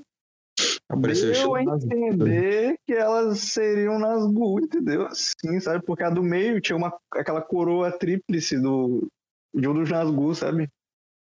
Apareceu 0.89 1.31
Deu 1.31 1.55
a 1.55 1.63
entender 1.63 2.79
que 2.87 2.93
elas 2.93 3.39
seriam 3.39 3.99
Nazgûl, 3.99 4.61
entendeu? 4.61 5.05
Assim, 5.05 5.59
sabe? 5.59 5.83
Porque 5.85 6.03
a 6.03 6.09
do 6.09 6.23
meio 6.23 6.59
tinha 6.59 6.75
uma, 6.75 6.95
aquela 7.11 7.41
coroa 7.41 7.91
tríplice 7.91 8.59
do, 8.59 9.07
de 9.53 9.67
um 9.67 9.73
dos 9.75 9.89
Nazgûl, 9.89 10.33
sabe? 10.33 10.67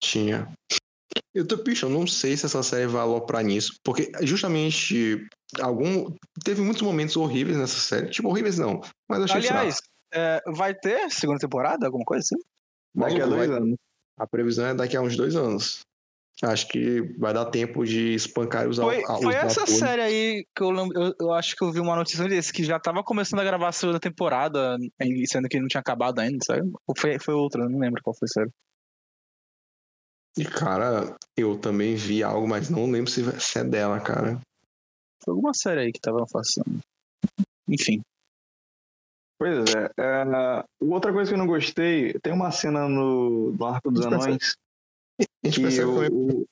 Tinha. 0.02 0.50
Eu 1.34 1.46
tô, 1.46 1.56
bicho, 1.56 1.86
eu 1.86 1.90
não 1.90 2.06
sei 2.06 2.36
se 2.36 2.46
essa 2.46 2.62
série 2.62 2.86
vai 2.86 3.02
aloprar 3.02 3.44
nisso, 3.44 3.74
porque 3.84 4.10
justamente 4.22 5.28
algum. 5.60 6.14
Teve 6.44 6.60
muitos 6.62 6.82
momentos 6.82 7.16
horríveis 7.16 7.56
nessa 7.56 7.78
série. 7.78 8.10
Tipo, 8.10 8.28
horríveis 8.28 8.58
não, 8.58 8.80
mas 9.08 9.22
achei 9.22 9.48
Aliás, 9.50 9.78
é, 10.12 10.40
vai 10.52 10.74
ter 10.74 11.10
segunda 11.10 11.38
temporada, 11.38 11.86
alguma 11.86 12.04
coisa 12.04 12.22
assim? 12.22 12.42
Daqui 12.94 13.20
a 13.20 13.26
dois 13.26 13.48
vai- 13.48 13.58
anos. 13.58 13.76
A 14.18 14.26
previsão 14.26 14.66
é 14.66 14.74
daqui 14.74 14.96
a 14.96 15.00
uns 15.00 15.16
dois 15.16 15.34
anos. 15.34 15.80
Acho 16.42 16.68
que 16.68 17.02
vai 17.18 17.34
dar 17.34 17.44
tempo 17.46 17.84
de 17.84 18.14
espancar 18.14 18.66
os 18.66 18.76
Foi, 18.78 19.02
a- 19.04 19.14
os 19.14 19.22
foi 19.22 19.34
essa 19.34 19.62
atores. 19.62 19.78
série 19.78 20.02
aí 20.02 20.44
que 20.56 20.62
eu, 20.62 20.70
lembro- 20.70 20.98
eu, 20.98 21.14
eu 21.20 21.32
acho 21.34 21.54
que 21.54 21.62
eu 21.62 21.70
vi 21.70 21.80
uma 21.80 21.94
notícia 21.96 22.26
desse, 22.26 22.52
que 22.52 22.64
já 22.64 22.78
tava 22.80 23.02
começando 23.04 23.40
a 23.40 23.44
gravar 23.44 23.68
a 23.68 23.72
segunda 23.72 24.00
temporada, 24.00 24.78
e 25.00 25.26
sendo 25.26 25.48
que 25.48 25.60
não 25.60 25.68
tinha 25.68 25.80
acabado 25.82 26.18
ainda, 26.18 26.38
sabe? 26.46 26.62
Ou 26.86 26.94
foi, 26.98 27.18
foi 27.18 27.34
outra, 27.34 27.62
eu 27.64 27.68
não 27.68 27.78
lembro 27.78 28.02
qual 28.02 28.16
foi 28.16 28.26
a 28.26 28.32
série. 28.32 28.50
E, 30.38 30.44
cara, 30.44 31.14
eu 31.36 31.58
também 31.58 31.94
vi 31.94 32.22
algo, 32.22 32.48
mas 32.48 32.70
não 32.70 32.90
lembro 32.90 33.10
se 33.10 33.58
é 33.58 33.64
dela, 33.64 34.00
cara. 34.00 34.40
Foi 35.24 35.33
alguma 35.33 35.52
série 35.54 35.80
aí 35.80 35.92
que 35.92 36.00
tava 36.00 36.24
passando. 36.30 36.80
Enfim. 37.68 38.00
Pois 39.38 39.74
é. 39.74 39.90
é, 39.98 40.64
Outra 40.80 41.12
coisa 41.12 41.30
que 41.30 41.35
eu 41.35 41.38
não 41.38 41.46
gostei, 41.46 42.12
tem 42.22 42.33
uma 42.33 42.50
cena 42.50 42.88
no, 42.88 43.53
no 43.53 43.64
Arco 43.66 43.90
dos 43.90 44.05
Anões 44.05 44.55
A 45.20 45.47
gente 45.47 45.57
que 45.57 45.62
percebe 45.62 45.90
o, 45.90 45.94
também 45.94 46.11
o- 46.11 46.47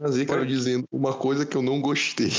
o 0.00 0.26
cara 0.26 0.46
dizendo 0.46 0.84
uma 0.90 1.16
coisa 1.16 1.46
que 1.46 1.56
eu 1.56 1.62
não 1.62 1.80
gostei. 1.80 2.30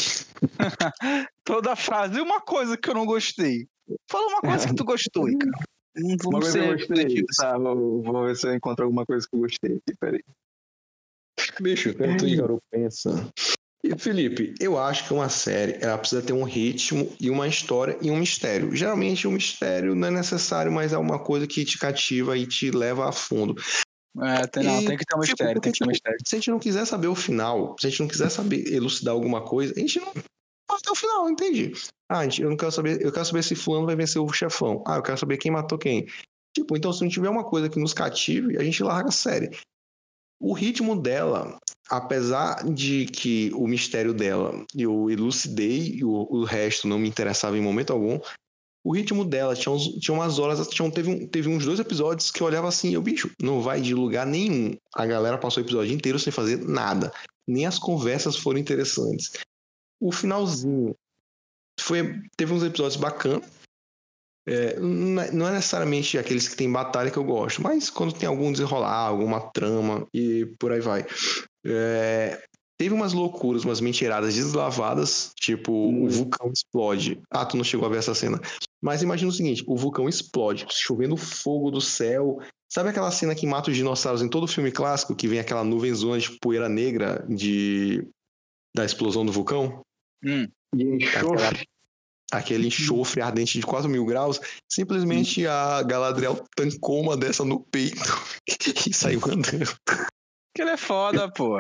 Toda 1.45 1.75
frase, 1.75 2.19
uma 2.19 2.41
coisa 2.41 2.77
que 2.77 2.89
eu 2.89 2.93
não 2.93 3.05
gostei. 3.05 3.67
Fala 4.09 4.27
uma 4.27 4.41
coisa 4.41 4.67
que 4.67 4.75
tu 4.75 4.83
gostou, 4.83 5.25
aí, 5.27 5.37
cara. 5.37 5.51
Não 5.95 6.09
uma 6.09 6.17
vamos 6.23 6.49
coisa 6.51 6.57
que 6.59 6.59
eu 6.59 6.77
ser 6.79 6.87
gostei. 7.05 7.25
Tá, 7.37 7.57
vou, 7.57 8.01
vou 8.01 8.25
ver 8.25 8.35
se 8.35 8.47
eu 8.47 8.53
encontro 8.55 8.83
alguma 8.83 9.05
coisa 9.05 9.25
que 9.27 9.35
eu 9.35 9.39
gostei 9.39 9.75
aqui, 9.77 9.97
peraí. 9.99 10.23
Bicho, 11.61 11.93
tanto 11.93 12.27
Ícaro 12.27 12.59
pensa. 12.69 13.31
E, 13.83 13.97
Felipe, 13.97 14.53
eu 14.61 14.79
acho 14.79 15.05
que 15.05 15.13
uma 15.13 15.27
série 15.27 15.77
ela 15.81 15.97
precisa 15.97 16.21
ter 16.21 16.31
um 16.31 16.43
ritmo 16.43 17.13
e 17.19 17.29
uma 17.29 17.47
história 17.47 17.97
e 18.01 18.09
um 18.09 18.15
mistério. 18.15 18.73
Geralmente 18.73 19.27
o 19.27 19.31
mistério 19.31 19.93
não 19.93 20.07
é 20.07 20.11
necessário, 20.11 20.71
mas 20.71 20.93
é 20.93 20.97
uma 20.97 21.19
coisa 21.19 21.45
que 21.45 21.65
te 21.65 21.77
cativa 21.77 22.37
e 22.37 22.47
te 22.47 22.71
leva 22.71 23.09
a 23.09 23.11
fundo. 23.11 23.55
É, 24.21 24.47
tem, 24.47 24.63
não, 24.63 24.81
E, 24.81 24.85
tem 24.85 24.97
que 24.97 25.05
ter 25.05 25.17
um 25.17 25.21
tipo, 25.21 25.31
mistério, 25.31 25.61
tem 25.61 25.71
que 25.71 25.79
ter 25.79 25.83
um 25.83 25.87
tipo, 25.87 25.89
mistério. 25.89 26.17
Se 26.25 26.35
a 26.35 26.37
gente 26.37 26.51
não 26.51 26.59
quiser 26.59 26.85
saber 26.85 27.07
o 27.07 27.15
final, 27.15 27.75
se 27.77 27.87
a 27.87 27.89
gente 27.89 27.99
não 27.99 28.07
quiser 28.07 28.29
saber 28.29 28.73
elucidar 28.73 29.13
alguma 29.13 29.43
coisa, 29.43 29.73
a 29.75 29.79
gente 29.79 29.99
não 29.99 30.13
vai 30.13 30.23
até 30.71 30.91
o 30.91 30.95
final, 30.95 31.29
entende? 31.29 31.73
Ah, 32.09 32.23
gente, 32.23 32.41
eu 32.41 32.49
não 32.49 32.57
quero 32.57 32.71
saber, 32.71 33.01
eu 33.01 33.11
quero 33.11 33.25
saber 33.25 33.43
se 33.43 33.53
fulano 33.53 33.85
vai 33.85 33.95
vencer 33.95 34.21
o 34.21 34.31
chefão. 34.31 34.81
Ah, 34.87 34.95
eu 34.95 35.03
quero 35.03 35.17
saber 35.17 35.37
quem 35.37 35.51
matou 35.51 35.77
quem. 35.77 36.07
Tipo, 36.55 36.77
então 36.77 36.93
se 36.93 37.01
não 37.01 37.09
tiver 37.09 37.29
uma 37.29 37.43
coisa 37.43 37.67
que 37.67 37.79
nos 37.79 37.93
cative, 37.93 38.57
a 38.57 38.63
gente 38.63 38.81
larga 38.83 39.09
a 39.09 39.11
série. 39.11 39.49
O 40.43 40.51
ritmo 40.51 41.01
dela, 41.01 41.57
apesar 41.89 42.69
de 42.69 43.05
que 43.05 43.49
o 43.55 43.65
mistério 43.65 44.13
dela 44.13 44.53
eu 44.75 45.09
elucidei 45.09 45.95
e 45.95 46.03
o, 46.03 46.27
o 46.29 46.43
resto 46.43 46.85
não 46.85 46.99
me 46.99 47.07
interessava 47.07 47.57
em 47.57 47.61
momento 47.61 47.93
algum, 47.93 48.19
o 48.83 48.93
ritmo 48.93 49.23
dela 49.23 49.55
tinha, 49.55 49.73
uns, 49.73 49.87
tinha 50.01 50.13
umas 50.13 50.39
horas, 50.39 50.67
tinha, 50.67 50.91
teve, 50.91 51.09
um, 51.09 51.25
teve 51.25 51.47
uns 51.47 51.63
dois 51.63 51.79
episódios 51.79 52.29
que 52.29 52.41
eu 52.41 52.47
olhava 52.47 52.67
assim, 52.67 52.93
eu, 52.93 53.01
bicho, 53.01 53.31
não 53.41 53.61
vai 53.61 53.79
de 53.79 53.95
lugar 53.95 54.27
nenhum. 54.27 54.75
A 54.93 55.05
galera 55.05 55.37
passou 55.37 55.63
o 55.63 55.65
episódio 55.65 55.93
inteiro 55.93 56.19
sem 56.19 56.33
fazer 56.33 56.57
nada. 56.57 57.13
Nem 57.47 57.65
as 57.65 57.79
conversas 57.79 58.35
foram 58.35 58.59
interessantes. 58.59 59.31
O 59.97 60.11
finalzinho 60.11 60.93
foi, 61.79 62.19
teve 62.35 62.51
uns 62.51 62.63
episódios 62.63 62.97
bacanas. 62.97 63.45
É, 64.45 64.77
não 64.79 65.47
é 65.47 65.51
necessariamente 65.51 66.17
aqueles 66.17 66.47
que 66.47 66.55
tem 66.55 66.69
batalha 66.69 67.09
que 67.09 67.17
eu 67.17 67.23
gosto, 67.23 67.61
mas 67.61 67.89
quando 67.89 68.13
tem 68.13 68.27
algum 68.27 68.51
desenrolar, 68.51 69.07
alguma 69.07 69.39
trama 69.39 70.05
e 70.13 70.45
por 70.59 70.71
aí 70.71 70.81
vai. 70.81 71.05
É, 71.65 72.43
teve 72.77 72.93
umas 72.93 73.13
loucuras, 73.13 73.63
umas 73.63 73.79
mentiradas 73.79 74.35
deslavadas, 74.35 75.31
tipo 75.39 75.71
hum. 75.71 76.03
o 76.03 76.09
vulcão 76.09 76.51
explode. 76.51 77.21
Ah, 77.29 77.45
tu 77.45 77.55
não 77.55 77.63
chegou 77.63 77.85
a 77.85 77.89
ver 77.89 77.99
essa 77.99 78.13
cena. 78.13 78.39
Mas 78.81 79.01
imagina 79.01 79.29
o 79.29 79.33
seguinte: 79.33 79.63
o 79.65 79.77
vulcão 79.77 80.09
explode, 80.09 80.65
chovendo 80.69 81.15
fogo 81.15 81.71
do 81.71 81.79
céu. 81.79 82.39
Sabe 82.69 82.89
aquela 82.89 83.11
cena 83.11 83.35
que 83.35 83.47
mata 83.47 83.69
os 83.69 83.77
dinossauros 83.77 84.21
em 84.21 84.27
todo 84.27 84.47
filme 84.47 84.71
clássico, 84.71 85.15
que 85.15 85.27
vem 85.27 85.39
aquela 85.39 85.63
nuvenzona 85.63 86.19
de 86.19 86.37
poeira 86.39 86.67
negra 86.67 87.25
de 87.29 88.05
da 88.75 88.83
explosão 88.83 89.25
do 89.25 89.31
vulcão? 89.31 89.81
Hum. 90.25 90.47
Aquela, 91.07 91.51
aquele 92.37 92.67
enxofre 92.67 93.21
ardente 93.21 93.59
de 93.59 93.65
4 93.65 93.89
mil 93.89 94.05
graus, 94.05 94.39
simplesmente 94.69 95.45
a 95.47 95.83
Galadriel 95.83 96.43
tancou 96.55 97.01
uma 97.01 97.15
dessa 97.15 97.43
no 97.45 97.59
peito 97.59 98.01
e 98.87 98.93
saiu 98.93 99.21
andando. 99.25 99.75
Que 100.55 100.61
ela 100.61 100.71
é 100.71 100.77
foda, 100.77 101.31
pô. 101.31 101.59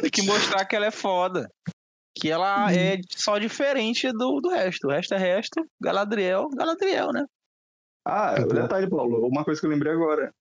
Tem 0.00 0.10
que 0.10 0.22
mostrar 0.22 0.64
que 0.64 0.74
ela 0.74 0.86
é 0.86 0.90
foda. 0.90 1.48
Que 2.14 2.30
ela 2.30 2.66
uhum. 2.66 2.70
é 2.70 3.00
só 3.10 3.38
diferente 3.38 4.10
do, 4.12 4.40
do 4.40 4.50
resto. 4.50 4.88
O 4.88 4.90
resto 4.90 5.14
é 5.14 5.18
resto. 5.18 5.64
Galadriel, 5.80 6.48
Galadriel, 6.50 7.12
né? 7.12 7.24
Ah, 8.04 8.34
o 8.40 8.46
detalhe, 8.46 8.88
Paulo. 8.88 9.26
Uma 9.26 9.44
coisa 9.44 9.60
que 9.60 9.66
eu 9.66 9.70
lembrei 9.70 9.92
agora. 9.92 10.32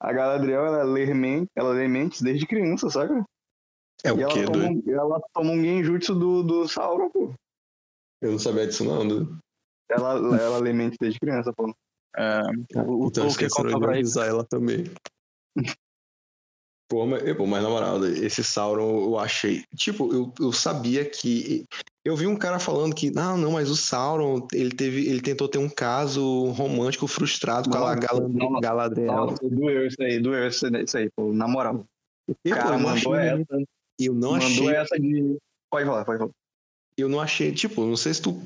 A 0.00 0.12
Galadriel, 0.12 0.66
ela 0.66 0.82
lê 0.84 1.12
mentes, 1.12 1.50
ela 1.56 1.70
lê 1.70 1.88
mentes 1.88 2.22
desde 2.22 2.46
criança, 2.46 2.88
saca? 2.88 3.24
É 4.04 4.12
o 4.12 4.20
e 4.20 4.26
quê, 4.26 4.40
ela 4.40 4.52
toma, 4.52 4.82
ela 4.86 5.20
toma 5.32 5.50
um 5.50 5.60
genjutsu 5.60 6.14
do, 6.14 6.42
do 6.42 6.68
Sauron, 6.68 7.10
pô. 7.10 7.34
Eu 8.20 8.32
não 8.32 8.38
sabia 8.38 8.66
disso 8.66 8.84
não, 8.84 9.06
Dudu. 9.06 9.38
Ela, 9.90 10.14
ela 10.38 10.58
lê 10.58 10.72
mente 10.72 10.96
desde 11.00 11.18
criança, 11.18 11.52
pô. 11.52 11.72
É, 12.16 12.40
o, 12.86 13.06
então 13.06 13.28
o 13.28 13.36
que 13.36 13.48
conta 13.48 13.78
pra 13.78 13.92
avisar 13.92 14.28
ela 14.28 14.44
também. 14.44 14.84
Pô, 16.90 17.04
mas, 17.04 17.22
pô, 17.36 17.46
mas 17.46 17.62
na 17.62 17.68
moral, 17.68 18.02
esse 18.06 18.42
Sauron 18.42 19.04
eu 19.04 19.18
achei. 19.18 19.62
Tipo, 19.76 20.10
eu, 20.10 20.32
eu 20.40 20.50
sabia 20.52 21.04
que. 21.04 21.66
Eu 22.02 22.16
vi 22.16 22.26
um 22.26 22.34
cara 22.34 22.58
falando 22.58 22.94
que, 22.94 23.10
não, 23.10 23.36
não, 23.36 23.52
mas 23.52 23.68
o 23.68 23.76
Sauron, 23.76 24.48
ele 24.54 24.70
teve. 24.70 25.06
Ele 25.06 25.20
tentou 25.20 25.46
ter 25.48 25.58
um 25.58 25.68
caso 25.68 26.46
romântico 26.52 27.06
frustrado 27.06 27.68
com 27.68 27.76
a 27.76 27.94
Galadriel. 27.94 28.60
Galadriel. 28.60 29.34
Doeu 29.42 29.86
isso 29.86 30.02
aí, 30.02 30.18
doeu 30.18 30.48
isso 30.48 30.66
aí, 30.96 31.10
pô, 31.14 31.30
na 31.30 31.46
moral. 31.46 31.84
O 32.26 32.50
cara 32.50 32.78
mandou 32.78 33.14
essa. 33.14 33.44
Eu 33.98 34.14
não 34.14 34.32
mandou 34.32 34.46
achei. 34.46 34.74
essa 34.74 34.98
de. 34.98 35.36
Pode 35.70 35.84
falar, 35.84 36.04
pode 36.06 36.18
falar. 36.20 36.30
Eu 36.98 37.08
não 37.08 37.20
achei, 37.20 37.52
tipo, 37.52 37.84
não 37.84 37.96
sei 37.96 38.12
se 38.12 38.22
tu 38.22 38.42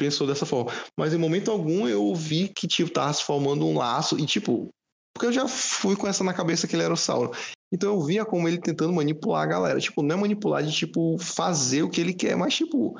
pensou 0.00 0.26
dessa 0.26 0.46
forma, 0.46 0.72
mas 0.98 1.12
em 1.12 1.18
momento 1.18 1.50
algum 1.50 1.86
eu 1.86 2.14
vi 2.14 2.48
que, 2.48 2.66
tipo, 2.66 2.90
tava 2.90 3.12
se 3.12 3.22
formando 3.22 3.66
um 3.66 3.76
laço 3.76 4.18
e, 4.18 4.24
tipo, 4.24 4.70
porque 5.14 5.26
eu 5.26 5.32
já 5.32 5.46
fui 5.46 5.94
com 5.96 6.06
essa 6.06 6.24
na 6.24 6.32
cabeça 6.32 6.66
que 6.66 6.74
ele 6.74 6.82
era 6.82 6.94
o 6.94 6.96
Sauron. 6.96 7.30
Então 7.72 7.92
eu 7.92 8.00
via 8.02 8.24
como 8.24 8.48
ele 8.48 8.58
tentando 8.58 8.92
manipular 8.92 9.42
a 9.42 9.46
galera. 9.46 9.78
Tipo, 9.78 10.02
não 10.02 10.16
é 10.16 10.18
manipular 10.18 10.62
de, 10.62 10.72
tipo, 10.72 11.18
fazer 11.18 11.82
o 11.82 11.90
que 11.90 12.00
ele 12.00 12.14
quer, 12.14 12.34
mas, 12.36 12.54
tipo, 12.54 12.98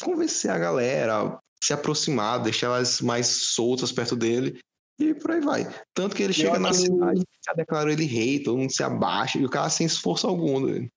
convencer 0.00 0.50
a 0.50 0.58
galera, 0.58 1.36
se 1.62 1.72
aproximar, 1.72 2.40
deixar 2.40 2.68
elas 2.68 3.00
mais 3.00 3.26
soltas 3.26 3.90
perto 3.90 4.14
dele. 4.14 4.60
E 5.00 5.14
por 5.14 5.32
aí 5.32 5.40
vai. 5.40 5.64
Tanto 5.94 6.14
que 6.14 6.22
ele 6.22 6.32
chega 6.32 6.58
na 6.58 6.72
cidade, 6.72 7.22
já 7.44 7.52
declarou 7.52 7.90
ele 7.90 8.04
rei, 8.04 8.42
todo 8.42 8.58
mundo 8.58 8.72
se 8.72 8.82
abaixa, 8.82 9.38
e 9.38 9.44
o 9.44 9.50
cara 9.50 9.70
sem 9.70 9.86
esforço 9.86 10.26
algum. 10.26 10.60
Né? 10.60 10.88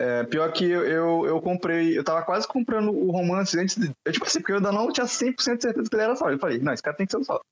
É, 0.00 0.24
pior 0.24 0.52
que 0.52 0.64
eu, 0.64 0.84
eu, 0.84 1.26
eu, 1.26 1.40
comprei, 1.40 1.96
eu 1.96 2.02
tava 2.02 2.22
quase 2.24 2.48
comprando 2.48 2.90
o 2.90 3.12
romance 3.12 3.58
antes 3.58 3.76
de. 3.76 3.92
Eu, 4.04 4.12
tipo 4.12 4.26
assim, 4.26 4.40
porque 4.40 4.52
eu 4.52 4.56
ainda 4.56 4.72
não 4.72 4.92
tinha 4.92 5.06
100% 5.06 5.36
de 5.36 5.42
certeza 5.42 5.88
que 5.88 5.94
ele 5.94 6.02
era 6.02 6.16
Sauron. 6.16 6.34
Eu 6.34 6.40
falei, 6.40 6.58
não, 6.58 6.72
esse 6.72 6.82
cara 6.82 6.96
tem 6.96 7.06
que 7.06 7.12
ser 7.12 7.18
o 7.18 7.24
Sauron. 7.24 7.44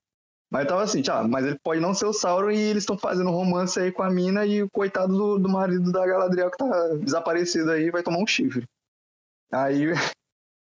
Mas 0.51 0.67
tava 0.67 0.83
assim, 0.83 1.01
tchau, 1.01 1.27
mas 1.27 1.45
ele 1.45 1.57
pode 1.63 1.79
não 1.79 1.93
ser 1.93 2.05
o 2.05 2.13
Sauron 2.13 2.51
e 2.51 2.59
eles 2.59 2.83
estão 2.83 2.97
fazendo 2.97 3.31
romance 3.31 3.79
aí 3.79 3.91
com 3.91 4.03
a 4.03 4.09
mina 4.09 4.45
e 4.45 4.61
o 4.61 4.69
coitado 4.69 5.11
do, 5.11 5.39
do 5.39 5.49
marido 5.49 5.91
da 5.91 6.05
Galadriel 6.05 6.51
que 6.51 6.57
tá 6.57 6.89
desaparecido 7.01 7.71
aí 7.71 7.89
vai 7.89 8.03
tomar 8.03 8.19
um 8.19 8.27
chifre. 8.27 8.63
Aí 9.51 9.87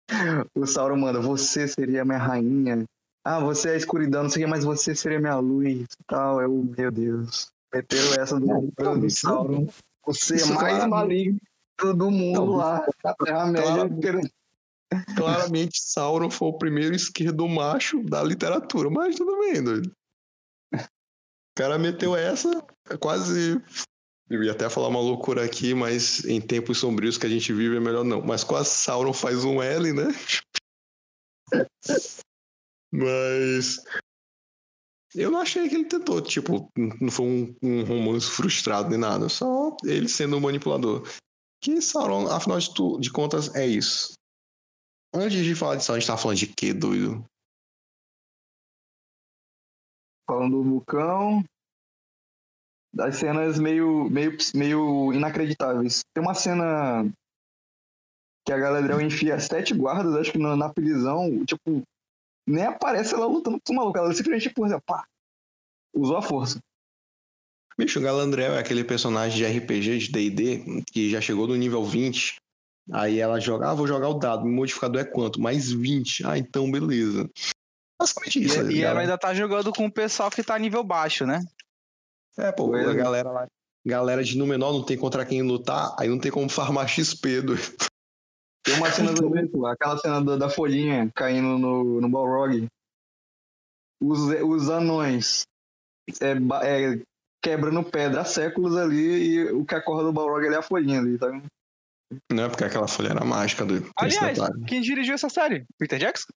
o 0.56 0.66
Sauron 0.66 0.96
manda, 0.96 1.20
você 1.20 1.68
seria 1.68 2.06
minha 2.06 2.16
rainha. 2.16 2.84
Ah, 3.24 3.38
você 3.40 3.68
é 3.68 3.72
a 3.72 3.76
escuridão, 3.76 4.22
não 4.22 4.30
sei 4.30 4.42
o 4.42 4.46
que, 4.46 4.50
mas 4.50 4.64
você 4.64 4.94
seria 4.94 5.20
minha 5.20 5.36
luz 5.36 5.68
e 5.68 6.04
tal. 6.06 6.40
Eu, 6.40 6.50
meu 6.50 6.90
Deus. 6.90 7.50
Meteram 7.72 8.22
essa 8.22 8.40
do, 8.40 8.46
do 8.98 9.10
Sauron. 9.10 9.66
Você 10.06 10.42
é 10.42 10.46
mais 10.54 10.86
maligno 10.86 11.38
do 11.78 12.10
mundo 12.10 12.46
não, 12.46 12.56
lá. 12.56 12.86
A 13.04 13.14
Terra-média. 13.14 14.30
Claramente, 15.16 15.80
Sauron 15.80 16.30
foi 16.30 16.48
o 16.48 16.58
primeiro 16.58 16.94
esquerdo 16.94 17.48
macho 17.48 18.02
da 18.04 18.22
literatura, 18.22 18.90
mas 18.90 19.16
tudo 19.16 19.38
bem, 19.40 19.62
doido. 19.62 19.92
O 20.74 21.54
cara 21.56 21.78
meteu 21.78 22.16
essa, 22.16 22.64
quase. 23.00 23.60
Eu 24.28 24.42
ia 24.42 24.52
até 24.52 24.68
falar 24.70 24.88
uma 24.88 25.00
loucura 25.00 25.44
aqui, 25.44 25.74
mas 25.74 26.24
em 26.24 26.40
tempos 26.40 26.78
sombrios 26.78 27.18
que 27.18 27.26
a 27.26 27.28
gente 27.28 27.52
vive 27.52 27.76
é 27.76 27.80
melhor 27.80 28.04
não. 28.04 28.22
Mas 28.22 28.44
quase 28.44 28.70
Sauron 28.70 29.12
faz 29.12 29.44
um 29.44 29.62
L, 29.62 29.92
né? 29.92 30.08
mas. 32.92 33.82
Eu 35.14 35.30
não 35.30 35.40
achei 35.40 35.68
que 35.68 35.74
ele 35.74 35.84
tentou, 35.84 36.22
tipo, 36.22 36.72
não 36.74 37.10
foi 37.10 37.26
um, 37.26 37.56
um 37.62 37.84
romance 37.84 38.30
frustrado 38.30 38.88
nem 38.88 38.98
nada, 38.98 39.28
só 39.28 39.76
ele 39.84 40.08
sendo 40.08 40.38
um 40.38 40.40
manipulador. 40.40 41.06
Que 41.62 41.80
Sauron, 41.80 42.26
afinal 42.26 42.58
de, 42.58 42.74
tu, 42.74 42.98
de 42.98 43.10
contas, 43.10 43.54
é 43.54 43.64
isso. 43.64 44.14
Antes 45.14 45.44
de 45.44 45.54
falar 45.54 45.76
disso, 45.76 45.92
a 45.92 45.98
gente 45.98 46.08
tá 46.08 46.16
falando 46.16 46.38
de 46.38 46.48
quê, 46.48 46.74
doido? 46.74 47.24
Falando 50.28 50.60
do 50.60 50.64
vulcão. 50.64 51.44
Das 52.92 53.16
cenas 53.16 53.60
meio, 53.60 54.10
meio, 54.10 54.36
meio 54.54 55.12
inacreditáveis. 55.12 56.02
Tem 56.12 56.22
uma 56.22 56.34
cena 56.34 57.04
que 58.44 58.52
a 58.52 58.58
Galadriel 58.58 59.00
enfia 59.00 59.38
sete 59.38 59.72
guardas, 59.72 60.16
acho 60.16 60.32
que 60.32 60.38
na, 60.38 60.56
na 60.56 60.68
prisão, 60.68 61.44
tipo, 61.44 61.82
nem 62.46 62.64
aparece 62.64 63.14
ela 63.14 63.26
lutando 63.26 63.58
com 63.60 63.72
os 63.72 63.76
malucos. 63.76 64.00
Ela 64.02 64.12
simplesmente, 64.12 64.48
tipo, 64.48 64.62
pá, 64.80 65.06
usou 65.94 66.16
a 66.16 66.22
força. 66.22 66.58
Bicho, 67.78 67.98
o 67.98 68.02
Galadriel 68.02 68.54
é 68.54 68.58
aquele 68.58 68.84
personagem 68.84 69.36
de 69.36 69.58
RPG, 69.58 69.98
de 69.98 70.12
D&D, 70.12 70.82
que 70.92 71.10
já 71.10 71.20
chegou 71.20 71.46
no 71.46 71.56
nível 71.56 71.84
20 71.84 72.36
Aí 72.90 73.20
ela 73.20 73.38
joga, 73.38 73.70
ah, 73.70 73.74
vou 73.74 73.86
jogar 73.86 74.08
o 74.08 74.14
dado, 74.14 74.44
o 74.44 74.48
modificador 74.48 75.00
é 75.00 75.04
quanto? 75.04 75.40
Mais 75.40 75.70
20. 75.70 76.26
Ah, 76.26 76.36
então 76.36 76.70
beleza. 76.70 77.30
Basicamente 78.00 78.42
isso. 78.42 78.70
E, 78.70 78.78
e 78.78 78.82
ela 78.82 79.00
ainda 79.00 79.16
tá 79.16 79.32
jogando 79.32 79.72
com 79.72 79.86
o 79.86 79.92
pessoal 79.92 80.30
que 80.30 80.42
tá 80.42 80.58
nível 80.58 80.82
baixo, 80.82 81.24
né? 81.24 81.44
É, 82.36 82.50
pô, 82.50 82.74
a 82.74 82.94
galera 82.94 83.30
lá. 83.30 83.46
Galera 83.84 84.22
de 84.22 84.36
menor 84.38 84.72
não 84.72 84.84
tem 84.84 84.96
contra 84.96 85.24
quem 85.26 85.42
lutar, 85.42 85.94
aí 85.98 86.08
não 86.08 86.18
tem 86.18 86.30
como 86.30 86.48
farmar 86.48 86.86
XP, 86.88 87.42
do. 87.42 87.54
Tem 88.64 88.74
uma 88.76 88.90
cena 88.90 89.12
do 89.12 89.26
evento, 89.26 89.64
aquela 89.66 89.98
cena 89.98 90.24
da, 90.24 90.36
da 90.36 90.48
folhinha 90.48 91.10
caindo 91.14 91.58
no, 91.58 92.00
no 92.00 92.08
Balrog. 92.08 92.66
Os, 94.00 94.18
os 94.20 94.68
anões 94.68 95.44
é, 96.20 96.32
é, 96.64 97.02
quebrando 97.42 97.82
pedra 97.82 98.20
há 98.20 98.24
séculos 98.24 98.76
ali 98.76 99.34
e 99.34 99.44
o 99.50 99.64
que 99.64 99.74
acorda 99.74 100.04
do 100.04 100.12
Balrog 100.12 100.46
é 100.46 100.56
a 100.56 100.62
folhinha 100.62 101.00
ali, 101.00 101.18
tá 101.18 101.26
vendo? 101.26 101.46
Não 102.30 102.44
é 102.44 102.48
porque 102.48 102.64
aquela 102.64 102.86
folha 102.86 103.08
era 103.08 103.24
mágica 103.24 103.64
do. 103.64 103.90
Aliás, 103.96 104.38
quem 104.66 104.80
dirigiu 104.80 105.14
essa 105.14 105.28
série? 105.28 105.64
Peter 105.78 105.98
Jackson? 105.98 106.32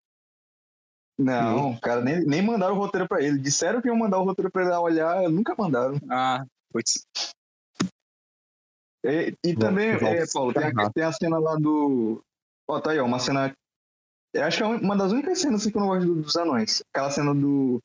Não, 1.18 1.70
hum. 1.70 1.78
cara, 1.80 2.02
nem, 2.02 2.24
nem 2.24 2.42
mandaram 2.42 2.74
o 2.74 2.78
roteiro 2.78 3.08
pra 3.08 3.22
ele. 3.22 3.38
Disseram 3.38 3.80
que 3.80 3.88
iam 3.88 3.96
mandar 3.96 4.18
o 4.18 4.24
roteiro 4.24 4.50
pra 4.50 4.62
ele 4.62 4.72
olhar, 4.72 5.28
nunca 5.30 5.54
mandaram. 5.56 5.98
Ah, 6.10 6.44
putz. 6.70 7.06
E, 9.04 9.34
e 9.44 9.54
Bom, 9.54 9.60
também, 9.60 9.90
é, 9.90 10.24
Paulo, 10.32 10.52
tem 10.52 10.64
a, 10.64 10.90
tem 10.90 11.04
a, 11.04 11.12
cena 11.12 11.38
lá 11.38 11.54
do. 11.56 12.22
Ó, 12.68 12.80
tá 12.80 12.90
aí, 12.90 12.98
ó, 12.98 13.04
uma 13.04 13.18
cena. 13.18 13.54
Eu 14.34 14.44
acho 14.44 14.58
que 14.58 14.62
é 14.62 14.66
uma 14.66 14.96
das 14.96 15.12
únicas 15.12 15.40
cenas 15.40 15.62
assim, 15.62 15.70
que 15.70 15.76
eu 15.76 15.80
não 15.80 15.88
gosto 15.88 16.14
dos 16.14 16.36
anões. 16.36 16.82
Aquela 16.92 17.10
cena 17.10 17.34
do. 17.34 17.80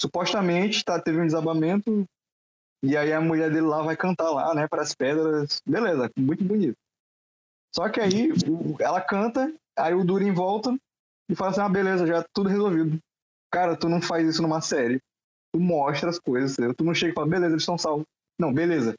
Supostamente 0.00 0.84
tá, 0.84 1.00
teve 1.00 1.20
um 1.20 1.26
desabamento, 1.26 2.04
e 2.82 2.96
aí 2.96 3.12
a 3.12 3.20
mulher 3.20 3.50
dele 3.50 3.66
lá 3.66 3.82
vai 3.82 3.96
cantar 3.96 4.30
lá, 4.30 4.54
né, 4.54 4.66
para 4.66 4.82
as 4.82 4.94
pedras. 4.94 5.60
Beleza, 5.66 6.10
muito 6.16 6.44
bonito. 6.44 6.76
Só 7.74 7.88
que 7.88 8.00
aí 8.00 8.30
ela 8.80 9.00
canta, 9.00 9.52
aí 9.78 9.94
o 9.94 10.04
Durin 10.04 10.32
volta 10.32 10.74
e 11.28 11.34
fala 11.34 11.50
assim: 11.50 11.60
ah, 11.60 11.68
beleza, 11.68 12.06
já 12.06 12.24
tudo 12.34 12.48
resolvido. 12.48 12.98
Cara, 13.52 13.76
tu 13.76 13.88
não 13.88 14.00
faz 14.00 14.28
isso 14.28 14.42
numa 14.42 14.60
série. 14.60 15.00
Tu 15.52 15.60
mostra 15.60 16.10
as 16.10 16.18
coisas? 16.18 16.56
Tu 16.76 16.84
não 16.84 16.94
chega 16.94 17.12
e 17.12 17.14
fala, 17.14 17.26
beleza, 17.26 17.52
eles 17.52 17.62
estão 17.62 17.76
salvos. 17.76 18.06
Não, 18.38 18.52
beleza. 18.52 18.94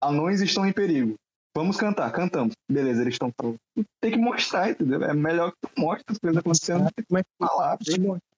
Anões 0.00 0.40
estão 0.40 0.64
em 0.66 0.72
perigo. 0.72 1.16
Vamos 1.56 1.78
cantar, 1.78 2.12
cantamos. 2.12 2.52
Beleza, 2.70 3.00
eles 3.00 3.14
estão. 3.14 3.30
Tu 3.32 3.56
Tem 4.02 4.10
que 4.12 4.18
mostrar, 4.18 4.70
entendeu? 4.70 5.02
É 5.02 5.14
melhor 5.14 5.50
que 5.52 5.56
tu 5.62 5.80
mostre 5.80 6.04
as 6.08 6.18
coisas 6.18 6.38
acontecendo. 6.38 6.86
Como 7.08 7.18
é 7.18 7.22
que 7.22 7.28
Falar. 7.40 7.78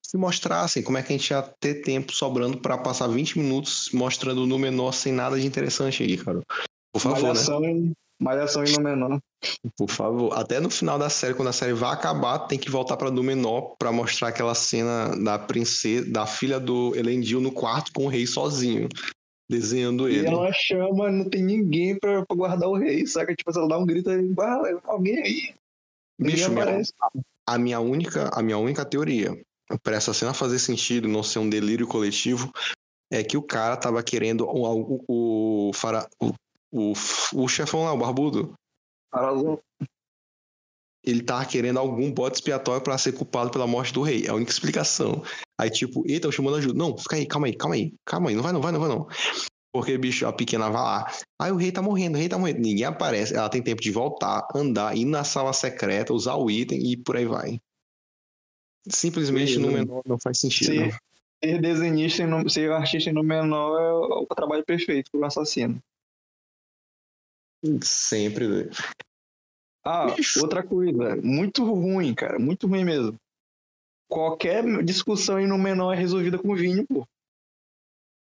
se 0.00 0.16
mostrassem, 0.16 0.82
como 0.84 0.98
é 0.98 1.02
que 1.02 1.12
a 1.12 1.16
gente 1.16 1.30
ia 1.30 1.42
ter 1.58 1.82
tempo 1.82 2.14
sobrando 2.14 2.58
pra 2.58 2.78
passar 2.78 3.08
20 3.08 3.36
minutos 3.36 3.90
mostrando 3.92 4.46
no 4.46 4.56
menor 4.56 4.92
sem 4.92 5.12
nada 5.12 5.38
de 5.38 5.44
interessante 5.44 6.04
aí, 6.04 6.16
cara? 6.16 6.40
Por 6.92 7.00
favor, 7.00 7.16
né? 7.16 7.22
Malhação, 7.28 7.64
em- 7.64 7.92
malhação 8.22 8.64
em 8.64 8.72
no 8.72 8.82
menor. 8.82 9.18
Por 9.76 9.90
favor. 9.90 10.32
Até 10.38 10.60
no 10.60 10.70
final 10.70 10.96
da 10.98 11.10
série, 11.10 11.34
quando 11.34 11.48
a 11.48 11.52
série 11.52 11.72
vai 11.72 11.92
acabar, 11.92 12.38
tem 12.46 12.58
que 12.58 12.70
voltar 12.70 12.96
pra 12.96 13.10
Númenor 13.10 13.74
pra 13.78 13.90
mostrar 13.90 14.28
aquela 14.28 14.54
cena 14.54 15.14
da 15.22 15.38
princesa, 15.38 16.08
da 16.10 16.24
filha 16.24 16.58
do 16.60 16.94
Elendil 16.96 17.40
no 17.40 17.50
quarto 17.52 17.90
com 17.92 18.06
o 18.06 18.08
rei 18.08 18.26
sozinho, 18.28 18.88
desenhando 19.48 20.08
E 20.08 20.16
ele. 20.16 20.26
ela 20.28 20.52
chama, 20.52 21.10
não 21.10 21.28
tem 21.28 21.42
ninguém 21.42 21.98
pra, 21.98 22.24
pra 22.26 22.36
guardar 22.36 22.68
o 22.68 22.76
rei, 22.76 23.06
saca? 23.06 23.34
Tipo, 23.34 23.50
ela 23.56 23.68
dá 23.68 23.78
um 23.78 23.86
grito 23.86 24.10
aí, 24.10 24.32
"Ah, 24.38 24.80
alguém 24.84 25.18
aí. 25.18 25.54
Bicho, 26.20 26.50
minha- 26.50 26.62
aparece. 26.64 26.92
a 27.46 27.58
minha 27.58 27.80
única, 27.80 28.28
a 28.32 28.42
minha 28.42 28.58
única 28.58 28.84
teoria 28.84 29.40
para 29.82 29.96
essa 29.96 30.12
cena 30.12 30.34
fazer 30.34 30.58
sentido, 30.58 31.06
não 31.08 31.22
ser 31.22 31.38
um 31.38 31.48
delírio 31.48 31.86
coletivo, 31.86 32.50
é 33.10 33.22
que 33.22 33.36
o 33.36 33.42
cara 33.42 33.76
tava 33.76 34.02
querendo 34.02 34.44
o 34.46 34.64
o, 34.64 35.04
o, 35.08 35.70
o, 35.70 36.32
o, 36.72 36.92
o 37.34 37.48
chefão 37.48 37.84
lá, 37.84 37.92
o 37.92 37.98
barbudo, 37.98 38.52
Parazão. 39.10 39.58
Ele 41.08 41.22
tava 41.22 41.44
querendo 41.46 41.78
algum 41.78 42.12
bode 42.12 42.36
expiatório 42.36 42.82
pra 42.82 42.98
ser 42.98 43.12
culpado 43.12 43.50
pela 43.50 43.66
morte 43.66 43.92
do 43.92 44.02
rei. 44.02 44.26
É 44.26 44.30
a 44.30 44.34
única 44.34 44.50
explicação. 44.50 45.22
Aí, 45.58 45.70
tipo, 45.70 46.04
eita, 46.06 46.26
eu 46.26 46.32
chamando 46.32 46.56
ajuda. 46.56 46.78
Não, 46.78 46.96
fica 46.96 47.16
aí, 47.16 47.26
calma 47.26 47.46
aí, 47.46 47.56
calma 47.56 47.74
aí, 47.74 47.94
calma 48.04 48.28
aí, 48.30 48.36
não 48.36 48.42
vai 48.42 48.52
não, 48.52 48.60
vai 48.60 48.72
não, 48.72 48.80
vai 48.80 48.88
não. 48.88 49.08
Porque, 49.72 49.98
bicho, 49.98 50.26
a 50.26 50.32
pequena 50.32 50.70
vai 50.70 50.82
lá. 50.82 51.12
Aí 51.40 51.52
o 51.52 51.56
rei 51.56 51.70
tá 51.70 51.82
morrendo, 51.82 52.16
o 52.16 52.18
rei 52.18 52.28
tá 52.28 52.38
morrendo. 52.38 52.60
Ninguém 52.60 52.84
aparece. 52.84 53.34
Ela 53.34 53.48
tem 53.48 53.62
tempo 53.62 53.80
de 53.82 53.90
voltar, 53.90 54.46
andar, 54.54 54.96
ir 54.96 55.04
na 55.04 55.24
sala 55.24 55.52
secreta, 55.52 56.12
usar 56.12 56.34
o 56.34 56.50
item 56.50 56.90
e 56.90 56.96
por 56.96 57.16
aí 57.16 57.26
vai. 57.26 57.60
Simplesmente 58.88 59.58
no 59.58 59.68
Beleza. 59.68 59.84
menor 59.84 60.02
não 60.06 60.18
faz 60.18 60.40
sentido. 60.40 60.72
Ser, 60.72 60.98
ser 61.44 61.60
desenhista, 61.60 62.26
não- 62.26 62.48
ser 62.48 62.72
artista 62.72 63.12
no 63.12 63.22
menor 63.22 63.78
é 63.78 63.92
o, 63.92 64.22
o 64.22 64.26
trabalho 64.34 64.64
perfeito 64.64 65.10
pro 65.10 65.24
assassino. 65.24 65.78
Sempre. 67.82 68.70
Ah, 69.90 70.14
Bicho. 70.14 70.40
outra 70.42 70.62
coisa, 70.62 71.16
muito 71.22 71.64
ruim, 71.64 72.14
cara, 72.14 72.38
muito 72.38 72.66
ruim 72.66 72.84
mesmo. 72.84 73.16
Qualquer 74.06 74.62
discussão 74.84 75.36
aí 75.36 75.46
no 75.46 75.56
menor 75.56 75.94
é 75.94 75.96
resolvida 75.96 76.38
com 76.38 76.54
vinho, 76.54 76.86
pô. 76.86 77.06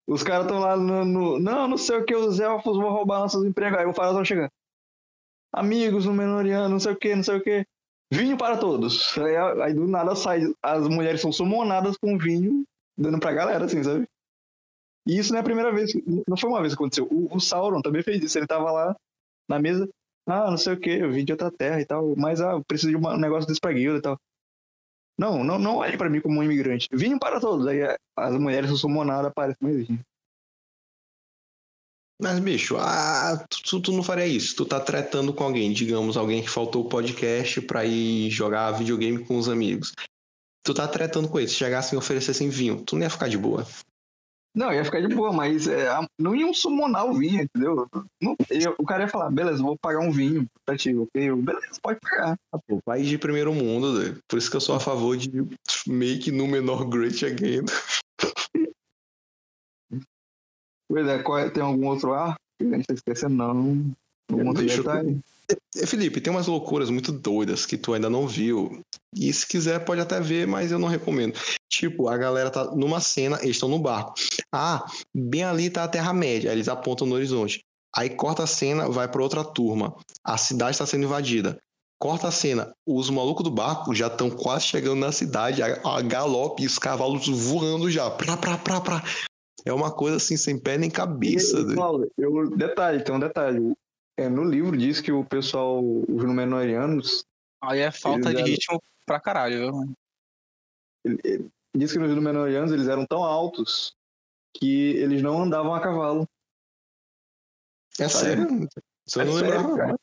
Os 0.08 0.22
caras 0.24 0.46
estão 0.46 0.60
lá 0.60 0.78
no, 0.78 1.04
no- 1.04 1.40
Não, 1.40 1.68
não 1.68 1.78
sei 1.78 1.98
o 1.98 2.06
que, 2.06 2.16
os 2.16 2.40
elfos 2.40 2.78
vão 2.78 2.92
roubar 2.92 3.20
nossos 3.20 3.44
empregos. 3.44 3.80
Aí 3.80 3.86
o 3.86 3.94
faraó 3.94 4.24
chega. 4.24 4.50
Amigos 5.52 6.06
no 6.06 6.14
menoriano, 6.14 6.70
não 6.70 6.80
sei 6.80 6.94
o 6.94 6.96
que, 6.96 7.16
não 7.16 7.24
sei 7.24 7.38
o 7.38 7.42
que. 7.44 7.66
Vinho 8.12 8.38
para 8.38 8.58
todos. 8.58 9.18
Aí, 9.18 9.36
aí 9.64 9.74
do 9.74 9.88
nada 9.88 10.16
sai. 10.16 10.42
As 10.62 10.88
mulheres 10.88 11.22
são 11.22 11.32
sumonadas 11.32 11.98
com 11.98 12.18
vinho, 12.18 12.64
dando 12.98 13.20
pra 13.20 13.34
galera, 13.34 13.66
assim, 13.66 13.84
sabe? 13.84 14.08
E 15.08 15.18
isso 15.18 15.32
não 15.32 15.38
é 15.40 15.42
a 15.42 15.46
primeira 15.46 15.74
vez. 15.74 15.92
Não 16.28 16.38
foi 16.38 16.50
uma 16.50 16.62
vez 16.62 16.74
que 16.74 16.80
aconteceu. 16.82 17.08
O, 17.12 17.36
o 17.36 17.40
Sauron 17.40 17.82
também 17.82 18.04
fez 18.04 18.24
isso. 18.24 18.38
Ele 18.38 18.48
tava 18.48 18.72
lá 18.72 18.96
na 19.50 19.60
mesa. 19.60 19.90
Ah, 20.28 20.50
não 20.52 20.58
sei 20.58 20.74
o 20.74 20.80
que, 20.80 20.90
eu 20.90 21.12
vim 21.12 21.24
de 21.24 21.32
outra 21.32 21.50
terra 21.50 21.80
e 21.80 21.86
tal. 21.86 22.14
Mas 22.18 22.42
ah, 22.42 22.52
eu 22.52 22.64
preciso 22.64 22.92
de 22.92 22.98
um 22.98 23.18
negócio 23.18 23.48
desse 23.48 23.60
pra 23.62 23.72
guilda 23.72 24.00
e 24.00 24.02
tal. 24.02 24.20
Não, 25.20 25.44
não, 25.44 25.58
não 25.58 25.78
olhe 25.78 25.98
pra 25.98 26.10
mim 26.10 26.22
como 26.22 26.40
um 26.40 26.44
imigrante. 26.44 26.88
Vinho 26.92 27.18
para 27.18 27.40
todos. 27.40 27.66
Aí 27.66 27.80
eh, 27.80 27.98
as 28.16 28.38
mulheres 28.38 28.70
são 28.70 28.78
sumonadas, 28.78 29.32
aparecem 29.32 29.58
mais 29.62 29.88
vinho. 29.88 30.00
Mas, 32.22 32.40
bicho, 32.40 32.76
ah, 32.78 33.46
tu, 33.64 33.80
tu- 33.80 33.92
não 33.92 34.04
faria 34.04 34.26
isso. 34.26 34.56
Tu 34.56 34.66
tá 34.66 34.80
tretando 34.80 35.34
com 35.34 35.44
alguém, 35.44 35.72
digamos, 35.72 36.18
alguém 36.18 36.42
que 36.42 36.50
faltou 36.50 36.84
o 36.86 36.90
podcast 36.90 37.62
pra 37.62 37.86
ir 37.86 38.30
jogar 38.32 38.72
videogame 38.72 39.24
com 39.24 39.38
os 39.38 39.48
amigos. 39.48 39.94
Tu 40.64 40.74
tá 40.74 40.88
tretando 40.88 41.30
com 41.30 41.40
eles. 41.40 41.52
Se 41.52 41.58
chegassem 41.58 41.96
e 41.96 42.00
oferecessem 42.00 42.50
vinho, 42.50 42.84
tu 42.84 42.96
não 42.96 43.04
ia 43.04 43.10
ficar 43.10 43.28
de 43.30 43.38
boa. 43.38 43.66
Não, 44.58 44.74
ia 44.74 44.84
ficar 44.84 45.00
de 45.02 45.14
boa, 45.14 45.32
mas 45.32 45.68
é, 45.68 45.88
não 46.20 46.36
iam 46.36 46.52
summonar 46.52 47.06
o 47.06 47.14
vinho, 47.14 47.44
entendeu? 47.44 47.88
Não- 48.20 48.36
eu- 48.50 48.74
o 48.80 48.84
cara 48.84 49.04
ia 49.04 49.08
falar, 49.08 49.30
beleza, 49.30 49.62
vou 49.62 49.78
pagar 49.78 50.00
um 50.00 50.12
vinho 50.12 50.48
pra 50.66 50.76
ti, 50.76 50.96
ok? 50.96 51.30
Eu, 51.30 51.38
beleza, 51.38 51.80
pode 51.80 52.00
pagar. 52.00 52.36
Ah, 52.52 52.58
pô, 52.68 52.82
país 52.84 53.08
de 53.08 53.20
primeiro 53.20 53.54
mundo, 53.54 53.94
doido. 53.94 54.20
Por 54.28 54.40
isso 54.40 54.50
que 54.50 54.58
eu 54.58 54.62
sou 54.62 54.74
a 54.74 54.80
favor 54.80 55.16
de 55.16 55.30
make 55.86 56.32
no 56.32 56.48
menor 56.48 56.86
great 56.86 57.24
again. 57.24 57.66
Pois 60.90 61.08
é, 61.08 61.22
é- 61.22 61.50
tem 61.52 61.62
algum 61.62 61.86
outro 61.86 62.12
que 62.60 62.66
a 62.66 62.78
gente 62.78 62.88
tá 62.88 62.94
esquecendo? 62.96 63.36
Não, 63.36 63.54
não 63.54 64.48
outro 64.48 64.64
Bicho, 64.64 64.78
detalhe. 64.78 65.20
Eh, 65.20 65.37
Felipe, 65.86 66.20
tem 66.20 66.32
umas 66.32 66.48
loucuras 66.48 66.90
muito 66.90 67.12
doidas 67.12 67.66
que 67.66 67.78
tu 67.78 67.94
ainda 67.94 68.10
não 68.10 68.28
viu. 68.28 68.82
E 69.16 69.32
se 69.32 69.48
quiser, 69.48 69.86
pode 69.86 70.02
até 70.02 70.20
ver, 70.20 70.46
mas 70.48 70.72
eu 70.72 70.80
não 70.80 70.88
recomendo. 70.88 71.40
Tipo, 71.72 72.10
a 72.10 72.18
galera 72.18 72.50
tá 72.50 72.66
numa 72.76 73.00
cena, 73.00 73.38
eles 73.42 73.56
estão 73.56 73.70
no 73.70 73.80
barco. 73.80 74.14
Ah, 74.52 74.86
bem 75.14 75.44
ali 75.44 75.70
tá 75.70 75.84
a 75.84 75.88
Terra-média. 75.88 76.52
Eles 76.52 76.68
apontam 76.68 77.08
no 77.08 77.16
horizonte. 77.16 77.64
Aí 77.96 78.10
corta 78.10 78.44
a 78.44 78.48
cena, 78.48 78.90
vai 78.90 79.08
pra 79.08 79.24
outra 79.24 79.44
turma. 79.44 79.96
A 80.24 80.38
cidade 80.38 80.72
está 80.72 80.86
sendo 80.86 81.06
invadida. 81.06 81.58
Corta 82.00 82.28
a 82.28 82.32
cena, 82.32 82.72
os 82.86 83.10
malucos 83.10 83.44
do 83.44 83.50
barco 83.50 83.96
já 83.96 84.06
estão 84.06 84.30
quase 84.30 84.66
chegando 84.66 85.00
na 85.00 85.12
cidade, 85.12 85.64
a, 85.64 85.82
a 85.84 86.02
galope 86.02 86.62
e 86.62 86.68
os 86.68 86.78
cavalos 86.78 87.28
voando 87.28 87.90
já. 87.90 88.12
Pra, 88.12 88.38
pra, 88.38 88.56
pra, 88.58 88.82
pra. 88.82 89.04
É 89.66 89.74
uma 89.74 89.92
coisa 89.92 90.18
assim, 90.18 90.38
sem 90.38 90.60
pé 90.60 90.78
nem 90.78 90.92
cabeça. 90.92 91.58
E, 91.58 91.64
doido. 91.64 91.76
Paulo, 91.76 92.12
eu, 92.18 92.56
detalhe, 92.56 93.04
tem 93.04 93.16
um 93.16 93.20
detalhe. 93.20 93.74
É, 94.18 94.28
no 94.28 94.44
livro 94.44 94.76
diz 94.76 95.00
que 95.00 95.12
o 95.12 95.24
pessoal, 95.24 95.80
os 95.84 96.24
Númenóreanos, 96.24 97.24
Aí 97.62 97.80
é 97.82 97.92
falta 97.92 98.32
de 98.34 98.38
eram- 98.38 98.46
ritmo 98.46 98.82
pra 99.06 99.20
caralho, 99.20 99.72
viu? 99.72 99.94
ele- 101.06 101.20
ele- 101.24 101.50
diz 101.76 101.92
que 101.92 102.00
os 102.00 102.16
Númenóreanos 102.16 102.72
eles 102.72 102.88
eram 102.88 103.06
tão 103.06 103.24
altos 103.24 103.96
que 104.56 104.92
eles 104.98 105.22
não 105.22 105.44
andavam 105.44 105.74
a 105.74 105.80
cavalo. 105.80 106.28
É 108.00 108.10
sério? 108.10 108.68
Isso 109.08 109.20
eu 109.20 109.22
É 109.22 109.26
não 109.26 109.34
sério, 109.34 109.52
lembrava. 109.56 109.78
cara. 109.78 110.00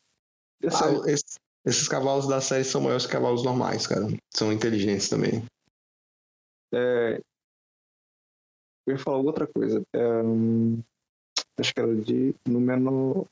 É 0.62 0.66
Ah, 0.68 1.10
esse- 1.10 1.38
esses 1.64 1.88
cavalos 1.88 2.28
da 2.28 2.40
série 2.40 2.64
são 2.64 2.80
maiores 2.80 3.06
que 3.06 3.12
cavalos 3.12 3.44
normais, 3.44 3.86
cara. 3.86 4.06
São 4.32 4.52
inteligentes 4.52 5.08
também. 5.08 5.44
É, 6.72 7.20
Eu 8.86 8.92
ia 8.92 8.98
falar 8.98 9.16
outra 9.18 9.46
coisa. 9.46 9.82
É, 9.94 10.22
hum, 10.22 10.82
Acho 11.58 11.72
que 11.72 11.80
era 11.80 11.94
de 11.96 12.34
Númenor. 12.46 13.26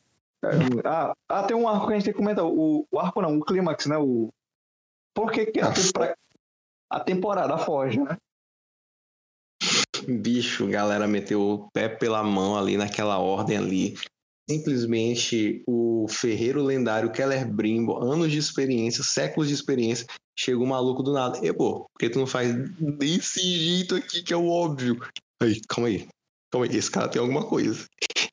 É, 0.45 0.49
Ah, 0.85 1.15
ah, 1.29 1.43
tem 1.45 1.57
um 1.57 1.69
arco 1.69 1.87
que 1.87 1.93
a 1.93 1.97
gente 1.97 2.05
tem 2.05 2.13
que 2.13 2.19
comentar. 2.19 2.45
O, 2.45 2.87
o 2.91 2.99
arco 2.99 3.23
não, 3.23 3.39
o 3.39 3.45
clímax, 3.45 3.87
né? 3.87 3.97
O... 3.99 4.29
Por 5.15 5.31
que, 5.31 5.47
que 5.47 5.61
a, 5.61 5.69
A 5.69 5.73
tempora- 5.73 6.17
a 6.91 7.01
temporada 7.01 7.59
foge, 7.59 8.01
né? 8.01 8.17
Bicho, 10.07 10.67
galera 10.69 11.07
meteu 11.07 11.41
o 11.41 11.71
pé 11.71 11.89
pela 11.89 12.23
mão 12.23 12.57
ali 12.57 12.77
naquela 12.77 13.19
ordem 13.19 13.57
ali. 13.57 13.95
Simplesmente 14.51 15.63
o 15.67 16.07
ferreiro 16.09 16.63
lendário 16.63 17.13
Keller 17.13 17.49
Brimbo, 17.51 18.03
anos 18.03 18.33
de 18.33 18.39
experiência, 18.39 19.05
séculos 19.05 19.49
de 19.49 19.55
experiência, 19.55 20.07
chega 20.37 20.59
um 20.59 20.67
maluco 20.67 21.03
do 21.03 21.13
nada. 21.13 21.39
E, 21.47 21.53
pô, 21.53 21.85
por 21.85 21.99
que 22.01 22.11
tu 22.11 22.19
não 22.19 22.27
faz 22.27 22.53
desse 22.99 23.41
jeito 23.41 23.95
aqui 23.95 24.23
que 24.23 24.35
é 24.35 24.37
o 24.37 24.49
óbvio? 24.49 24.99
Aí, 25.41 25.61
calma 25.69 25.89
aí. 25.89 26.09
Calma 26.53 26.67
aí, 26.67 26.77
esse 26.77 26.91
cara 26.91 27.09
tem 27.09 27.21
alguma 27.21 27.45
coisa. 27.45 27.87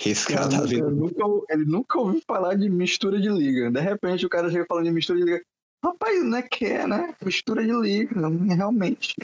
Esse 0.05 0.27
cara 0.27 0.49
tá 0.49 0.57
Cara, 0.57 0.67
vendo. 0.67 0.91
nunca, 0.91 1.23
ele 1.49 1.65
nunca 1.65 1.97
ouviu 1.99 2.21
falar 2.27 2.55
de 2.55 2.69
mistura 2.69 3.19
de 3.19 3.29
liga. 3.29 3.71
De 3.71 3.79
repente 3.79 4.25
o 4.25 4.29
cara 4.29 4.51
chega 4.51 4.65
falando 4.67 4.85
de 4.85 4.91
mistura 4.91 5.19
de 5.19 5.25
liga. 5.25 5.41
Rapaz, 5.83 6.21
não 6.25 6.37
é 6.37 6.41
que 6.41 6.65
é, 6.65 6.85
né? 6.85 7.15
Mistura 7.23 7.65
de 7.65 7.71
liga, 7.71 8.13
realmente. 8.53 9.15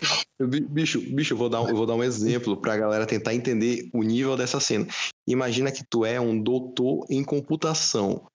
Bi- 0.41 0.61
Bicho, 0.61 1.01
bicho, 1.01 1.33
eu 1.33 1.37
vou 1.37 1.49
dar 1.49 1.61
um, 1.61 1.67
eu 1.67 1.75
vou 1.75 1.85
dar 1.85 1.95
um 1.95 2.03
exemplo 2.03 2.55
pra 2.55 2.77
galera 2.77 3.05
tentar 3.05 3.35
entender 3.35 3.89
o 3.93 4.01
nível 4.01 4.37
dessa 4.37 4.61
cena. 4.61 4.87
Imagina 5.27 5.69
que 5.73 5.83
tu 5.89 6.05
é 6.05 6.19
um 6.19 6.41
doutor 6.41 7.05
em 7.09 7.21
computação. 7.25 8.25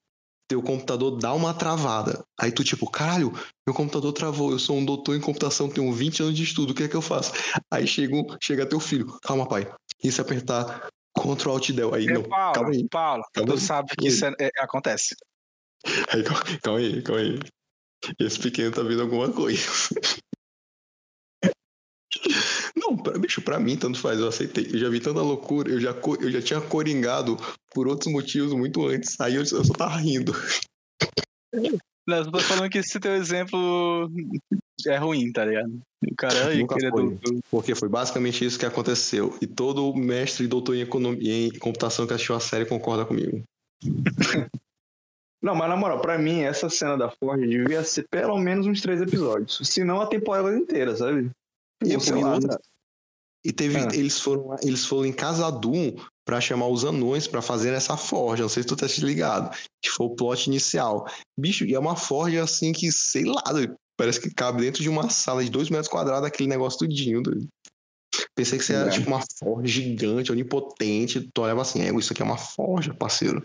Teu 0.47 0.61
computador 0.61 1.17
dá 1.17 1.33
uma 1.33 1.55
travada. 1.55 2.23
Aí 2.39 2.53
tu, 2.53 2.63
tipo, 2.65 2.91
caralho, 2.91 3.33
meu 3.67 3.73
computador 3.75 4.13
travou. 4.13 4.51
Eu 4.51 4.59
sou 4.59 4.77
um 4.77 4.85
doutor 4.85 5.17
em 5.17 5.21
computação, 5.21 5.69
tenho 5.71 5.91
20 5.93 6.21
anos 6.23 6.35
de 6.37 6.43
estudo. 6.43 6.73
O 6.73 6.75
que 6.75 6.83
é 6.83 6.89
que 6.89 6.97
eu 6.97 7.01
faço? 7.03 7.33
Aí 7.73 7.87
chega, 7.87 8.17
chega 8.43 8.67
teu 8.67 8.81
filho. 8.81 9.07
Calma, 9.23 9.47
pai. 9.49 9.71
E 10.03 10.11
se 10.11 10.21
apertar 10.21 10.89
Ctrl 11.17 11.51
Alt 11.51 11.71
Del? 11.73 11.95
Aí, 11.95 12.07
É, 12.07 12.13
não. 12.13 12.23
Paulo, 12.23 12.55
calma 12.55 12.71
aí. 12.71 12.89
Paulo, 12.89 13.25
calma 13.33 13.53
tu 13.53 13.59
aí. 13.59 13.61
sabe 13.61 13.89
que 13.97 14.09
isso 14.09 14.25
é- 14.25 14.35
é- 14.41 14.51
acontece. 14.59 15.15
Aí, 16.13 16.23
calma, 16.63 16.79
aí, 16.79 17.03
calma 17.03 17.21
aí. 17.21 17.39
Esse 18.19 18.39
pequeno 18.41 18.73
tá 18.73 18.83
vendo 18.83 19.03
alguma 19.03 19.31
coisa. 19.31 19.61
Não, 22.75 22.97
pra, 22.97 23.19
bicho, 23.19 23.43
pra 23.43 23.61
mim 23.61 23.77
tanto 23.77 23.99
faz, 23.99 24.19
eu 24.19 24.29
aceitei. 24.29 24.67
Eu 24.73 24.79
já 24.79 24.89
vi 24.89 25.01
tanta 25.01 25.21
loucura, 25.21 25.71
eu 25.71 25.81
já, 25.81 25.91
eu 26.21 26.31
já 26.31 26.43
tinha 26.43 26.61
coringado 26.61 27.37
por 27.73 27.87
outros 27.87 28.13
motivos 28.13 28.53
muito 28.53 28.87
antes. 28.87 29.21
Aí 29.21 29.35
eu, 29.35 29.43
eu 29.43 29.65
só 29.65 29.73
tava 29.75 29.97
rindo. 29.97 30.33
Não, 32.11 32.19
eu 32.19 32.33
tô 32.33 32.41
falando 32.41 32.69
que 32.71 32.79
esse 32.79 32.99
teu 32.99 33.15
exemplo 33.15 34.11
é 34.87 34.97
ruim, 34.97 35.31
tá 35.33 35.45
ligado? 35.45 35.81
O 36.11 36.15
cara 36.17 36.49
aí 36.49 36.59
Nunca 36.61 36.77
foi. 36.91 36.91
do- 37.15 37.41
Porque 37.51 37.75
foi 37.75 37.89
basicamente 37.89 38.45
isso 38.45 38.59
que 38.59 38.67
aconteceu. 38.67 39.37
E 39.41 39.47
todo 39.47 39.95
mestre 39.95 40.45
e 40.45 40.49
doutor 40.49 40.75
em, 40.75 40.81
economia, 40.81 41.47
em 41.47 41.59
computação 41.59 42.07
que 42.07 42.13
assistiu 42.13 42.35
a 42.35 42.41
série 42.41 42.65
concorda 42.67 43.05
comigo. 43.05 43.43
Não, 45.43 45.55
mas 45.55 45.69
na 45.71 45.77
moral, 45.77 46.01
pra 46.01 46.19
mim, 46.19 46.41
essa 46.41 46.69
cena 46.69 46.97
da 46.99 47.11
Ford 47.11 47.41
devia 47.41 47.83
ser 47.83 48.07
pelo 48.11 48.37
menos 48.39 48.67
uns 48.67 48.81
três 48.83 49.01
episódios. 49.01 49.59
Se 49.65 49.83
não 49.83 50.01
a 50.01 50.07
temporada 50.07 50.55
inteira, 50.55 50.95
sabe? 50.95 51.31
E, 51.83 51.95
Ou 51.95 52.01
sei 52.01 52.19
e 52.19 52.23
lá, 52.25 52.35
outra, 52.35 52.61
e 53.45 53.53
teve, 53.53 53.79
Ah. 53.79 53.89
eles 53.95 54.21
foram 54.21 54.55
eles 54.63 54.85
foram 54.85 55.07
em 55.07 55.13
Casadum 55.13 55.97
pra 56.31 56.41
chamar 56.41 56.69
os 56.69 56.85
anões 56.85 57.27
pra 57.27 57.43
fazer 57.43 57.73
essa 57.73 57.97
forja. 57.97 58.45
Não 58.45 58.49
sei 58.49 58.63
se 58.63 58.69
tu 58.69 58.77
tá 58.77 58.87
se 58.89 59.01
ligado. 59.05 59.51
Que 59.83 59.91
foi 59.91 60.07
o 60.07 60.15
plot 60.15 60.47
inicial. 60.49 61.05
Bicho, 61.37 61.65
e 61.65 61.75
é 61.75 61.79
uma 61.79 61.97
forja 61.97 62.45
assim 62.45 62.73
que, 62.73 62.93
sei 62.93 63.25
lá, 63.25 63.43
parece 63.99 64.21
que 64.21 64.33
cabe 64.33 64.61
dentro 64.63 64.81
de 64.81 64.89
uma 64.89 65.11
sala 65.11 65.43
de 65.43 65.51
dois 65.51 65.69
metros 65.69 65.89
quadrados 65.89 66.25
aquele 66.25 66.49
negócio 66.49 66.79
tudinho. 66.79 67.21
doido. 67.21 67.49
Pensei 68.37 68.59
que 68.61 68.65
você 68.65 68.75
era 68.75 68.89
É. 68.89 68.93
tipo 68.93 69.09
uma 69.09 69.21
forja 69.41 69.67
gigante, 69.67 70.31
onipotente. 70.31 71.29
Tu 71.35 71.43
olhava 71.43 71.63
assim, 71.63 71.83
é, 71.83 71.93
isso 71.99 72.13
aqui 72.13 72.23
é 72.23 72.25
uma 72.25 72.39
forja, 72.39 72.95
parceiro. 72.95 73.43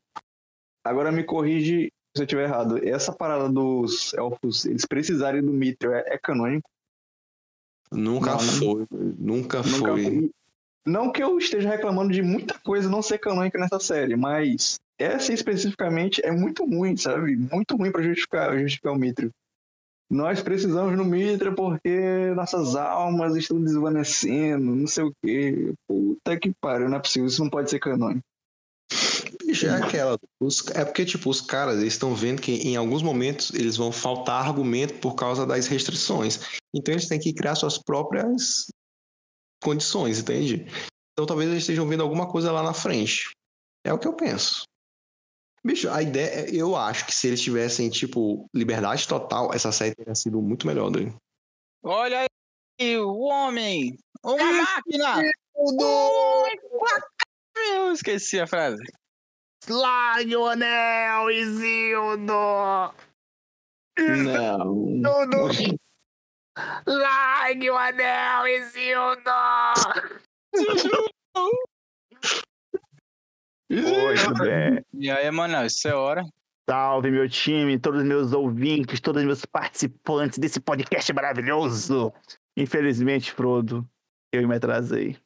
Agora 0.86 1.12
me 1.12 1.24
corrige 1.24 1.90
se 2.16 2.22
eu 2.22 2.26
estiver 2.26 2.44
errado. 2.44 2.78
Essa 2.88 3.12
parada 3.12 3.50
dos 3.50 4.14
elfos, 4.14 4.64
eles 4.66 4.86
precisarem 4.86 5.42
do 5.42 5.52
Mithril, 5.52 5.92
é, 5.96 6.04
é 6.14 6.18
canônico? 6.20 6.70
Nunca 7.92 8.36
Não, 8.36 8.38
né? 8.38 8.52
foi, 8.60 8.86
doido. 8.86 9.16
nunca, 9.18 9.64
Nunca 9.64 9.88
foi. 9.88 10.04
fui. 10.04 10.32
Não 10.86 11.12
que 11.12 11.24
eu 11.24 11.38
esteja 11.38 11.70
reclamando 11.70 12.14
de 12.14 12.22
muita 12.22 12.60
coisa 12.60 12.88
não 12.90 13.02
ser 13.02 13.18
canônica 13.18 13.58
nessa 13.58 13.80
série, 13.80 14.16
mas 14.16 14.76
essa 15.00 15.34
especificamente 15.34 16.22
é 16.24 16.32
muito 16.32 16.64
ruim, 16.64 16.96
sabe? 16.96 17.36
Muito 17.36 17.76
ruim 17.76 17.92
pra 17.92 18.04
justificar, 18.04 18.58
justificar 18.60 18.94
o 18.94 18.98
Mithril. 18.98 19.32
Nós 20.10 20.42
precisamos 20.42 20.96
do 20.96 21.04
Mithril 21.04 21.56
porque 21.56 22.32
nossas 22.36 22.76
almas 22.76 23.36
estão 23.36 23.60
desvanecendo, 23.60 24.76
não 24.76 24.86
sei 24.86 25.04
o 25.06 25.12
quê. 25.24 25.74
Puta 25.88 26.40
que 26.40 26.54
pariu, 26.62 26.88
não 26.88 26.98
é 26.98 27.00
possível, 27.00 27.28
isso 27.28 27.44
não 27.44 27.50
pode 27.50 27.72
ser 27.72 27.80
canônico. 27.80 28.22
Bicho, 29.44 29.66
é 29.66 29.72
aquela. 29.72 30.18
os- 30.40 30.68
é 30.76 30.86
porque, 30.86 31.06
tipo, 31.06 31.30
os 31.30 31.42
caras 31.42 31.82
estão 31.82 32.14
vendo 32.14 32.42
que 32.42 32.52
em 32.52 32.76
alguns 32.76 33.02
momentos 33.02 33.52
eles 33.54 33.76
vão 33.76 33.92
faltar 33.92 34.46
argumento 34.46 34.94
por 34.96 35.16
causa 35.16 35.46
das 35.46 35.66
restrições. 35.68 36.40
Então 36.74 36.94
eles 36.94 37.08
têm 37.08 37.20
que 37.20 37.34
criar 37.34 37.56
suas 37.56 37.78
próprias 37.78 38.68
condições, 39.66 40.20
entende? 40.20 40.68
Então 41.14 41.26
talvez 41.26 41.50
eles 41.50 41.64
estejam 41.64 41.88
vendo 41.88 42.04
alguma 42.04 42.32
coisa 42.32 42.52
lá 42.52 42.62
na 42.62 42.74
frente. 42.74 43.32
É 43.84 43.92
o 43.92 43.98
que 43.98 44.08
eu 44.08 44.14
penso. 44.14 44.64
Bicho, 45.66 45.90
a 45.90 46.04
ideia, 46.04 46.48
eu 46.56 46.76
acho 46.76 47.08
que 47.08 47.14
se 47.14 47.28
eles 47.28 47.42
tivessem, 47.42 47.90
tipo, 47.90 48.46
liberdade 48.54 49.08
total, 49.08 49.52
essa 49.52 49.72
série 49.72 49.96
teria 49.96 50.14
sido 50.14 50.40
muito 50.40 50.68
melhor, 50.68 50.92
né? 50.92 51.12
Olha 51.84 52.28
aí, 52.80 52.98
o 53.00 53.18
homem! 53.22 53.98
Uma 54.24 54.54
máquina! 54.54 55.22
Ui, 55.56 56.60
Eu 57.72 57.92
esqueci 57.92 58.40
a 58.40 58.46
frase. 58.46 58.84
Anel, 59.68 61.32
Isildo! 61.32 62.34
Não. 63.98 65.02
Tudo! 65.02 65.80
Largue 66.86 67.70
o 67.70 67.78
anel, 67.78 68.48
Isildo! 68.48 69.32
Pois 73.70 74.40
é. 74.48 74.82
E 74.94 75.10
aí, 75.10 75.32
mano, 75.32 75.66
isso 75.66 75.88
é 75.88 75.94
hora. 75.94 76.26
Salve, 76.70 77.12
meu 77.12 77.30
time, 77.30 77.78
todos 77.78 78.02
os 78.02 78.08
meus 78.08 78.34
ouvintes, 78.34 79.00
todos 79.00 79.22
os 79.22 79.26
meus 79.26 79.46
participantes 79.46 80.40
desse 80.40 80.60
podcast 80.60 81.12
maravilhoso. 81.14 82.12
Infelizmente, 82.58 83.32
Frodo, 83.32 83.88
eu 84.34 84.48
me 84.48 84.56
atrasei. 84.56 85.18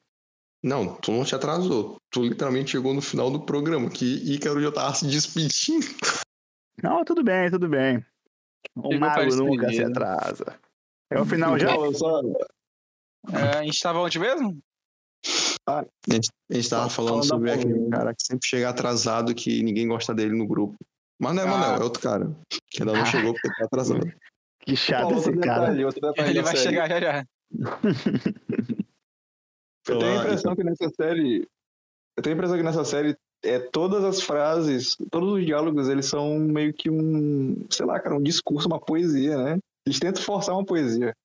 Não, 0.64 0.96
tu 0.96 1.12
não 1.12 1.24
te 1.24 1.36
atrasou. 1.36 1.98
Tu 2.12 2.24
literalmente 2.24 2.72
chegou 2.72 2.94
no 2.94 3.02
final 3.02 3.32
do 3.32 3.40
programa, 3.40 3.90
que 3.90 4.06
Ícaro 4.34 4.62
já 4.62 4.72
tava 4.72 4.94
se 4.94 5.08
despedindo. 5.08 5.88
Não, 6.84 7.06
tudo 7.06 7.24
bem, 7.24 7.50
tudo 7.50 7.70
bem. 7.70 8.06
O 8.76 8.98
mago 8.98 9.36
nunca 9.36 9.70
se 9.70 9.84
atrasa. 9.84 10.60
É 11.12 11.20
o 11.20 11.26
final 11.26 11.58
já? 11.58 11.76
Não, 11.76 11.94
só- 11.94 12.22
É, 13.34 13.58
a 13.60 13.64
gente 13.64 13.82
tava 13.82 14.00
onde 14.00 14.20
mesmo? 14.20 14.58
A 15.68 15.84
gente, 16.10 16.30
a 16.50 16.54
gente 16.56 16.70
tava 16.70 16.84
Tá 16.84 16.90
falando 16.90 17.10
falando 17.12 17.26
sobre 17.26 17.52
aquele 17.52 17.90
cara 17.90 18.14
que 18.16 18.24
sempre 18.24 18.48
chega 18.48 18.70
atrasado, 18.70 19.36
que 19.36 19.62
ninguém 19.62 19.88
gosta 19.88 20.14
dele 20.14 20.36
no 20.36 20.48
grupo. 20.48 20.76
Mas 21.22 21.36
não 21.36 21.44
é 21.44 21.46
Ah. 21.46 21.50
Manel, 21.50 21.76
é 21.82 21.84
outro 21.84 22.02
cara. 22.02 22.32
Que 22.72 22.82
ainda 22.82 22.94
não 22.94 23.02
Ah. 23.02 23.06
chegou 23.06 23.34
porque 23.34 23.50
tá 23.50 23.66
atrasado. 23.66 24.12
Que 24.62 24.76
chato 24.76 25.14
esse 25.16 25.32
cara. 25.38 25.74
detalhe, 25.74 26.30
Ele 26.30 26.42
vai 26.42 26.56
série. 26.56 26.70
chegar 26.70 26.90
já 26.90 27.00
já. 27.00 27.26
Eu 29.88 30.00
tenho 30.00 30.12
a 30.18 30.22
Ah, 30.22 30.24
impressão 30.24 30.56
que 30.56 30.64
nessa 30.64 30.90
série. 30.90 31.48
Eu 32.18 32.24
tenho 32.24 32.36
a 32.36 32.38
impressão 32.38 32.58
que 32.58 32.64
nessa 32.64 32.86
série 32.86 33.18
é 33.44 33.60
todas 33.60 34.04
as 34.04 34.22
frases, 34.22 34.96
todos 35.10 35.34
os 35.34 35.46
diálogos, 35.46 35.88
eles 35.90 36.06
são 36.06 36.38
meio 36.38 36.74
que 36.74 36.90
um, 36.90 37.66
sei 37.70 37.86
lá, 37.86 38.00
cara, 38.00 38.16
um 38.16 38.22
discurso, 38.22 38.68
uma 38.68 38.80
poesia, 38.80 39.38
né? 39.38 39.60
Eles 39.90 40.00
tentam 40.00 40.22
forçar 40.22 40.54
uma 40.54 40.64
poesia. 40.64 41.16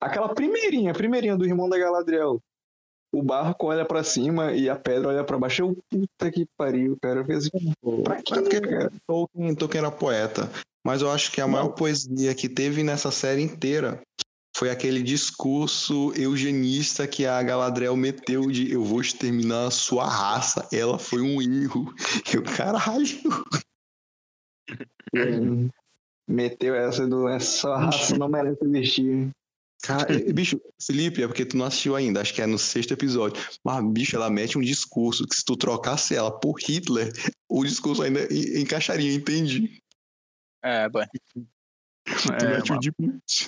Aquela 0.00 0.32
primeirinha, 0.32 0.92
primeirinha 0.92 1.36
do 1.36 1.44
irmão 1.44 1.68
da 1.68 1.76
Galadriel. 1.76 2.40
O 3.12 3.20
barco 3.20 3.66
olha 3.66 3.84
pra 3.84 4.04
cima 4.04 4.52
e 4.52 4.70
a 4.70 4.76
pedra 4.76 5.08
olha 5.08 5.24
pra 5.24 5.36
baixo. 5.36 5.62
Eu, 5.62 5.76
puta 5.90 6.30
que 6.30 6.46
pariu, 6.56 6.96
cara. 7.02 7.20
Eu 7.20 7.24
fiz 7.24 7.50
assim, 7.52 7.72
pra 8.04 8.22
quê, 8.22 8.34
É 8.34 8.40
porque 8.42 8.60
cara? 8.60 8.92
Tolkien, 9.08 9.54
Tolkien 9.56 9.80
era 9.80 9.90
poeta. 9.90 10.48
Mas 10.86 11.02
eu 11.02 11.10
acho 11.10 11.32
que 11.32 11.40
a 11.40 11.48
maior 11.48 11.70
poesia 11.70 12.32
que 12.32 12.48
teve 12.48 12.84
nessa 12.84 13.10
série 13.10 13.42
inteira 13.42 14.00
foi 14.56 14.70
aquele 14.70 15.02
discurso 15.02 16.12
eugenista 16.14 17.08
que 17.08 17.26
a 17.26 17.42
Galadriel 17.42 17.96
meteu 17.96 18.48
de 18.48 18.72
eu 18.72 18.84
vou 18.84 19.00
exterminar 19.00 19.66
a 19.66 19.70
sua 19.72 20.06
raça. 20.06 20.68
Ela 20.72 20.96
foi 20.96 21.20
um 21.20 21.42
erro. 21.42 21.92
Eu, 22.32 22.44
caralho. 22.44 23.18
Meteu 26.30 26.74
essa 26.74 27.06
do 27.08 27.28
essa 27.28 27.76
raça 27.76 28.16
não 28.16 28.28
merece 28.28 28.64
existir. 28.64 29.30
Cara, 29.82 30.06
bicho, 30.32 30.60
Felipe, 30.80 31.22
é 31.22 31.26
porque 31.26 31.44
tu 31.44 31.56
não 31.56 31.64
assistiu 31.66 31.96
ainda, 31.96 32.20
acho 32.20 32.32
que 32.32 32.40
é 32.40 32.46
no 32.46 32.58
sexto 32.58 32.92
episódio. 32.92 33.42
Mas, 33.64 33.84
bicho, 33.92 34.14
ela 34.14 34.30
mete 34.30 34.56
um 34.56 34.60
discurso 34.60 35.26
que 35.26 35.34
se 35.34 35.44
tu 35.44 35.56
trocasse 35.56 36.14
ela 36.14 36.30
por 36.30 36.60
Hitler, 36.60 37.10
o 37.48 37.64
discurso 37.64 38.02
ainda 38.02 38.22
en- 38.32 38.60
encaixaria, 38.60 39.12
entende? 39.12 39.82
É, 40.62 40.88
bom. 40.88 41.02
Tu, 42.04 42.32
É, 42.32 42.56
mete 42.56 42.72
o 42.72 42.78
deep, 42.78 42.96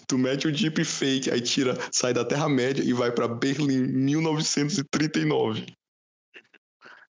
tu 0.06 0.18
mete 0.18 0.48
o 0.48 0.52
deep 0.52 0.84
fake, 0.84 1.30
aí 1.30 1.40
tira, 1.40 1.76
sai 1.92 2.12
da 2.14 2.24
Terra-média 2.24 2.82
e 2.82 2.92
vai 2.92 3.12
pra 3.12 3.28
Berlim 3.28 3.86
1939. 3.86 5.66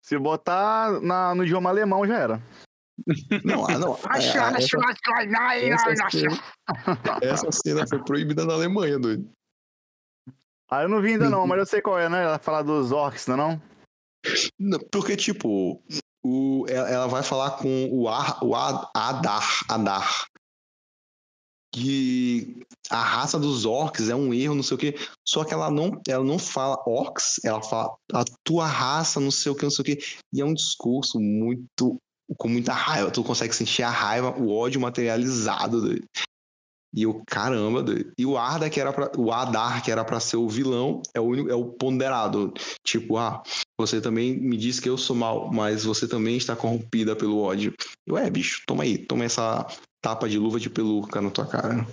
Se 0.01 0.17
botar 0.17 0.99
na- 1.01 1.35
no 1.35 1.43
idioma 1.43 1.69
alemão 1.69 2.05
já 2.07 2.17
era. 2.17 2.43
Não, 3.43 3.65
não. 3.79 3.97
essa, 5.67 5.87
essa, 5.93 6.09
cena, 6.09 6.39
essa 7.21 7.51
cena 7.51 7.87
foi 7.87 8.03
proibida 8.03 8.45
na 8.45 8.53
Alemanha, 8.53 8.99
doido. 8.99 9.29
Ah, 10.69 10.83
eu 10.83 10.89
não 10.89 11.01
vi 11.01 11.09
ainda 11.09 11.29
não, 11.29 11.45
mas 11.45 11.59
eu 11.59 11.65
sei 11.65 11.81
qual 11.81 11.99
é, 11.99 12.07
né? 12.07 12.23
Ela 12.23 12.39
fala 12.39 12.61
dos 12.63 12.91
orcs, 12.91 13.27
não 13.27 13.33
é 13.33 13.37
não? 13.37 13.61
Não, 14.57 14.79
Porque, 14.91 15.17
tipo, 15.17 15.83
o, 16.23 16.65
ela, 16.69 16.89
ela 16.89 17.07
vai 17.07 17.23
falar 17.23 17.51
com 17.57 17.89
o, 17.91 18.07
Ar, 18.07 18.41
o 18.43 18.55
Ad- 18.55 18.87
Adar, 18.95 19.65
Adar. 19.67 20.25
Que 21.73 22.65
a 22.89 23.01
raça 23.01 23.39
dos 23.39 23.65
orcs 23.65 24.09
é 24.09 24.15
um 24.15 24.33
erro, 24.33 24.55
não 24.55 24.63
sei 24.63 24.75
o 24.75 24.79
quê. 24.79 24.95
Só 25.25 25.45
que 25.45 25.53
ela 25.53 25.71
não, 25.71 26.01
ela 26.07 26.23
não 26.23 26.37
fala 26.37 26.81
orcs, 26.85 27.39
ela 27.45 27.61
fala 27.63 27.95
a 28.13 28.23
tua 28.43 28.65
raça, 28.67 29.19
não 29.21 29.31
sei 29.31 29.51
o 29.51 29.55
que, 29.55 29.63
não 29.63 29.71
sei 29.71 29.81
o 29.81 29.85
quê. 29.85 29.99
E 30.33 30.41
é 30.41 30.45
um 30.45 30.53
discurso 30.53 31.17
muito. 31.19 31.97
Com 32.37 32.47
muita 32.47 32.73
raiva. 32.73 33.11
Tu 33.11 33.23
consegue 33.23 33.55
sentir 33.55 33.83
a 33.83 33.89
raiva, 33.89 34.31
o 34.37 34.53
ódio 34.53 34.79
materializado. 34.79 35.81
doido. 35.81 36.07
E 36.93 37.05
o 37.07 37.23
caramba, 37.25 37.81
doido. 37.81 38.11
E 38.17 38.25
o 38.25 38.37
Arda, 38.37 38.69
que 38.69 38.79
era 38.79 38.91
pra, 38.91 39.11
o 39.17 39.31
Adar, 39.31 39.81
que 39.81 39.91
era 39.91 40.03
pra 40.03 40.19
ser 40.19 40.35
o 40.35 40.49
vilão, 40.49 41.01
é 41.13 41.21
o, 41.21 41.23
único, 41.23 41.49
é 41.49 41.55
o 41.55 41.65
ponderado. 41.65 42.53
Tipo, 42.83 43.17
ah, 43.17 43.41
você 43.79 44.01
também 44.01 44.37
me 44.37 44.57
diz 44.57 44.79
que 44.79 44.89
eu 44.89 44.97
sou 44.97 45.15
mal, 45.15 45.49
mas 45.51 45.85
você 45.85 46.07
também 46.07 46.35
está 46.35 46.55
corrompida 46.55 47.15
pelo 47.15 47.39
ódio. 47.39 47.73
Eu, 48.05 48.17
é, 48.17 48.29
bicho, 48.29 48.61
toma 48.67 48.83
aí, 48.83 48.97
toma 48.97 49.23
essa 49.23 49.65
tapa 50.01 50.27
de 50.27 50.37
luva 50.37 50.59
de 50.59 50.69
peluca 50.69 51.21
na 51.21 51.29
tua 51.29 51.47
cara. 51.47 51.87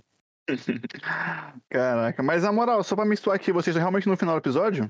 Caraca, 1.71 2.23
mas 2.23 2.43
na 2.43 2.51
moral, 2.51 2.83
só 2.83 2.97
pra 2.97 3.05
misturar 3.05 3.37
aqui, 3.37 3.53
vocês 3.53 3.77
realmente 3.77 4.09
no 4.09 4.17
final 4.17 4.35
do 4.35 4.43
episódio? 4.43 4.89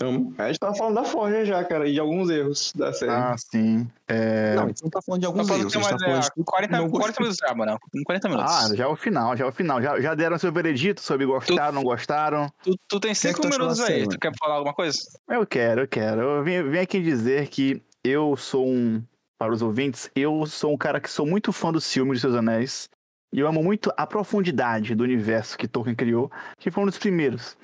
Então, 0.00 0.32
A 0.38 0.46
gente 0.46 0.58
tava 0.58 0.74
falando 0.74 0.94
da 0.94 1.04
Forja 1.04 1.44
já, 1.44 1.62
cara, 1.62 1.86
e 1.86 1.92
de 1.92 2.00
alguns 2.00 2.30
erros 2.30 2.72
da 2.74 2.90
série. 2.90 3.10
Ah, 3.10 3.36
sim. 3.36 3.86
É... 4.08 4.54
não, 4.54 4.64
a 4.64 4.66
gente 4.68 4.82
não 4.82 4.88
tá 4.88 5.02
falando 5.02 5.20
de 5.20 5.26
alguns 5.26 5.46
pode 5.46 5.60
erros, 5.60 5.72
ter 5.72 5.78
a 5.78 5.82
gente 5.82 5.90
tá 5.90 5.94
mais, 5.94 6.02
falando 6.02 6.16
é, 6.16 6.20
de 6.20 6.30
tudo 6.30 6.44
que 6.44 6.50
40, 6.50 6.78
não 6.78 6.90
40 6.90 7.06
gostou. 7.06 7.22
minutos 7.22 7.38
já, 7.46 7.54
mano. 7.54 7.78
Em 7.94 8.02
40 8.02 8.28
minutos. 8.30 8.52
Ah, 8.52 8.74
já 8.74 8.84
é 8.84 8.86
o 8.86 8.96
final, 8.96 9.36
já 9.36 9.44
é 9.44 9.48
o 9.48 9.52
final. 9.52 9.82
Já, 9.82 10.00
já 10.00 10.14
deram 10.14 10.38
seu 10.38 10.50
veredito 10.50 11.02
sobre 11.02 11.26
gostaram, 11.26 11.72
não 11.72 11.82
gostaram? 11.82 12.50
Tu, 12.62 12.74
tu 12.88 12.98
tem 12.98 13.10
que 13.10 13.18
5 13.18 13.42
tu 13.42 13.48
achou 13.48 13.58
minutos 13.60 13.80
aí. 13.80 14.08
Tu 14.08 14.18
quer 14.18 14.32
falar 14.38 14.54
alguma 14.54 14.72
coisa? 14.72 14.98
Eu 15.28 15.46
quero, 15.46 15.82
eu 15.82 15.88
quero. 15.88 16.20
Eu 16.22 16.44
vim, 16.44 16.62
vim 16.62 16.78
aqui 16.78 17.02
dizer 17.02 17.48
que 17.48 17.82
eu 18.02 18.36
sou 18.38 18.66
um. 18.66 19.02
Para 19.38 19.52
os 19.52 19.60
ouvintes, 19.62 20.10
eu 20.14 20.44
sou 20.46 20.72
um 20.72 20.76
cara 20.76 21.00
que 21.00 21.10
sou 21.10 21.26
muito 21.26 21.52
fã 21.52 21.72
dos 21.72 21.90
filmes 21.90 22.18
de 22.18 22.20
Seus 22.22 22.34
Anéis. 22.34 22.88
E 23.32 23.40
eu 23.40 23.46
amo 23.46 23.62
muito 23.62 23.92
a 23.96 24.06
profundidade 24.06 24.94
do 24.94 25.04
universo 25.04 25.56
que 25.56 25.68
Tolkien 25.68 25.94
criou, 25.94 26.30
que 26.58 26.70
foi 26.70 26.82
um 26.82 26.86
dos 26.86 26.98
primeiros. 26.98 27.56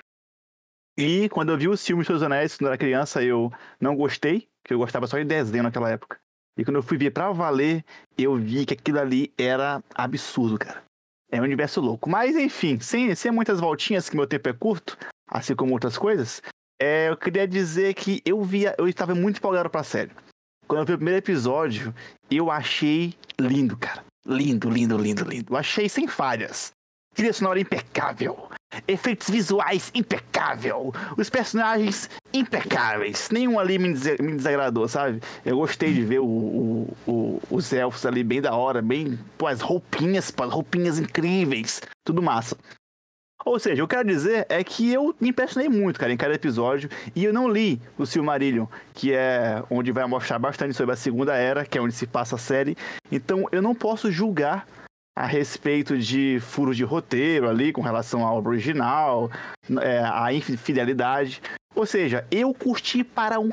E 0.97 1.29
quando 1.29 1.51
eu 1.51 1.57
vi 1.57 1.67
os 1.67 1.85
filmes 1.85 2.07
dos 2.07 2.23
Anéis, 2.23 2.57
quando 2.57 2.67
eu 2.67 2.69
era 2.69 2.77
criança, 2.77 3.23
eu 3.23 3.51
não 3.79 3.95
gostei, 3.95 4.47
que 4.63 4.73
eu 4.73 4.79
gostava 4.79 5.05
só 5.05 5.17
de 5.17 5.25
desenho 5.25 5.63
naquela 5.63 5.91
época. 5.91 6.17
E 6.57 6.65
quando 6.65 6.77
eu 6.77 6.83
fui 6.83 6.97
ver 6.97 7.11
pra 7.11 7.31
valer, 7.31 7.85
eu 8.17 8.35
vi 8.35 8.65
que 8.65 8.73
aquilo 8.73 8.99
ali 8.99 9.31
era 9.37 9.83
absurdo, 9.93 10.57
cara. 10.57 10.83
É 11.31 11.39
um 11.39 11.43
universo 11.43 11.79
louco. 11.79 12.09
Mas, 12.09 12.35
enfim, 12.35 12.79
sem, 12.79 13.13
sem 13.13 13.31
muitas 13.31 13.59
voltinhas, 13.59 14.09
que 14.09 14.15
meu 14.15 14.25
tempo 14.25 14.49
é 14.49 14.53
curto, 14.53 14.97
assim 15.29 15.55
como 15.55 15.73
outras 15.73 15.97
coisas, 15.97 16.41
é, 16.81 17.09
eu 17.09 17.17
queria 17.17 17.47
dizer 17.47 17.93
que 17.93 18.21
eu 18.25 18.43
via, 18.43 18.73
eu 18.77 18.87
estava 18.87 19.13
muito 19.13 19.37
empolgado 19.37 19.69
pra 19.69 19.83
série. 19.83 20.11
Quando 20.67 20.79
eu 20.79 20.85
vi 20.85 20.93
o 20.93 20.97
primeiro 20.97 21.19
episódio, 21.19 21.93
eu 22.31 22.49
achei 22.49 23.13
lindo, 23.39 23.77
cara. 23.77 24.03
Lindo, 24.25 24.69
lindo, 24.69 24.97
lindo, 24.97 25.23
lindo. 25.23 25.53
Eu 25.53 25.57
achei 25.57 25.87
sem 25.87 26.07
falhas. 26.07 26.71
Trilha 27.13 27.33
sonora 27.33 27.59
impecável. 27.59 28.49
Efeitos 28.87 29.29
visuais 29.29 29.91
impecável. 29.95 30.93
Os 31.17 31.29
personagens 31.29 32.09
impecáveis. 32.33 33.29
Nenhum 33.31 33.59
ali 33.59 33.79
me, 33.79 33.93
des 33.93 34.19
me 34.19 34.35
desagradou, 34.35 34.87
sabe? 34.87 35.21
Eu 35.45 35.57
gostei 35.57 35.93
de 35.93 36.03
ver 36.03 36.19
o, 36.19 36.25
o, 36.25 36.97
o, 37.07 37.41
os 37.49 37.71
elfos 37.71 38.05
ali 38.05 38.23
bem 38.23 38.41
da 38.41 38.53
hora, 38.55 38.81
bem. 38.81 39.17
Pô, 39.37 39.47
as 39.47 39.61
roupinhas, 39.61 40.31
pô, 40.31 40.45
roupinhas 40.47 40.99
incríveis. 40.99 41.81
Tudo 42.05 42.21
massa. 42.21 42.57
Ou 43.45 43.57
seja, 43.57 43.81
eu 43.81 43.87
quero 43.87 44.05
dizer 44.05 44.45
é 44.49 44.61
que 44.61 44.91
eu 44.91 45.15
me 45.21 45.29
impressionei 45.29 45.69
muito, 45.69 45.97
cara, 45.97 46.11
em 46.11 46.17
cada 46.17 46.33
episódio. 46.33 46.89
E 47.15 47.23
eu 47.23 47.31
não 47.31 47.47
li 47.47 47.81
o 47.97 48.05
Silmarillion, 48.05 48.65
que 48.93 49.13
é 49.13 49.63
onde 49.69 49.93
vai 49.93 50.05
mostrar 50.05 50.37
bastante 50.37 50.73
sobre 50.73 50.93
a 50.93 50.97
Segunda 50.97 51.33
Era, 51.33 51.65
que 51.65 51.77
é 51.77 51.81
onde 51.81 51.93
se 51.93 52.05
passa 52.05 52.35
a 52.35 52.39
série. 52.39 52.75
Então 53.09 53.47
eu 53.49 53.61
não 53.61 53.73
posso 53.73 54.11
julgar 54.11 54.67
a 55.17 55.25
respeito 55.25 55.97
de 55.97 56.39
furos 56.39 56.77
de 56.77 56.83
roteiro 56.83 57.49
ali 57.49 57.73
com 57.73 57.81
relação 57.81 58.23
ao 58.23 58.37
original, 58.45 59.31
é, 59.81 59.99
a 59.99 60.31
infidelidade. 60.31 61.41
Ou 61.73 61.87
seja, 61.87 62.23
eu 62.29 62.53
curti 62.53 63.03
para 63.03 63.39
um 63.39 63.49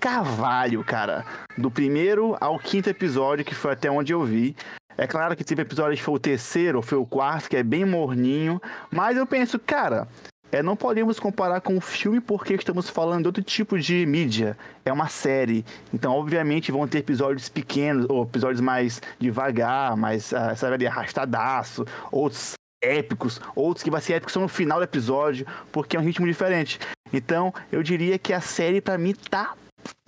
cavalho, 0.00 0.82
cara. 0.82 1.24
Do 1.56 1.70
primeiro 1.70 2.36
ao 2.40 2.58
quinto 2.58 2.90
episódio, 2.90 3.44
que 3.44 3.54
foi 3.54 3.74
até 3.74 3.88
onde 3.88 4.12
eu 4.12 4.24
vi. 4.24 4.56
É 4.96 5.06
claro 5.06 5.36
que 5.36 5.44
teve 5.44 5.62
episódio 5.62 5.96
que 5.96 6.02
foi 6.02 6.14
o 6.14 6.18
terceiro 6.18 6.78
ou 6.78 6.82
foi 6.82 6.98
o 6.98 7.06
quarto, 7.06 7.48
que 7.48 7.56
é 7.56 7.62
bem 7.62 7.84
morninho. 7.84 8.60
Mas 8.90 9.16
eu 9.16 9.24
penso, 9.24 9.56
cara, 9.56 10.08
é, 10.50 10.62
não 10.62 10.76
podemos 10.76 11.20
comparar 11.20 11.60
com 11.60 11.76
o 11.76 11.80
filme 11.80 12.20
porque 12.20 12.54
estamos 12.54 12.88
falando 12.88 13.22
de 13.22 13.28
outro 13.28 13.42
tipo 13.42 13.78
de 13.78 14.06
mídia. 14.06 14.56
É 14.84 14.92
uma 14.92 15.08
série. 15.08 15.64
Então, 15.92 16.12
obviamente, 16.14 16.72
vão 16.72 16.88
ter 16.88 16.98
episódios 16.98 17.48
pequenos, 17.48 18.06
ou 18.08 18.22
episódios 18.22 18.60
mais 18.60 19.00
devagar, 19.18 19.96
mais, 19.96 20.32
uh, 20.32 20.56
sabe, 20.56 20.86
arrastadaço, 20.86 21.84
outros 22.10 22.52
épicos, 22.82 23.40
outros 23.54 23.82
que 23.82 23.90
vai 23.90 24.00
ser 24.00 24.14
épicos 24.14 24.32
só 24.32 24.40
no 24.40 24.48
final 24.48 24.78
do 24.78 24.84
episódio, 24.84 25.46
porque 25.70 25.96
é 25.96 26.00
um 26.00 26.04
ritmo 26.04 26.26
diferente. 26.26 26.78
Então, 27.12 27.52
eu 27.70 27.82
diria 27.82 28.18
que 28.18 28.32
a 28.32 28.40
série, 28.40 28.80
para 28.80 28.96
mim, 28.96 29.14
tá 29.30 29.54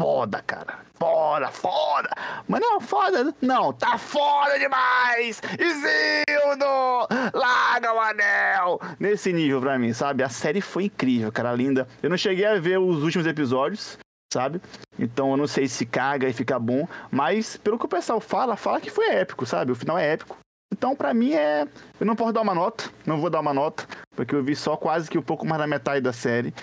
foda, 0.01 0.43
cara. 0.47 0.78
Foda, 0.99 1.49
foda. 1.49 2.11
Mas 2.49 2.61
não, 2.61 2.81
foda. 2.81 3.35
Não, 3.41 3.72
tá 3.72 3.97
foda 3.99 4.59
demais. 4.59 5.41
Isildo, 5.59 7.09
larga 7.35 7.95
o 7.95 8.01
anel. 8.01 8.81
Nesse 8.99 9.33
nível 9.33 9.61
pra 9.61 9.78
mim, 9.78 9.93
sabe? 9.93 10.22
A 10.22 10.28
série 10.28 10.61
foi 10.61 10.85
incrível, 10.85 11.33
cara, 11.33 11.53
linda. 11.55 11.89
Eu 12.03 12.11
não 12.11 12.16
cheguei 12.16 12.47
a 12.47 12.59
ver 12.59 12.78
os 12.78 13.03
últimos 13.03 13.26
episódios, 13.26 13.99
sabe? 14.33 14.61
Então 14.99 15.31
eu 15.31 15.37
não 15.37 15.47
sei 15.47 15.66
se 15.68 15.87
caga 15.87 16.28
e 16.28 16.33
fica 16.33 16.59
bom. 16.59 16.87
Mas 17.11 17.57
pelo 17.57 17.78
que 17.78 17.87
o 17.87 17.89
pessoal 17.89 18.20
fala, 18.20 18.57
fala 18.57 18.81
que 18.81 18.91
foi 18.91 19.09
épico, 19.11 19.47
sabe? 19.47 19.72
O 19.72 19.76
final 19.76 19.99
é 19.99 20.12
épico. 20.12 20.37
Então, 20.72 20.95
pra 20.95 21.12
mim, 21.12 21.35
é. 21.35 21.66
Eu 21.99 22.07
não 22.07 22.14
posso 22.14 22.33
dar 22.33 22.43
uma 22.43 22.55
nota, 22.55 22.85
não 23.05 23.20
vou 23.20 23.28
dar 23.28 23.41
uma 23.41 23.53
nota, 23.53 23.87
porque 24.14 24.35
eu 24.35 24.43
vi 24.43 24.55
só 24.55 24.76
quase 24.76 25.11
que 25.11 25.18
um 25.18 25.22
pouco 25.22 25.45
mais 25.45 25.61
da 25.61 25.66
metade 25.66 26.01
da 26.01 26.12
série. 26.12 26.55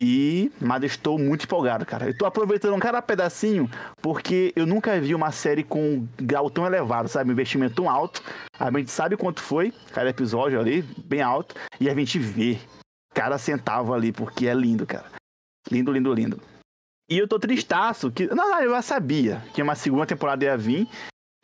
E, 0.00 0.52
mas 0.60 0.82
estou 0.82 1.18
muito 1.18 1.44
empolgado, 1.44 1.86
cara. 1.86 2.14
Eu 2.20 2.26
aproveitando 2.26 2.78
cada 2.78 3.00
pedacinho 3.00 3.68
porque 4.02 4.52
eu 4.54 4.66
nunca 4.66 5.00
vi 5.00 5.14
uma 5.14 5.32
série 5.32 5.62
com 5.62 5.80
um 5.80 6.08
grau 6.18 6.50
tão 6.50 6.66
elevado, 6.66 7.08
sabe? 7.08 7.30
Um 7.30 7.32
investimento 7.32 7.76
tão 7.76 7.88
alto. 7.88 8.22
A 8.58 8.70
gente 8.70 8.90
sabe 8.90 9.16
quanto 9.16 9.40
foi 9.40 9.72
cada 9.92 10.10
episódio 10.10 10.60
ali, 10.60 10.82
bem 10.82 11.22
alto. 11.22 11.54
E 11.80 11.88
a 11.88 11.94
gente 11.94 12.18
vê 12.18 12.58
cada 13.14 13.38
centavo 13.38 13.94
ali, 13.94 14.12
porque 14.12 14.46
é 14.46 14.54
lindo, 14.54 14.86
cara. 14.86 15.06
Lindo, 15.70 15.90
lindo, 15.90 16.12
lindo. 16.12 16.40
E 17.08 17.16
eu 17.16 17.26
tô 17.26 17.38
tristaço 17.38 18.10
que. 18.10 18.26
Não, 18.26 18.50
não, 18.50 18.60
eu 18.60 18.70
já 18.72 18.82
sabia 18.82 19.42
que 19.54 19.62
uma 19.62 19.74
segunda 19.74 20.04
temporada 20.04 20.44
ia 20.44 20.58
vir. 20.58 20.86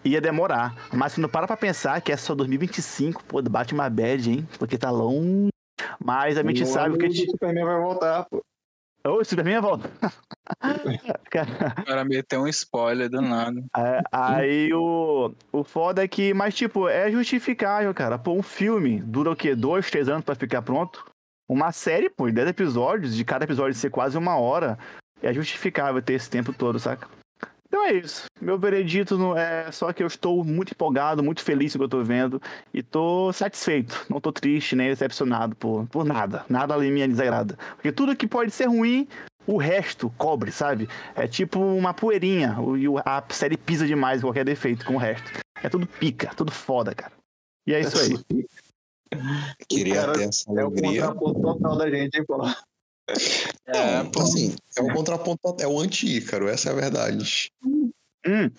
Ia 0.04 0.20
demorar. 0.20 0.74
Mas 0.92 1.12
se 1.12 1.20
não 1.20 1.28
para 1.28 1.46
pra 1.46 1.56
pensar 1.56 2.00
que 2.02 2.12
é 2.12 2.16
só 2.16 2.34
2025, 2.34 3.22
pô, 3.24 3.40
bate 3.40 3.72
uma 3.72 3.88
bad, 3.88 4.30
hein? 4.30 4.48
Porque 4.58 4.76
tá 4.76 4.90
longe 4.90 5.51
mas 5.98 6.38
a 6.38 6.42
gente 6.42 6.66
sabe 6.66 6.98
que. 6.98 7.06
O 7.06 7.30
Superman 7.30 7.64
vai 7.64 7.80
voltar, 7.80 8.24
pô. 8.24 8.42
Ô, 9.04 9.16
o 9.20 9.24
Superman 9.24 9.60
volta. 9.60 9.90
O 9.90 11.30
cara 11.86 12.04
meteu 12.04 12.42
um 12.42 12.48
spoiler 12.48 13.10
do 13.10 13.20
nada. 13.20 13.60
É, 13.76 14.00
aí 14.12 14.72
o, 14.72 15.34
o 15.50 15.64
foda 15.64 16.04
é 16.04 16.08
que, 16.08 16.32
mas 16.32 16.54
tipo, 16.54 16.88
é 16.88 17.10
justificável, 17.10 17.92
cara. 17.92 18.16
Pô, 18.16 18.32
um 18.32 18.42
filme 18.42 19.00
dura 19.00 19.32
o 19.32 19.36
quê? 19.36 19.56
Dois, 19.56 19.90
três 19.90 20.08
anos 20.08 20.24
pra 20.24 20.36
ficar 20.36 20.62
pronto? 20.62 21.04
Uma 21.48 21.72
série, 21.72 22.08
pô, 22.08 22.28
de 22.28 22.32
10 22.32 22.48
episódios, 22.48 23.16
de 23.16 23.24
cada 23.24 23.44
episódio 23.44 23.74
ser 23.74 23.90
quase 23.90 24.16
uma 24.16 24.38
hora, 24.38 24.78
é 25.20 25.32
justificável 25.32 26.00
ter 26.00 26.14
esse 26.14 26.30
tempo 26.30 26.52
todo, 26.52 26.78
saca? 26.78 27.08
Então 27.72 27.86
é 27.86 27.94
isso. 27.94 28.26
Meu 28.38 28.58
veredito 28.58 29.16
não 29.16 29.34
é 29.34 29.72
só 29.72 29.94
que 29.94 30.02
eu 30.02 30.06
estou 30.06 30.44
muito 30.44 30.72
empolgado, 30.72 31.22
muito 31.22 31.42
feliz 31.42 31.72
com 31.72 31.78
o 31.78 31.80
que 31.80 31.82
eu 31.84 31.86
estou 31.86 32.04
vendo 32.04 32.42
e 32.74 32.80
estou 32.80 33.32
satisfeito. 33.32 34.04
Não 34.10 34.18
estou 34.18 34.30
triste 34.30 34.76
nem 34.76 34.90
decepcionado 34.90 35.56
por, 35.56 35.86
por 35.86 36.04
nada. 36.04 36.44
Nada 36.50 36.74
ali 36.74 36.90
me 36.90 37.08
desagrada. 37.08 37.56
Porque 37.76 37.90
tudo 37.90 38.14
que 38.14 38.26
pode 38.26 38.50
ser 38.50 38.66
ruim, 38.66 39.08
o 39.46 39.56
resto 39.56 40.12
cobre, 40.18 40.52
sabe? 40.52 40.86
É 41.14 41.26
tipo 41.26 41.58
uma 41.60 41.94
poeirinha. 41.94 42.58
E 42.78 42.84
a 43.06 43.24
série 43.30 43.56
pisa 43.56 43.86
demais 43.86 44.20
qualquer 44.20 44.44
defeito 44.44 44.84
com 44.84 44.96
o 44.96 44.98
resto. 44.98 45.32
É 45.62 45.70
tudo 45.70 45.86
pica, 45.86 46.30
tudo 46.36 46.52
foda, 46.52 46.94
cara. 46.94 47.12
E 47.66 47.72
é 47.72 47.80
isso 47.80 47.96
aí. 47.98 48.44
Queria 49.66 49.94
Cara, 49.94 50.12
ter 50.12 50.24
essa 50.24 50.50
É 50.50 50.62
o 50.62 50.66
alegria. 50.66 51.06
contraponto 51.08 51.40
total 51.40 51.76
da 51.78 51.90
gente, 51.90 52.18
hein, 52.18 52.24
pô. 52.26 52.36
É, 53.66 54.04
pô. 54.04 54.20
assim, 54.22 54.54
é 54.76 54.82
o 54.82 54.92
contraponto, 54.92 55.40
é 55.60 55.66
o 55.66 55.78
anti-Ícaro, 55.78 56.48
essa 56.48 56.70
é 56.70 56.72
a 56.72 56.74
verdade. 56.74 57.50
Hum. 58.26 58.50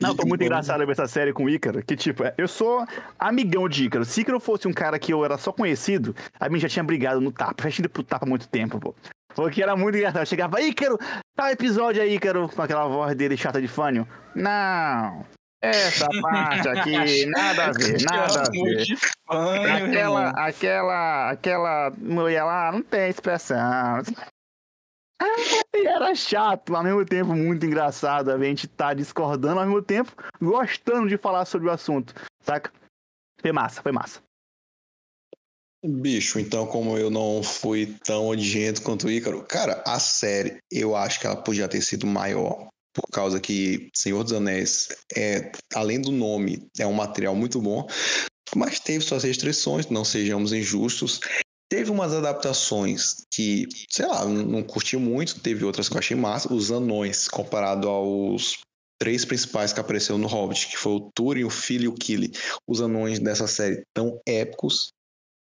Não, 0.00 0.16
foi 0.16 0.24
muito 0.24 0.40
E- 0.42 0.46
engraçado 0.46 0.84
ver 0.86 0.92
essa 0.92 1.06
série 1.06 1.32
com 1.34 1.44
o 1.44 1.50
Ícaro, 1.50 1.82
que 1.84 1.94
tipo, 1.94 2.22
eu 2.38 2.48
sou 2.48 2.84
amigão 3.18 3.68
de 3.68 3.84
Ícaro. 3.84 4.04
Se 4.06 4.22
Ícaro 4.22 4.40
fosse 4.40 4.66
um 4.66 4.72
cara 4.72 4.98
que 4.98 5.12
eu 5.12 5.22
era 5.24 5.36
só 5.36 5.52
conhecido, 5.52 6.14
a 6.38 6.48
mim 6.48 6.58
já 6.58 6.68
tinha 6.68 6.82
brigado 6.82 7.20
no 7.20 7.30
tapa, 7.30 7.64
já 7.64 7.70
tinha 7.70 7.84
ido 7.84 7.90
pro 7.90 8.02
tapa 8.02 8.24
há 8.24 8.28
muito 8.28 8.48
tempo, 8.48 8.80
pô. 8.80 8.94
Porque 9.34 9.62
era 9.62 9.76
muito 9.76 9.96
engraçado. 9.96 10.22
Eu 10.22 10.26
chegava, 10.26 10.60
Ícaro, 10.62 10.98
tal 11.36 11.48
episódio 11.50 12.02
aí, 12.02 12.14
Ícaro, 12.14 12.48
com 12.48 12.62
aquela 12.62 12.86
voz 12.88 13.14
dele 13.14 13.36
chata 13.36 13.60
de 13.60 13.68
fânio. 13.68 14.08
Não, 14.34 15.24
essa 15.62 16.08
parte 16.22 16.68
aqui, 16.68 17.26
nada 17.26 17.66
a 17.66 17.72
ver, 17.76 18.02
nada 18.02 18.42
a 18.42 18.50
ver. 18.50 18.86
Aquela, 19.28 20.30
aquela, 20.30 21.30
aquela 21.30 21.90
mulher 21.98 22.44
lá 22.44 22.72
não 22.72 22.82
tem 22.82 23.10
expressão. 23.10 24.02
E 25.76 25.86
era 25.86 26.14
chato, 26.14 26.74
ao 26.74 26.82
mesmo 26.82 27.04
tempo 27.04 27.34
muito 27.34 27.64
engraçado. 27.66 28.30
A 28.30 28.38
gente 28.42 28.66
tá 28.66 28.94
discordando, 28.94 29.60
ao 29.60 29.66
mesmo 29.66 29.82
tempo 29.82 30.12
gostando 30.40 31.08
de 31.08 31.18
falar 31.18 31.44
sobre 31.44 31.68
o 31.68 31.70
assunto, 31.70 32.14
saca? 32.42 32.72
Foi 33.40 33.52
massa, 33.52 33.82
foi 33.82 33.92
massa. 33.92 34.20
Bicho, 35.82 36.38
então 36.38 36.66
como 36.66 36.98
eu 36.98 37.10
não 37.10 37.42
fui 37.42 37.96
tão 38.04 38.28
odiento 38.28 38.82
quanto 38.82 39.06
o 39.06 39.10
Ícaro, 39.10 39.42
cara, 39.44 39.82
a 39.86 39.98
série, 39.98 40.58
eu 40.70 40.94
acho 40.94 41.18
que 41.18 41.26
ela 41.26 41.36
podia 41.36 41.66
ter 41.68 41.80
sido 41.80 42.06
maior, 42.06 42.68
por 42.92 43.06
causa 43.12 43.40
que 43.40 43.90
Senhor 43.94 44.22
dos 44.22 44.32
Anéis, 44.32 44.88
é, 45.16 45.52
além 45.74 46.00
do 46.00 46.10
nome, 46.10 46.68
é 46.78 46.86
um 46.86 46.92
material 46.92 47.34
muito 47.34 47.60
bom, 47.60 47.86
mas 48.54 48.80
teve 48.80 49.04
suas 49.04 49.22
restrições, 49.22 49.86
não 49.88 50.04
sejamos 50.04 50.52
injustos. 50.52 51.20
Teve 51.68 51.90
umas 51.90 52.12
adaptações 52.12 53.24
que, 53.32 53.68
sei 53.88 54.06
lá, 54.06 54.24
não 54.24 54.62
curti 54.62 54.96
muito, 54.96 55.40
teve 55.40 55.64
outras 55.64 55.88
que 55.88 55.94
eu 55.94 56.00
achei 56.00 56.16
massa. 56.16 56.52
Os 56.52 56.72
anões, 56.72 57.28
comparado 57.28 57.88
aos 57.88 58.58
três 59.00 59.24
principais 59.24 59.72
que 59.72 59.78
apareceram 59.78 60.18
no 60.18 60.26
Hobbit, 60.26 60.66
que 60.68 60.76
foi 60.76 60.94
o 60.94 61.10
Túrin, 61.14 61.44
o 61.44 61.50
Filho 61.50 61.84
e 61.84 61.88
o 61.88 61.94
Kili. 61.94 62.32
Os 62.66 62.80
anões 62.80 63.20
dessa 63.20 63.46
série 63.46 63.84
tão 63.94 64.20
épicos, 64.26 64.90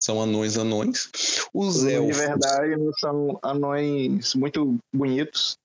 são 0.01 0.21
anões 0.21 0.57
anões. 0.57 1.09
Os 1.53 1.77
Os 1.77 1.83
de 1.83 1.93
elfos. 1.93 2.17
verdade 2.17 2.75
são 2.99 3.39
anões 3.41 4.33
muito 4.33 4.77
bonitos. 4.93 5.57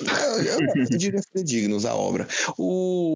Eu, 0.00 0.98
diria 0.98 1.20
dignos 1.44 1.84
a 1.86 1.94
obra. 1.94 2.26
O- 2.58 3.14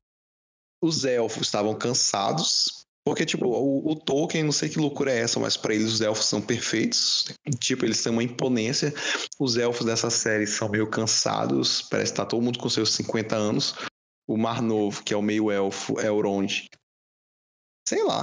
os 0.83 1.05
elfos 1.05 1.47
estavam 1.47 1.74
cansados. 1.74 2.81
Porque, 3.05 3.24
tipo, 3.24 3.47
o, 3.47 3.91
o 3.91 3.97
Tolkien, 3.97 4.45
não 4.45 4.53
sei 4.53 4.68
que 4.68 4.78
loucura 4.78 5.11
é 5.11 5.18
essa, 5.20 5.41
mas 5.41 5.57
para 5.57 5.74
eles 5.74 5.91
os 5.93 6.01
elfos 6.01 6.26
são 6.26 6.41
perfeitos. 6.41 7.35
Tipo, 7.59 7.85
eles 7.85 8.03
têm 8.03 8.12
uma 8.12 8.22
imponência. 8.22 8.93
Os 9.39 9.57
elfos 9.57 9.87
dessa 9.87 10.11
série 10.11 10.47
são 10.47 10.68
meio 10.68 10.89
cansados. 10.89 11.83
Parece 11.83 12.12
que 12.12 12.16
tá 12.18 12.26
todo 12.26 12.43
mundo 12.43 12.59
com 12.59 12.68
seus 12.68 12.93
50 12.95 13.35
anos. 13.35 13.74
O 14.28 14.37
Mar 14.37 14.62
Novo, 14.62 15.03
que 15.03 15.12
é 15.12 15.16
o 15.16 15.22
meio 15.22 15.51
elfo, 15.51 15.99
Elrond, 15.99 16.68
sei 17.89 18.05
lá, 18.05 18.22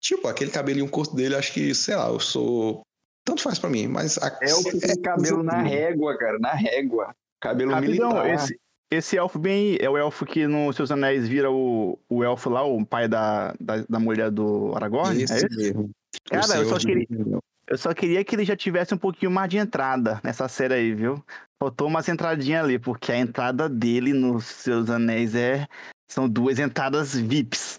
tipo, 0.00 0.28
aquele 0.28 0.50
cabelinho 0.50 0.88
curto 0.88 1.16
dele, 1.16 1.34
acho 1.34 1.52
que, 1.52 1.74
sei 1.74 1.96
lá, 1.96 2.08
eu 2.08 2.20
sou. 2.20 2.82
Tanto 3.24 3.42
faz 3.42 3.58
pra 3.58 3.68
mim, 3.68 3.88
mas. 3.88 4.16
A... 4.18 4.38
É 4.42 4.54
o 4.54 4.62
tem 4.62 5.02
cabelo 5.02 5.42
na 5.42 5.60
régua, 5.62 6.16
cara, 6.16 6.38
na 6.38 6.52
régua. 6.52 7.12
Cabelo 7.40 7.72
Rapidão, 7.72 8.08
militar. 8.12 8.34
esse, 8.34 8.60
esse 8.90 9.16
elfo 9.16 9.38
bem. 9.38 9.76
É 9.80 9.88
o 9.88 9.96
elfo 9.96 10.26
que 10.26 10.46
no 10.46 10.72
Seus 10.72 10.90
Anéis 10.90 11.26
vira 11.28 11.50
o, 11.50 11.98
o 12.08 12.22
elfo 12.22 12.50
lá, 12.50 12.62
o 12.62 12.84
pai 12.84 13.08
da, 13.08 13.54
da, 13.58 13.84
da 13.88 13.98
mulher 13.98 14.30
do 14.30 14.72
Aragorn? 14.76 15.22
Esse 15.22 15.32
é 15.32 15.36
esse? 15.38 15.56
mesmo. 15.56 15.90
Cara, 16.30 16.56
eu 16.58 16.68
só 16.68 16.78
queria- 16.78 17.06
Eu 17.66 17.78
só 17.78 17.94
queria 17.94 18.24
que 18.24 18.34
ele 18.34 18.44
já 18.44 18.56
tivesse 18.56 18.92
um 18.92 18.98
pouquinho 18.98 19.30
mais 19.30 19.48
de 19.48 19.56
entrada 19.56 20.20
nessa 20.24 20.48
série 20.48 20.74
aí, 20.74 20.92
viu? 20.94 21.24
Faltou 21.58 21.86
umas 21.86 22.08
entradinhas 22.08 22.64
ali, 22.64 22.78
porque 22.78 23.12
a 23.12 23.18
entrada 23.18 23.68
dele 23.68 24.12
nos 24.12 24.44
Seus 24.44 24.90
Anéis 24.90 25.34
é. 25.34 25.66
São 26.10 26.28
duas 26.28 26.58
entradas 26.58 27.14
VIPs. 27.14 27.78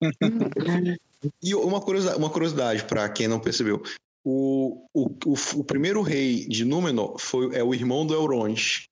E 1.42 1.52
uma 1.54 1.80
curiosidade, 1.80 2.18
uma 2.18 2.30
curiosidade 2.30 2.84
para 2.84 3.08
quem 3.08 3.26
não 3.26 3.40
percebeu. 3.40 3.82
O, 4.30 4.84
o, 4.92 5.06
o, 5.24 5.34
o 5.56 5.64
primeiro 5.64 6.02
rei 6.02 6.46
de 6.46 6.62
Númenor 6.62 7.18
foi, 7.18 7.56
é 7.56 7.64
o 7.64 7.72
irmão 7.72 8.06
do 8.06 8.14
Elrond. 8.14 8.84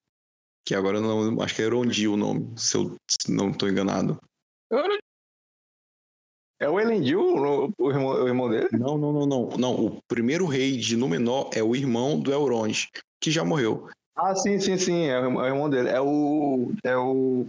Que 0.67 0.75
agora 0.75 0.99
não 0.99 1.43
acho 1.43 1.55
que 1.55 1.61
é 1.61 1.67
Elrondil 1.67 2.15
o 2.15 2.17
nome, 2.17 2.59
se 2.59 2.75
eu 2.75 2.97
se 3.07 3.31
não 3.31 3.51
estou 3.51 3.69
enganado. 3.69 4.19
É 6.59 6.71
o 6.71 6.81
Elendil, 6.81 7.21
o, 7.21 7.71
o 7.79 7.91
irmão, 7.91 8.07
o 8.25 8.27
irmão 8.27 8.49
dele? 8.49 8.71
Não, 8.73 8.97
não, 8.97 9.13
não, 9.13 9.27
não. 9.27 9.49
Não, 9.59 9.87
o 9.87 10.01
primeiro 10.09 10.47
rei 10.47 10.79
de 10.79 10.97
Númenor 10.97 11.51
é 11.55 11.63
o 11.63 11.77
irmão 11.77 12.19
do 12.19 12.33
Elrond, 12.33 12.89
que 13.21 13.31
já 13.31 13.45
morreu. 13.45 13.91
Ah, 14.17 14.35
sim, 14.35 14.59
sim, 14.59 14.79
sim. 14.79 15.05
É 15.05 15.21
o, 15.21 15.25
irmão- 15.25 15.45
é 15.45 15.51
o 15.51 15.55
irmão 15.55 15.69
dele. 15.69 15.91
É 15.91 16.01
o. 16.01 16.73
É 16.83 16.97
o. 16.97 17.45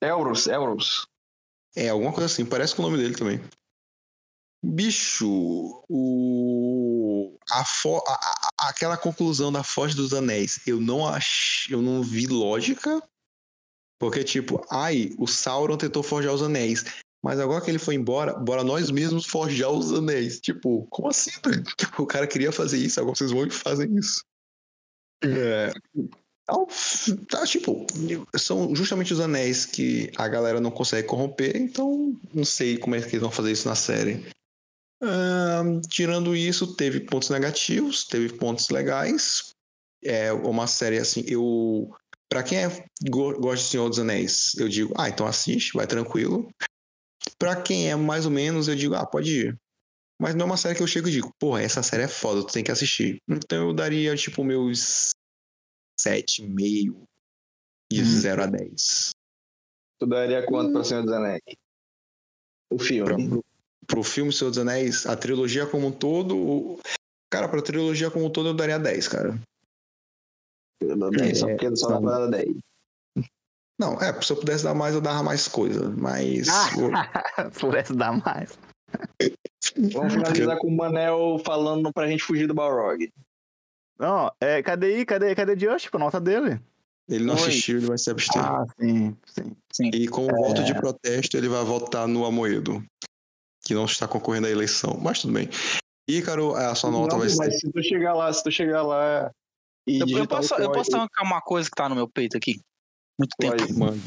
Elros, 0.00 0.46
Elros. 0.46 1.04
É, 1.74 1.88
alguma 1.88 2.12
coisa 2.12 2.26
assim, 2.26 2.46
parece 2.46 2.76
com 2.76 2.82
o 2.82 2.84
nome 2.86 2.98
dele 3.02 3.16
também. 3.16 3.40
Bicho, 4.62 5.82
o. 5.88 7.36
A 7.50 7.64
fo... 7.64 7.96
a- 8.06 8.12
a- 8.12 8.68
aquela 8.68 8.96
conclusão 8.96 9.50
da 9.50 9.64
Foz 9.64 9.94
dos 9.94 10.12
Anéis, 10.14 10.60
eu 10.66 10.80
não 10.80 11.06
ach... 11.06 11.68
eu 11.70 11.82
não 11.82 12.02
vi 12.02 12.26
lógica. 12.26 13.02
Porque, 13.98 14.24
tipo, 14.24 14.64
ai, 14.70 15.10
o 15.18 15.26
Sauron 15.28 15.76
tentou 15.76 16.02
forjar 16.02 16.34
os 16.34 16.42
anéis. 16.42 16.84
Mas 17.24 17.38
agora 17.38 17.64
que 17.64 17.70
ele 17.70 17.78
foi 17.78 17.94
embora, 17.94 18.34
bora 18.34 18.64
nós 18.64 18.90
mesmos 18.90 19.26
forjar 19.26 19.70
os 19.70 19.92
anéis. 19.92 20.40
Tipo, 20.40 20.86
como 20.90 21.08
assim, 21.08 21.30
velho? 21.44 21.62
O 21.98 22.06
cara 22.06 22.26
queria 22.26 22.50
fazer 22.50 22.78
isso, 22.78 22.98
agora 23.00 23.14
vocês 23.14 23.30
vão 23.30 23.46
e 23.46 23.50
fazem 23.50 23.96
isso. 23.96 24.24
É. 25.24 25.72
Então, 26.42 26.66
tá, 27.28 27.46
tipo, 27.46 27.86
são 28.36 28.74
justamente 28.74 29.12
os 29.12 29.20
anéis 29.20 29.64
que 29.64 30.10
a 30.16 30.26
galera 30.26 30.60
não 30.60 30.72
consegue 30.72 31.06
corromper, 31.06 31.56
então 31.56 32.12
não 32.34 32.44
sei 32.44 32.76
como 32.76 32.96
é 32.96 33.00
que 33.00 33.06
eles 33.06 33.20
vão 33.20 33.30
fazer 33.30 33.52
isso 33.52 33.68
na 33.68 33.76
série. 33.76 34.26
Ahn, 35.02 35.80
tirando 35.88 36.34
isso, 36.36 36.76
teve 36.76 37.00
pontos 37.00 37.28
negativos, 37.30 38.04
teve 38.04 38.32
pontos 38.38 38.68
legais. 38.68 39.52
É 40.04 40.32
uma 40.32 40.66
série 40.66 40.98
assim, 40.98 41.24
eu. 41.26 41.92
Pra 42.28 42.42
quem 42.42 42.58
é, 42.64 42.68
go- 43.10 43.38
gosta 43.38 43.64
de 43.64 43.70
Senhor 43.70 43.88
dos 43.88 43.98
Anéis, 43.98 44.54
eu 44.56 44.68
digo, 44.68 44.94
ah, 44.96 45.08
então 45.08 45.26
assiste, 45.26 45.74
vai 45.74 45.86
tranquilo. 45.86 46.48
Pra 47.38 47.60
quem 47.60 47.90
é 47.90 47.96
mais 47.96 48.24
ou 48.24 48.30
menos, 48.30 48.68
eu 48.68 48.74
digo, 48.76 48.94
ah, 48.94 49.04
pode 49.06 49.46
ir. 49.48 49.56
Mas 50.20 50.34
não 50.34 50.42
é 50.42 50.46
uma 50.46 50.56
série 50.56 50.74
que 50.76 50.82
eu 50.82 50.86
chego 50.86 51.08
e 51.08 51.12
digo, 51.12 51.30
porra, 51.38 51.62
essa 51.62 51.82
série 51.82 52.04
é 52.04 52.08
foda, 52.08 52.46
tu 52.46 52.52
tem 52.52 52.62
que 52.64 52.70
assistir. 52.70 53.18
Então 53.28 53.68
eu 53.68 53.74
daria, 53.74 54.14
tipo, 54.16 54.42
meus 54.44 55.10
7,5 56.00 57.02
de 57.90 58.00
Uhum. 58.00 58.04
0 58.20 58.42
a 58.44 58.46
10. 58.46 59.10
Tu 60.00 60.06
daria 60.06 60.46
quanto 60.46 60.72
pra 60.72 60.84
Senhor 60.84 61.02
dos 61.02 61.12
Anéis? 61.12 61.42
O 62.72 62.78
filme. 62.78 63.40
Pro 63.86 64.02
filme 64.02 64.32
Senhor 64.32 64.50
dos 64.50 64.58
Anéis, 64.58 65.06
a 65.06 65.16
trilogia 65.16 65.66
como 65.66 65.88
um 65.88 65.92
todo. 65.92 66.36
o- 66.36 66.80
Cara, 67.30 67.48
pra 67.48 67.62
trilogia 67.62 68.10
como 68.10 68.26
um 68.26 68.30
todo 68.30 68.50
eu 68.50 68.54
daria 68.54 68.78
10, 68.78 69.08
cara. 69.08 69.38
Eu 70.82 70.96
dou 70.96 71.10
10, 71.10 71.38
só 71.38 71.46
porque 71.46 71.74
só 71.76 71.88
dá 71.88 72.00
pra 72.00 72.18
dar 72.20 72.26
10. 72.28 72.56
Não, 73.80 73.94
é, 74.00 74.20
se 74.20 74.32
eu 74.32 74.36
pudesse 74.36 74.62
dar 74.64 74.74
mais, 74.74 74.94
eu 74.94 75.00
dava 75.00 75.22
mais 75.22 75.48
coisa. 75.48 75.88
Mas. 75.90 76.48
Ah! 76.48 76.68
o- 76.76 77.50
Floresta 77.52 77.94
dá 77.94 78.12
mais. 78.12 78.58
Vamos 79.92 80.12
finalizar 80.12 80.58
com 80.58 80.68
o 80.68 80.76
Manel 80.76 81.40
falando 81.44 81.90
pra 81.92 82.06
gente 82.06 82.22
fugir 82.22 82.46
do 82.46 82.54
Balrog. 82.54 83.10
Não, 83.98 84.30
é, 84.40 84.62
cadê 84.62 84.86
aí? 84.96 85.06
Cadê, 85.06 85.34
cadê 85.34 85.58
Just? 85.58 85.84
Tipo, 85.84 85.96
a 85.96 86.00
nota 86.00 86.20
dele? 86.20 86.60
ele 87.08 87.24
não 87.24 87.34
Oi. 87.34 87.40
assistiu, 87.40 87.78
ele 87.78 87.86
vai 87.86 87.98
se 87.98 88.10
abster. 88.10 88.42
Ah, 88.42 88.64
sim, 88.80 89.16
sim. 89.72 89.90
E 89.92 90.06
como 90.08 90.28
voto 90.28 90.62
de 90.64 90.74
protesto, 90.74 91.36
ele 91.36 91.48
vai 91.48 91.64
votar 91.64 92.06
no 92.06 92.24
Amoedo, 92.24 92.82
que 93.64 93.74
não 93.74 93.84
está 93.84 94.06
concorrendo 94.08 94.46
à 94.46 94.50
eleição. 94.50 94.98
Mas 95.00 95.20
tudo 95.20 95.32
bem. 95.34 95.48
Ícaro, 96.08 96.54
a 96.54 96.74
sua 96.74 96.90
nota 96.90 97.12
Não, 97.14 97.20
vai 97.20 97.28
ser. 97.28 97.36
mas 97.36 97.58
se 97.60 97.70
tu 97.70 97.82
chegar 97.82 98.14
lá, 98.14 98.32
se 98.32 98.42
tu 98.42 98.50
chegar 98.50 98.82
lá 98.82 99.30
e 99.86 100.00
Eu, 100.00 100.18
eu 100.18 100.26
posso, 100.26 100.54
eu 100.54 100.70
posso 100.72 100.94
arrancar 100.96 101.22
uma 101.24 101.40
coisa 101.40 101.68
que 101.68 101.74
tá 101.76 101.88
no 101.88 101.94
meu 101.94 102.08
peito 102.08 102.36
aqui? 102.36 102.60
Muito 103.18 103.34
tempo. 103.38 103.56
Pode. 103.56 103.72
Mano, 103.78 104.00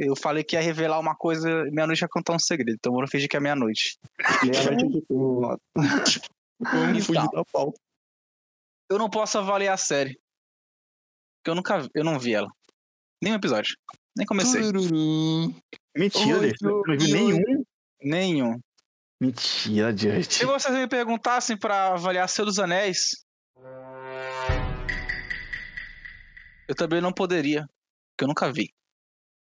Eu 0.00 0.14
falei 0.16 0.42
que 0.44 0.56
ia 0.56 0.62
revelar 0.62 0.98
uma 1.00 1.14
coisa, 1.14 1.64
meia-noite 1.70 2.00
ia 2.02 2.08
contar 2.08 2.32
um 2.34 2.38
segredo, 2.38 2.76
então 2.78 2.92
eu 2.92 2.98
vou 2.98 3.08
fingir 3.08 3.28
que 3.28 3.36
é 3.36 3.40
meia-noite. 3.40 3.98
Meia-noite 4.42 5.04
eu 5.10 5.58
vamos 6.60 7.06
fugir 7.06 7.28
da 7.32 7.44
pauta. 7.52 7.78
Eu 8.90 8.98
não 8.98 9.10
posso 9.10 9.36
avaliar 9.38 9.74
a 9.74 9.78
série. 9.78 10.18
Porque 11.38 11.50
eu 11.50 11.54
nunca 11.54 11.80
vi- 11.82 11.90
eu 11.94 12.04
não 12.04 12.18
vi 12.18 12.34
ela. 12.34 12.48
Nem 13.22 13.32
um 13.32 13.36
episódio. 13.36 13.76
Nem 14.16 14.26
comecei. 14.26 14.62
Tururu. 14.62 15.54
Mentira, 15.96 16.38
Oi, 16.38 16.48
Just. 16.48 16.62
Não 16.62 16.80
oi. 16.80 16.96
nenhum? 16.96 17.57
Nenhum. 18.02 18.60
Mentira, 19.20 19.96
Just. 19.96 20.32
Se 20.32 20.44
vocês 20.44 20.74
me 20.74 20.86
perguntassem 20.86 21.56
pra 21.56 21.94
avaliar 21.94 22.28
Senhor 22.28 22.46
dos 22.46 22.58
Anéis, 22.58 23.24
eu 26.68 26.74
também 26.76 27.00
não 27.00 27.12
poderia. 27.12 27.66
Porque 28.10 28.24
eu 28.24 28.28
nunca 28.28 28.52
vi. 28.52 28.72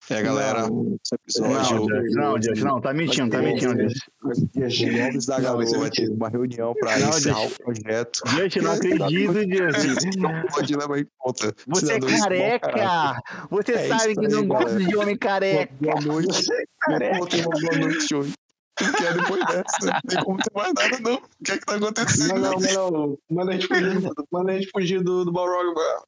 É, 0.09 0.21
galera. 0.23 0.67
Não. 0.67 0.97
Esse 1.27 1.39
Não, 1.41 1.51
episódio. 1.51 1.85
Não, 2.15 2.73
não, 2.73 2.81
tá 2.81 2.93
mentindo, 2.93 3.29
tá 3.29 3.41
mentindo, 3.41 3.75
Gomes 3.75 5.25
da 5.25 5.37
é 5.37 5.41
vai 5.41 5.89
ter 5.91 6.09
uma 6.09 6.29
reunião 6.29 6.73
pra 6.79 6.97
Não, 6.97 7.09
deixa- 7.11 7.37
o 7.39 7.49
projeto. 7.63 8.19
Eu 8.25 8.63
não 8.63 8.71
acredito. 8.71 10.19
Não 10.19 10.41
pode 10.47 10.75
levar 10.75 10.99
em 10.99 11.07
conta. 11.17 11.53
Você 11.67 11.93
é 11.93 11.99
careca! 11.99 13.21
Você 13.51 13.71
É 13.73 13.87
sabe 13.87 14.15
que 14.15 14.25
aí, 14.25 14.31
não 14.31 14.47
gosta 14.47 14.65
galera. 14.69 14.85
de 14.87 14.97
homem 14.97 15.17
careca! 15.17 15.73
Boa 15.79 16.01
noite. 16.01 16.45
É 16.89 17.43
boa 17.43 17.77
noite 17.77 18.15
hoje. 18.15 18.33
Não 18.81 18.91
quer 18.93 19.13
depois 19.13 19.45
dessa. 19.45 19.85
Não 19.85 20.01
tem 20.07 20.23
como 20.23 20.37
ter 20.37 20.51
mais 20.55 20.73
nada, 20.73 20.99
não. 21.01 21.15
O 21.15 21.21
que 21.43 21.51
é 21.51 21.57
que 21.57 21.65
tá 21.65 21.75
acontecendo? 21.75 22.39
Não, 22.39 22.51
não, 22.57 22.91
não. 22.91 23.17
Manda 23.29 23.51
a 23.51 23.53
gente 23.55 23.67
fugir, 23.67 23.99
do- 23.99 24.27
manda 24.31 24.51
a 24.51 24.55
gente 24.55 24.69
fugir 24.71 25.03
do, 25.03 25.25
do 25.25 25.31
Balrog, 25.31 25.65
mano. 25.75 26.03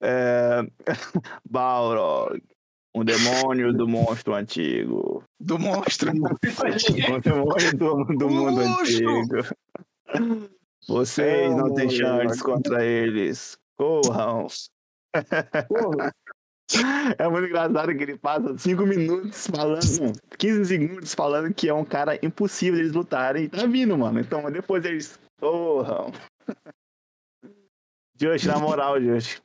É... 0.00 0.62
Balrog, 1.48 2.40
um 2.94 3.04
demônio 3.04 3.72
do 3.72 3.88
monstro 3.88 4.34
antigo. 4.34 5.22
Do 5.40 5.58
monstro. 5.58 6.10
Um 6.10 7.20
demônio 7.20 7.76
do, 7.76 8.04
do 8.18 8.30
mundo 8.30 8.60
antigo. 8.60 9.22
Vocês 10.86 11.50
É, 11.52 11.54
não 11.54 11.72
têm 11.74 11.86
mano. 11.86 11.96
chances 11.98 12.42
contra 12.42 12.84
eles. 12.84 13.56
Corram. 13.76 14.46
Porra, 15.68 16.12
É 17.18 17.28
muito 17.28 17.46
engraçado 17.46 17.94
que 17.96 18.02
ele 18.02 18.18
passa 18.18 18.56
5 18.56 18.86
minutos 18.86 19.46
falando, 19.46 19.80
não, 20.00 20.12
15 20.38 20.64
segundos 20.66 21.14
falando 21.14 21.52
que 21.52 21.68
é 21.68 21.74
um 21.74 21.84
cara 21.84 22.18
impossível 22.24 22.80
eles 22.80 22.92
lutarem. 22.92 23.44
E 23.44 23.48
tá 23.48 23.66
vindo, 23.66 23.96
mano. 23.96 24.20
Então 24.20 24.50
depois 24.50 24.84
eles. 24.84 25.18
Porra. 25.38 26.10
Just, 28.20 28.46
na 28.46 28.58
moral, 28.58 29.00
Just. 29.00 29.40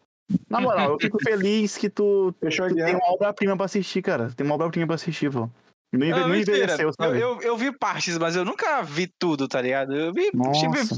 Na 0.50 0.60
moral, 0.60 0.92
eu 0.92 1.00
fico 1.00 1.18
feliz 1.24 1.78
que 1.78 1.90
tu, 1.90 2.34
fechou 2.40 2.68
tu 2.68 2.76
tem 2.76 2.96
uma 2.96 3.14
obra-prima 3.14 3.56
pra 3.56 3.66
assistir, 3.66 4.02
cara. 4.02 4.32
Tem 4.34 4.46
uma 4.46 4.56
obra-prima 4.56 4.86
pra 4.88 4.96
assistir, 4.96 5.32
pô. 5.32 5.50
Não, 5.94 6.06
enve- 6.06 6.20
Não, 6.20 6.28
não 6.28 6.36
envelheceu, 6.36 6.90
Eu, 6.90 6.94
sabe? 6.94 7.20
eu, 7.22 7.42
eu 7.42 7.58
vi 7.58 7.72
partes, 7.78 8.18
mas 8.18 8.36
eu 8.36 8.44
nunca 8.44 8.82
vi 8.84 9.08
tudo, 9.18 9.48
tá 9.48 9.62
ligado? 9.62 9.96
Eu 9.96 10.14
vi. 10.14 10.30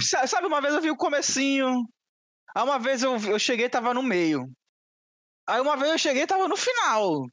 Sa- 0.01 0.25
sabe, 0.25 0.47
uma 0.47 0.59
vez 0.61 0.73
eu 0.73 0.81
vi 0.81 0.89
o 0.89 0.97
comecinho. 0.97 1.85
Aí 2.55 2.63
uma 2.63 2.79
vez 2.79 3.03
eu, 3.03 3.15
eu 3.17 3.37
cheguei 3.37 3.67
e 3.67 3.69
tava 3.69 3.93
no 3.93 4.01
meio. 4.01 4.49
Aí 5.47 5.61
uma 5.61 5.77
vez 5.77 5.91
eu 5.91 5.97
cheguei 5.99 6.23
e 6.23 6.27
tava 6.27 6.47
no 6.47 6.57
final. 6.57 7.27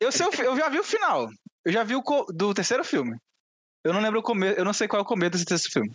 Eu, 0.00 0.10
sei, 0.12 0.26
eu 0.46 0.56
já 0.56 0.68
vi 0.68 0.78
o 0.78 0.84
final. 0.84 1.28
Eu 1.64 1.72
já 1.72 1.82
vi 1.84 1.94
o 1.96 2.02
do 2.30 2.54
terceiro 2.54 2.84
filme. 2.84 3.16
Eu 3.84 3.92
não 3.92 4.00
lembro 4.00 4.20
o 4.20 4.22
começo, 4.22 4.58
eu 4.58 4.64
não 4.64 4.72
sei 4.72 4.86
qual 4.88 5.00
é 5.00 5.02
o 5.02 5.06
começo 5.06 5.32
desse 5.32 5.44
terceiro 5.44 5.72
filme. 5.72 5.92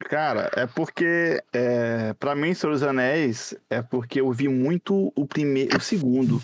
Cara, 0.00 0.50
é 0.54 0.66
porque, 0.66 1.42
é, 1.52 2.12
pra 2.14 2.34
mim, 2.34 2.52
Senhor 2.52 2.72
dos 2.72 2.82
Anéis, 2.82 3.54
é 3.70 3.80
porque 3.80 4.20
eu 4.20 4.30
vi 4.32 4.48
muito 4.48 5.12
o 5.16 5.26
primeiro, 5.26 5.76
o 5.76 5.80
segundo. 5.80 6.42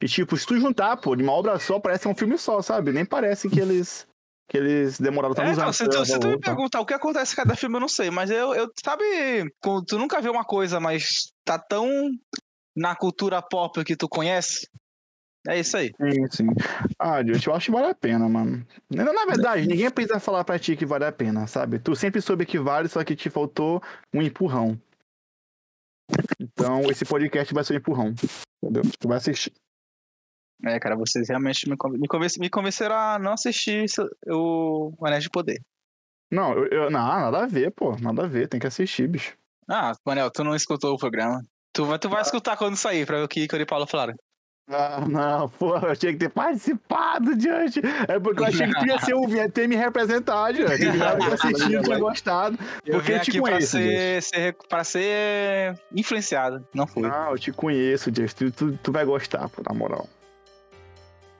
E, 0.00 0.06
tipo, 0.06 0.36
se 0.36 0.46
tu 0.46 0.58
juntar, 0.58 0.96
pô, 0.96 1.16
de 1.16 1.22
uma 1.22 1.32
obra 1.32 1.58
só, 1.58 1.80
parece 1.80 2.06
um 2.06 2.14
filme 2.14 2.38
só, 2.38 2.62
sabe? 2.62 2.92
Nem 2.92 3.04
parece 3.04 3.48
que 3.48 3.58
eles, 3.58 4.06
que 4.48 4.56
eles 4.56 5.00
demoraram 5.00 5.34
É, 5.34 5.36
tantos 5.36 5.52
então, 5.52 5.64
anos. 5.64 5.76
se, 5.76 5.88
tu, 5.88 6.04
se 6.04 6.20
tu 6.20 6.28
me 6.28 6.38
perguntar 6.38 6.80
o 6.80 6.86
que 6.86 6.94
acontece 6.94 7.32
em 7.32 7.36
cada 7.36 7.56
filme, 7.56 7.76
eu 7.76 7.80
não 7.80 7.88
sei. 7.88 8.10
Mas 8.10 8.30
eu, 8.30 8.54
eu 8.54 8.70
sabe, 8.82 9.04
tu 9.86 9.98
nunca 9.98 10.20
vê 10.20 10.28
uma 10.28 10.44
coisa, 10.44 10.78
mas 10.78 11.32
tá 11.44 11.58
tão 11.58 11.88
na 12.76 12.94
cultura 12.94 13.42
pop 13.42 13.82
que 13.82 13.96
tu 13.96 14.08
conhece. 14.08 14.68
É 15.48 15.58
isso 15.58 15.78
aí. 15.78 15.94
Sim, 15.96 16.26
sim. 16.30 16.46
Ah, 16.98 17.22
Josh, 17.22 17.46
eu 17.46 17.54
acho 17.54 17.66
que 17.66 17.72
vale 17.72 17.86
a 17.88 17.94
pena, 17.94 18.28
mano. 18.28 18.66
Na 18.90 19.24
verdade, 19.24 19.66
ninguém 19.66 19.90
precisa 19.90 20.20
falar 20.20 20.44
pra 20.44 20.58
ti 20.58 20.76
que 20.76 20.84
vale 20.84 21.06
a 21.06 21.12
pena, 21.12 21.46
sabe? 21.46 21.78
Tu 21.78 21.96
sempre 21.96 22.20
soube 22.20 22.44
que 22.44 22.58
vale, 22.58 22.86
só 22.86 23.02
que 23.02 23.16
te 23.16 23.30
faltou 23.30 23.82
um 24.12 24.20
empurrão. 24.20 24.78
Então, 26.38 26.82
esse 26.90 27.06
podcast 27.06 27.54
vai 27.54 27.64
ser 27.64 27.72
um 27.72 27.76
empurrão. 27.76 28.14
Entendeu? 28.62 28.82
Tu 29.00 29.08
vai 29.08 29.16
assistir. 29.16 29.52
É, 30.66 30.78
cara, 30.78 30.96
vocês 30.96 31.28
realmente 31.30 31.66
me, 31.66 31.78
conven- 31.78 31.98
me, 31.98 32.08
me 32.40 32.50
convenceram 32.50 32.94
a 32.94 33.18
não 33.18 33.32
assistir 33.32 33.86
o 34.26 34.92
Anéis 35.02 35.22
de 35.24 35.30
Poder. 35.30 35.62
Não, 36.30 36.52
eu, 36.52 36.66
eu- 36.66 36.90
não, 36.90 37.00
nada 37.00 37.44
a 37.44 37.46
ver, 37.46 37.70
pô. 37.70 37.96
Nada 37.96 38.24
a 38.24 38.28
ver, 38.28 38.48
tem 38.48 38.60
que 38.60 38.66
assistir, 38.66 39.08
bicho. 39.08 39.34
Ah, 39.66 39.92
Manel, 40.04 40.30
tu 40.30 40.44
não 40.44 40.54
escutou 40.54 40.94
o 40.94 40.98
programa. 40.98 41.42
Tu 41.72 41.86
vai, 41.86 41.98
tu 41.98 42.08
vai 42.10 42.20
escutar 42.20 42.56
quando 42.58 42.76
sair, 42.76 43.06
pra 43.06 43.18
ver 43.18 43.24
o 43.24 43.28
que 43.28 43.40
e 43.44 43.66
Paulo 43.66 43.86
falaram. 43.86 44.14
Ah, 44.70 45.02
não, 45.08 45.48
pô, 45.58 45.76
eu 45.78 45.96
tinha 45.96 46.12
que 46.12 46.18
ter 46.18 46.28
participado, 46.28 47.34
Josh. 47.36 47.78
É 48.06 48.18
porque 48.18 48.40
eu 48.42 48.46
achei 48.46 48.66
que 48.68 48.78
tu 48.80 48.86
ia, 48.86 48.98
ser, 49.00 49.14
o- 49.14 49.28
ia 49.28 49.48
ter 49.48 49.66
me 49.66 49.74
representado, 49.76 50.58
Josh. 50.58 50.80
Eu 50.80 51.32
assistido, 51.32 51.82
tinha 51.84 51.98
gostado. 51.98 52.58
Eu 52.84 52.96
Porque 52.96 53.12
eu 53.12 53.20
te 53.20 53.30
aqui 53.30 53.40
pra 53.40 53.52
conheço, 53.52 53.70
ser, 53.72 54.22
ser, 54.22 54.56
pra 54.68 54.84
ser 54.84 55.78
influenciado. 55.94 56.66
Não 56.74 56.86
fui. 56.86 57.02
Não, 57.02 57.30
eu 57.30 57.38
te 57.38 57.50
conheço, 57.50 58.10
Josh. 58.10 58.34
Tu, 58.34 58.50
tu, 58.50 58.78
tu 58.82 58.92
vai 58.92 59.04
gostar, 59.04 59.48
pô, 59.48 59.62
na 59.66 59.74
moral. 59.74 60.06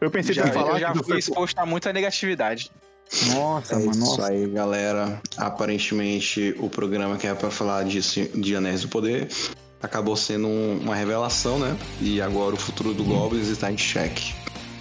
Eu 0.00 0.10
pensei 0.10 0.32
já, 0.34 0.44
que 0.44 0.50
tu 0.50 0.54
falar 0.54 0.74
eu 0.74 0.78
já 0.78 0.94
fui 0.94 1.04
foi... 1.04 1.18
exposto 1.18 1.58
a 1.58 1.66
muita 1.66 1.92
negatividade. 1.92 2.70
Nossa, 3.34 3.74
É 3.74 3.78
mano, 3.78 3.90
isso 3.90 4.00
nossa. 4.00 4.28
aí, 4.28 4.46
galera. 4.48 5.20
Aparentemente, 5.36 6.54
o 6.58 6.68
programa 6.70 7.16
que 7.16 7.26
era 7.26 7.34
pra 7.36 7.50
falar 7.50 7.84
disso 7.84 8.20
de 8.38 8.54
Anéis 8.56 8.82
do 8.82 8.88
Poder 8.88 9.28
acabou 9.82 10.16
sendo 10.16 10.46
um- 10.48 10.78
uma 10.82 10.94
revelação, 10.94 11.58
né? 11.58 11.76
E 12.00 12.20
agora 12.20 12.54
o 12.54 12.58
futuro 12.58 12.92
do 12.94 13.04
Goblins 13.04 13.48
está 13.48 13.70
em 13.70 13.78
xeque. 13.78 14.34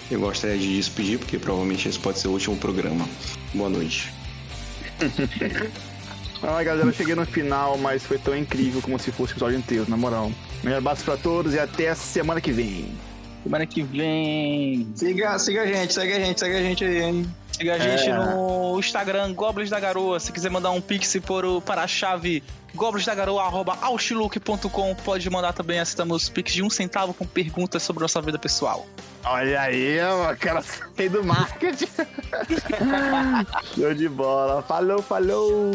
Eu 0.09 0.19
gostaria 0.21 0.57
de 0.57 0.75
despedir, 0.75 1.19
porque 1.19 1.37
provavelmente 1.37 1.87
esse 1.87 1.99
pode 1.99 2.19
ser 2.19 2.27
o 2.29 2.31
último 2.31 2.55
programa. 2.57 3.07
Boa 3.53 3.69
noite. 3.69 4.11
Ah, 6.43 6.61
galera, 6.61 6.87
eu 6.87 6.93
cheguei 6.93 7.15
no 7.15 7.25
final, 7.25 7.79
mas 7.79 8.03
foi 8.03 8.19
tão 8.19 8.37
incrível 8.37 8.79
como 8.79 8.99
se 8.99 9.11
fosse 9.11 9.31
o 9.31 9.33
episódio 9.33 9.57
inteiro, 9.57 9.85
na 9.87 9.97
moral. 9.97 10.31
Melhor 10.63 10.77
abraço 10.77 11.03
pra 11.03 11.17
todos 11.17 11.55
e 11.55 11.59
até 11.59 11.95
semana 11.95 12.39
que 12.39 12.51
vem. 12.51 12.91
Semana 13.47 13.65
que 13.65 13.81
vem. 13.81 14.91
Siga, 14.93 15.39
siga 15.39 15.61
a 15.61 15.65
gente, 15.65 15.93
segue 15.93 16.11
a 16.11 16.19
gente, 16.19 16.37
segue 16.37 16.57
a 16.57 16.61
gente 16.61 16.83
aí, 16.83 17.01
hein? 17.01 17.25
Siga 17.53 17.75
a 17.75 17.79
gente 17.79 18.09
É. 18.09 18.13
no 18.13 18.77
Instagram, 18.77 19.33
Goblins 19.33 19.69
da 19.69 19.79
Garoa. 19.79 20.19
Se 20.19 20.33
quiser 20.33 20.51
mandar 20.51 20.71
um 20.71 20.81
pix 20.81 21.15
por, 21.25 21.45
o- 21.45 21.61
para 21.61 21.83
a 21.83 21.87
chave 21.87 22.43
goblinsdagaroa.outlook.com, 22.75 24.95
pode 24.95 25.29
mandar 25.29 25.53
também. 25.53 25.79
Aceitamos 25.79 26.27
pix 26.27 26.51
de 26.51 26.61
um 26.61 26.69
centavo 26.69 27.13
com 27.13 27.25
perguntas 27.25 27.81
sobre 27.83 28.01
nossa 28.01 28.21
vida 28.21 28.37
pessoal. 28.37 28.85
Olha 29.23 29.61
aí, 29.61 29.97
o 30.01 30.35
cara 30.37 30.61
sair 30.61 31.07
do 31.07 31.23
marketing. 31.23 31.87
Show 33.79 33.93
de 33.93 34.09
bola. 34.09 34.61
Falou, 34.61 35.01
falou. 35.01 35.71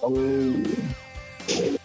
Falou. 0.00 1.78